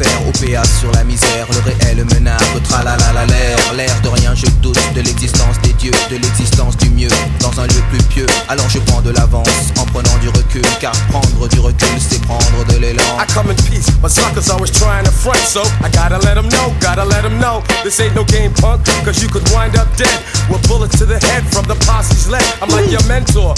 affaires, 0.00 0.20
OPA 0.28 0.64
sur 0.78 0.90
la 0.92 1.04
misère, 1.04 1.46
le 1.50 1.70
réel 1.70 2.04
menace, 2.14 2.42
tralalala 2.64 3.26
l'air, 3.26 3.58
l'air 3.76 4.00
de 4.02 4.08
rien, 4.08 4.34
je 4.34 4.46
doute 4.62 4.78
de 4.94 5.00
l'existence 5.00 5.58
des 5.62 5.72
dieux, 5.74 5.92
de 6.10 6.16
l'existence 6.16 6.76
du 6.76 6.90
mieux, 6.90 7.08
dans 7.40 7.60
un 7.60 7.66
lieu 7.66 7.82
plus 7.90 8.02
pieux. 8.04 8.26
Alors 8.48 8.68
je 8.68 8.78
prends 8.80 9.00
de 9.00 9.10
l'avance 9.10 9.48
en 9.78 9.84
prenant 9.86 10.16
du 10.20 10.28
recul, 10.28 10.62
car 10.80 10.92
prendre 11.10 11.48
du 11.48 11.60
recul, 11.60 11.88
c'est 11.98 12.20
prendre 12.22 12.64
de 12.68 12.78
l'élan. 12.78 13.02
I 13.18 13.26
come 13.32 13.50
in 13.50 13.56
peace, 13.68 13.90
but 14.02 14.10
suckers 14.10 14.50
always 14.50 14.70
trying 14.70 15.04
to 15.04 15.10
front, 15.10 15.38
so 15.38 15.62
I 15.82 15.90
gotta 15.90 16.18
let 16.18 16.34
them 16.34 16.48
know, 16.48 16.72
gotta 16.80 17.04
let 17.04 17.22
them 17.22 17.38
know. 17.38 17.62
This 17.82 18.00
ain't 18.00 18.14
no 18.14 18.24
game 18.24 18.52
punk, 18.60 18.84
cause 19.04 19.22
you 19.22 19.28
could 19.28 19.46
wind 19.52 19.76
up 19.76 19.88
dead 19.96 20.20
with 20.48 20.66
bullets 20.68 20.98
to 20.98 21.06
the 21.06 21.18
head 21.18 21.44
from 21.52 21.66
the 21.66 21.76
posse's 21.86 22.28
leg. 22.28 22.44
I'm 22.62 22.70
like 22.70 22.90
your 22.90 23.04
mentor, 23.06 23.54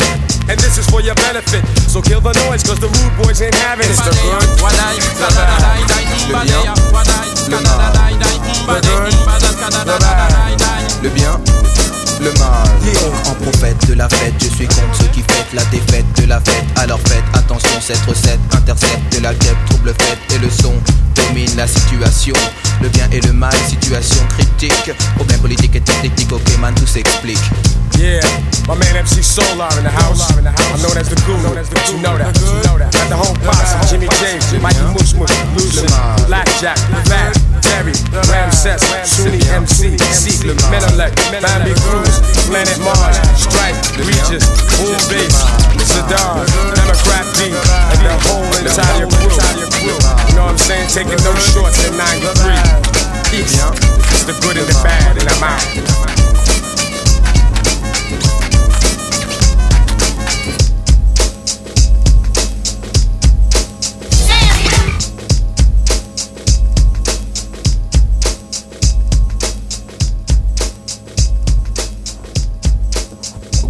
and 0.48 0.58
this 0.58 0.78
is 0.78 0.86
for 0.88 1.00
your 1.00 1.14
benefit. 1.16 1.64
So 1.88 2.00
kill 2.00 2.20
the 2.20 2.32
noise, 2.48 2.62
cause 2.62 2.80
the 2.80 2.88
rude 2.88 3.14
boys 3.22 3.40
ain't 3.42 3.54
having 3.54 3.86
it. 3.86 3.92
It's 3.92 4.02
the 4.02 4.14
good, 4.22 4.42
the 4.58 5.28
bad, 5.34 5.82
le 6.28 6.34
bien, 6.44 6.74
le 7.48 7.58
mal. 7.62 7.92
The 8.66 8.78
good, 8.82 9.12
the 9.86 9.96
bad, 9.98 11.02
le 11.02 11.10
bien, 11.10 11.40
le 12.20 12.32
mal. 12.38 12.68
Donc, 12.82 13.14
en 13.28 13.34
prophète 13.42 13.86
de 13.88 13.94
la 13.94 14.08
fête, 14.08 14.34
je 14.40 14.48
suis 14.48 14.66
contre 14.66 14.94
ceux 14.98 15.08
qui 15.08 15.22
fêtent 15.22 15.52
la 15.54 15.64
défaite 15.66 16.06
de 16.20 16.26
la 16.26 16.40
fête. 16.40 16.64
Alors 16.76 17.00
faites 17.06 17.24
attention, 17.34 17.80
cette 17.80 18.04
recette 18.06 18.40
intercepte 18.52 19.20
la 19.22 19.34
guêpe, 19.34 19.56
trouble 19.70 19.94
fête 19.98 20.18
et 20.34 20.38
le 20.38 20.50
son 20.50 20.74
domine 21.14 21.50
la 21.56 21.66
situation. 21.66 22.34
Le 22.80 22.88
bien 22.88 23.08
et 23.12 23.20
le 23.20 23.32
mal, 23.32 23.54
situation 23.68 24.26
critique. 24.36 24.92
Problème 25.14 25.40
politique 25.40 25.76
et 25.76 25.80
technique, 25.80 26.32
ok 26.32 26.58
man, 26.58 26.74
tout 26.74 26.86
s'explique. 26.86 27.38
Yeah, 27.98 28.22
my 28.66 28.74
man 28.74 28.96
MC 28.96 29.22
Solar 29.22 29.70
in 29.78 29.84
the 29.84 29.92
house. 29.92 30.22
I'm 30.32 30.80
known 30.82 30.96
as 30.98 31.08
the 31.08 31.18
guru. 31.26 31.54
You 31.90 32.02
know 32.02 32.18
that. 32.18 32.32
Got 32.32 33.08
the 33.08 33.18
whole 33.18 33.36
posse. 33.44 33.78
Jimmy 33.90 34.08
James, 34.18 34.46
Mikey 34.60 34.82
Mush, 34.94 35.14
Lucy, 35.54 35.86
Blackjack, 36.26 36.78
Fat, 37.06 37.34
Terry, 37.62 37.94
Ramses, 38.30 38.82
Sunni 39.06 39.38
MC, 39.50 39.98
Seek, 40.10 40.50
Menelec, 40.72 41.14
Bambi 41.42 41.74
Cruz, 41.86 42.18
Planet 42.48 42.78
Mars, 42.82 43.18
Strike, 43.38 43.76
Regis, 44.00 44.46
Bull 44.80 44.96
Bass, 45.10 45.36
Sadar, 45.86 46.42
Democrat 46.74 47.26
B, 47.38 47.52
and 47.52 48.00
the 48.02 48.14
whole 48.26 48.46
entire 48.56 49.06
crew. 49.06 49.94
You 50.30 50.34
know 50.34 50.48
what 50.48 50.56
I'm 50.56 50.58
saying? 50.58 50.88
Taking 50.88 51.22
no 51.22 51.34
shorts 51.38 51.82
in 51.86 51.96
93. 51.96 52.56
Peace. 53.30 53.56
It's 54.12 54.24
the 54.24 54.34
good 54.42 54.56
and 54.56 54.66
the 54.66 54.78
bad, 54.82 55.16
and 55.18 55.28
I'm 55.28 55.42
out. 55.42 56.21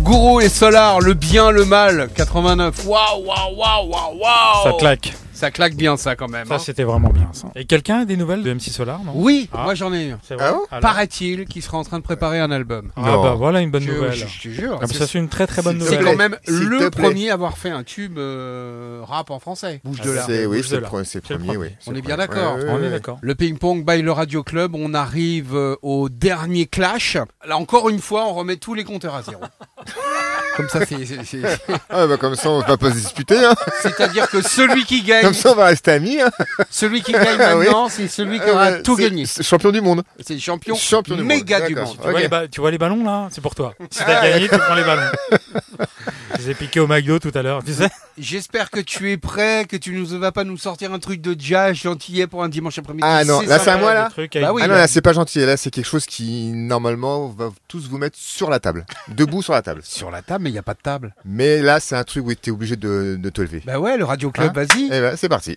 Gourou 0.02 0.40
et 0.40 0.48
Solar, 0.48 1.00
le 1.00 1.14
bien, 1.14 1.52
le 1.52 1.64
mal, 1.64 2.08
89. 2.16 2.86
Waouh, 2.86 3.24
waouh, 3.24 3.54
waouh, 3.56 3.88
waouh, 3.88 4.18
waouh. 4.18 4.64
Ça 4.64 4.72
claque. 4.76 5.14
Ça 5.42 5.50
claque 5.50 5.74
bien 5.74 5.96
ça 5.96 6.14
quand 6.14 6.28
même. 6.28 6.46
Ça, 6.46 6.54
hein. 6.54 6.58
c'était 6.60 6.84
vraiment 6.84 7.08
bien 7.08 7.28
ça. 7.32 7.48
Et 7.56 7.64
quelqu'un 7.64 8.02
a 8.02 8.04
des 8.04 8.16
nouvelles 8.16 8.44
de 8.44 8.52
MC 8.54 8.70
Solar, 8.70 9.02
non? 9.02 9.10
Oui, 9.16 9.48
Ah. 9.52 9.64
moi 9.64 9.74
j'en 9.74 9.92
ai 9.92 10.10
eu. 10.10 10.14
C'est 10.22 10.36
vrai? 10.36 10.44
Alors 10.44 10.68
Paraît-il 10.80 11.46
qu'il 11.46 11.62
sera 11.64 11.78
en 11.78 11.82
train 11.82 11.98
de 11.98 12.04
préparer 12.04 12.38
un 12.38 12.52
album. 12.52 12.92
Ah 12.96 13.16
bah 13.20 13.34
voilà 13.36 13.60
une 13.60 13.72
bonne 13.72 13.82
Je- 13.82 13.90
nouvelle. 13.90 14.12
Je, 14.12 14.24
je 14.28 14.40
te 14.42 14.48
jure. 14.50 14.78
Ah 14.80 14.86
ça, 14.86 15.04
c'est 15.08 15.18
une 15.18 15.28
très 15.28 15.48
très 15.48 15.60
bonne 15.62 15.80
C'est 15.80 15.96
nouvelle. 15.96 16.04
quand 16.04 16.16
même 16.16 16.36
le 16.46 16.90
premier 16.90 17.30
à 17.30 17.34
avoir 17.34 17.58
fait 17.58 17.70
un 17.70 17.82
tube 17.82 18.18
euh, 18.18 19.00
rap 19.02 19.30
en 19.32 19.40
français. 19.40 19.80
Bouge 19.84 20.00
de 20.00 20.12
là. 20.12 20.22
C'est- 20.26 20.46
oui, 20.46 20.62
c'est 20.64 20.76
le 20.76 20.82
là. 20.82 20.88
pre- 20.88 21.02
c'est 21.02 21.28
le 21.28 21.36
premier, 21.38 21.56
oui. 21.56 21.68
On 21.88 21.90
C'est 21.92 21.98
est 21.98 22.02
bien 22.02 22.16
d'accord. 22.16 22.54
Ouais, 22.54 22.62
ouais, 22.62 22.70
On 22.70 22.82
est 22.84 22.90
d'accord. 22.90 23.18
Le 23.20 23.34
ping-pong 23.34 23.84
by 23.84 24.00
le 24.00 24.12
Radio 24.12 24.44
Club, 24.44 24.76
on 24.76 24.94
arrive 24.94 25.56
euh, 25.56 25.74
au 25.82 26.08
dernier 26.08 26.66
clash. 26.66 27.16
Là 27.44 27.56
encore 27.56 27.88
une 27.88 27.98
fois, 27.98 28.26
on 28.28 28.34
remet 28.34 28.58
tous 28.58 28.74
les 28.74 28.84
compteurs 28.84 29.16
à 29.16 29.22
zéro. 29.22 29.42
Comme 30.56 30.68
ça, 30.68 30.84
c'est. 30.84 31.04
c'est- 31.06 31.24
c'est- 31.24 31.42
Ah 31.88 32.06
bah 32.06 32.18
comme 32.18 32.34
ça 32.36 32.50
on 32.50 32.60
va 32.60 32.76
pas 32.76 32.90
se 32.90 32.96
disputer 32.96 33.42
hein. 33.42 33.54
C'est-à-dire 33.80 34.28
que 34.28 34.42
celui 34.42 34.84
qui 34.84 35.02
gagne. 35.02 35.31
Comme 35.32 35.40
ça 35.40 35.52
on 35.52 35.54
va 35.56 35.66
rester 35.66 35.90
amis 35.92 36.20
hein. 36.20 36.30
Celui 36.70 37.02
qui 37.02 37.12
gagne 37.12 37.36
Ah 37.40 37.56
oui. 37.56 37.64
maintenant, 37.66 37.88
c'est 37.88 38.08
celui 38.08 38.38
qui 38.40 38.48
aura 38.50 38.70
ouais, 38.70 38.82
tout 38.82 38.96
gagné. 38.96 39.26
c'est 39.26 39.42
champion 39.42 39.70
du 39.70 39.80
monde. 39.80 40.02
C'est 40.20 40.38
champion, 40.38 40.74
Champion 40.76 41.14
du 41.16 41.22
monde, 41.22 41.28
méga 41.28 41.60
du 41.66 41.74
d'accord. 41.74 41.88
monde. 41.88 41.98
Tu, 42.02 42.10
vois 42.10 42.20
les 42.20 42.28
ba- 42.28 42.48
tu 42.48 42.60
vois 42.60 42.70
les 42.70 42.78
ballons 42.78 43.04
là? 43.04 43.28
C'est 43.30 43.40
pour 43.40 43.54
toi. 43.54 43.74
Si 43.90 44.00
Ah, 44.02 44.04
t'as 44.06 44.30
gagné, 44.30 44.48
tu 44.48 44.58
prends 44.58 44.74
les 44.74 44.84
ballons. 44.84 45.10
Je 46.38 46.46
les 46.46 46.50
ai 46.50 46.54
piqués 46.54 46.80
au 46.80 46.86
McDo 46.86 47.18
tout 47.18 47.30
à 47.34 47.42
l'heure, 47.42 47.62
tu 47.64 47.72
sais. 47.74 47.88
J'espère 48.18 48.70
que 48.70 48.80
tu 48.80 49.10
es 49.12 49.16
prêt, 49.16 49.64
que 49.68 49.76
tu 49.76 49.92
ne 49.92 50.04
vas 50.18 50.32
pas 50.32 50.44
nous 50.44 50.56
sortir 50.56 50.92
un 50.92 50.98
truc 50.98 51.20
de 51.20 51.36
jazz 51.38 51.74
gentillet 51.76 52.26
pour 52.26 52.42
un 52.42 52.48
dimanche 52.48 52.78
après-midi. 52.78 53.06
Ah 53.06 53.24
non, 53.24 53.40
là 53.42 53.58
c'est 53.58 53.70
à 53.70 53.76
moi 53.76 53.94
là 53.94 54.08
Bah 54.16 54.52
oui, 54.52 54.62
Ah 54.64 54.68
non, 54.68 54.74
là. 54.74 54.80
là 54.80 54.86
c'est 54.88 55.02
pas 55.02 55.12
gentil, 55.12 55.40
là 55.40 55.56
c'est 55.56 55.70
quelque 55.70 55.86
chose 55.86 56.06
qui 56.06 56.50
normalement 56.52 57.28
va 57.28 57.50
tous 57.68 57.88
vous 57.88 57.98
mettre 57.98 58.16
sur 58.18 58.50
la 58.50 58.60
table. 58.60 58.86
Debout 59.08 59.42
sur 59.42 59.52
la 59.52 59.62
table. 59.62 59.80
Sur 59.84 60.10
la 60.10 60.22
table, 60.22 60.44
mais 60.44 60.50
il 60.50 60.54
n'y 60.54 60.58
a 60.58 60.62
pas 60.62 60.74
de 60.74 60.80
table. 60.82 61.14
Mais 61.24 61.60
là 61.62 61.80
c'est 61.80 61.96
un 61.96 62.04
truc 62.04 62.26
où 62.26 62.34
tu 62.34 62.50
es 62.50 62.52
obligé 62.52 62.76
de, 62.76 63.16
de 63.20 63.30
te 63.30 63.40
lever. 63.42 63.62
Bah 63.66 63.78
ouais, 63.78 63.96
le 63.96 64.04
Radio 64.04 64.30
Club, 64.30 64.56
Hein? 64.56 64.64
vas-y. 64.66 64.86
Eh 64.86 65.00
ben 65.00 65.11
c'est 65.16 65.28
parti. 65.28 65.56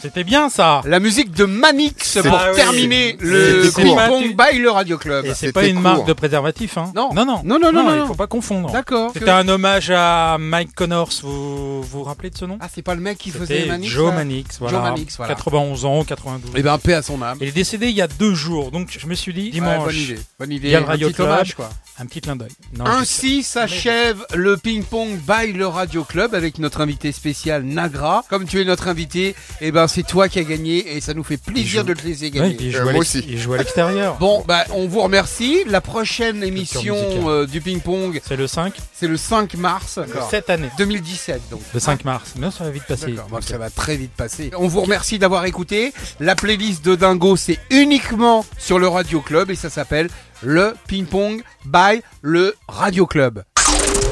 C'était 0.00 0.24
bien 0.24 0.48
ça. 0.48 0.80
La 0.84 1.00
musique 1.00 1.30
de 1.32 1.44
Manix 1.44 2.18
pour 2.22 2.34
Ah 2.34 2.48
oui. 2.50 2.56
terminer 2.56 3.16
le 3.20 3.64
c'est 3.70 3.82
ping 3.82 3.94
court. 3.94 4.06
pong 4.06 4.36
by 4.36 4.58
le 4.58 4.70
Radio 4.70 4.98
Club. 4.98 5.24
Et 5.26 5.34
c'est 5.34 5.52
pas 5.52 5.66
une 5.66 5.80
marque 5.80 6.06
de 6.06 6.12
préservatif, 6.12 6.78
hein 6.78 6.92
Non. 6.94 7.10
non, 7.14 7.24
non, 7.24 7.40
Non, 7.44 7.58
non, 7.58 7.72
non, 7.72 7.82
non, 7.84 8.02
il 8.04 8.06
faut 8.06 8.14
pas 8.14 8.26
confondre. 8.26 8.70
D'accord. 8.72 9.10
C'était 9.12 9.26
Que- 9.26 9.30
un 9.30 9.48
hommage 9.48 9.90
à 9.94 10.36
Mike 10.38 10.74
Connors. 10.74 11.10
Vous 11.22 11.82
vous, 11.82 11.82
vous 11.82 12.02
rappelez 12.04 12.30
de 12.30 12.36
ce 12.38 12.44
nom? 12.44 12.58
Ah, 12.60 12.68
c'est 12.72 12.82
pas 12.82 12.94
le 12.94 13.00
mec 13.00 13.18
qui 13.18 13.30
faisait 13.30 13.66
Manix 13.66 13.90
Joe 13.92 14.10
là 14.10 14.16
Manix, 14.16 14.58
voilà. 14.58 14.76
Joe 14.78 14.84
Manix, 14.84 15.16
voilà. 15.16 15.34
91 15.34 15.84
ans, 15.84 16.04
92. 16.04 16.52
Eh 16.56 16.62
ben, 16.62 16.78
paix 16.78 16.94
à 16.94 17.02
son 17.02 17.20
âme. 17.22 17.38
Il 17.40 17.48
est 17.48 17.52
décédé 17.52 17.88
il 17.88 17.94
y 17.94 18.02
a 18.02 18.06
deux 18.08 18.34
jours, 18.34 18.70
donc 18.70 18.88
je 18.96 19.06
me 19.06 19.14
suis 19.14 19.32
dit 19.32 19.50
dimanche. 19.50 19.84
bonne 19.84 19.94
idée, 19.96 20.18
bonne 20.38 20.52
idée. 20.52 20.68
Il 20.68 20.70
y 20.72 20.74
a 20.76 20.80
le 20.80 20.84
Un 20.86 20.88
Radio 20.88 21.08
petit 21.08 21.16
Club, 21.16 21.52
quoi. 21.56 21.70
Un 21.98 22.06
petit 22.06 22.20
clin 22.20 22.36
d'œil. 22.36 22.48
Non. 22.74 22.86
Ainsi 22.86 23.42
s'achève 23.42 24.24
le 24.34 24.56
ping-pong 24.56 25.18
by 25.18 25.52
le 25.52 25.66
Radio 25.66 26.04
Club 26.04 26.34
avec 26.34 26.58
notre 26.58 26.80
invité 26.80 27.12
spécial 27.12 27.62
Nagra. 27.64 28.24
Comme 28.30 28.46
tu 28.46 28.60
es 28.60 28.64
notre 28.64 28.88
invité, 28.88 29.34
eh 29.60 29.70
ben 29.72 29.86
c'est 29.88 30.02
toi 30.04 30.28
qui 30.28 30.38
as 30.38 30.44
gagné 30.44 30.96
et 30.96 31.00
ça 31.02 31.12
nous 31.12 31.22
fait 31.22 31.36
plaisir 31.36 31.84
de 31.84 31.92
te 31.92 32.02
laisser 32.06 32.30
gagner. 32.30 32.48
Ouais, 32.50 32.56
il 32.60 32.70
joue 32.72 32.88
à 32.88 32.92
l'ex- 32.92 33.14
Il 33.14 33.38
joue 33.38 33.52
à 33.54 33.58
l'extérieur. 33.58 34.16
Bon, 34.18 34.42
bah 34.48 34.64
on 34.70 34.86
vous 34.88 35.02
remercie. 35.02 35.64
La 35.66 35.80
prochaine 35.82 36.42
émission 36.42 36.96
euh, 37.28 37.46
du 37.46 37.60
ping-pong, 37.60 38.20
C'est 38.26 38.36
le 38.36 38.46
5 38.46 38.74
c'est 38.94 39.08
le 39.08 39.16
5 39.18 39.54
mars. 39.54 39.98
cette 40.30 40.48
année. 40.48 40.70
2017 40.78 41.42
donc. 41.50 41.60
Le 41.74 41.80
5 41.80 42.04
mars. 42.06 42.32
Non, 42.38 42.50
ça 42.50 42.64
va 42.64 42.70
vite 42.70 42.84
passer. 42.88 43.12
D'accord, 43.12 43.28
bon, 43.28 43.40
ça 43.42 43.58
va 43.58 43.68
très 43.68 43.96
vite 43.96 44.12
passer. 44.16 44.50
On 44.56 44.66
vous 44.68 44.80
remercie 44.80 45.18
d'avoir 45.18 45.44
écouté. 45.44 45.92
La 46.20 46.34
playlist 46.36 46.82
de 46.84 46.94
Dingo, 46.94 47.36
c'est 47.36 47.58
uniquement 47.70 48.46
sur 48.58 48.78
le 48.78 48.88
Radio 48.88 49.20
Club 49.20 49.50
et 49.50 49.56
ça 49.56 49.68
s'appelle 49.68 50.08
le 50.44 50.74
ping-pong 50.88 51.42
by 51.66 52.02
le 52.22 52.54
Radio 52.72 53.06
Club. 53.06 53.44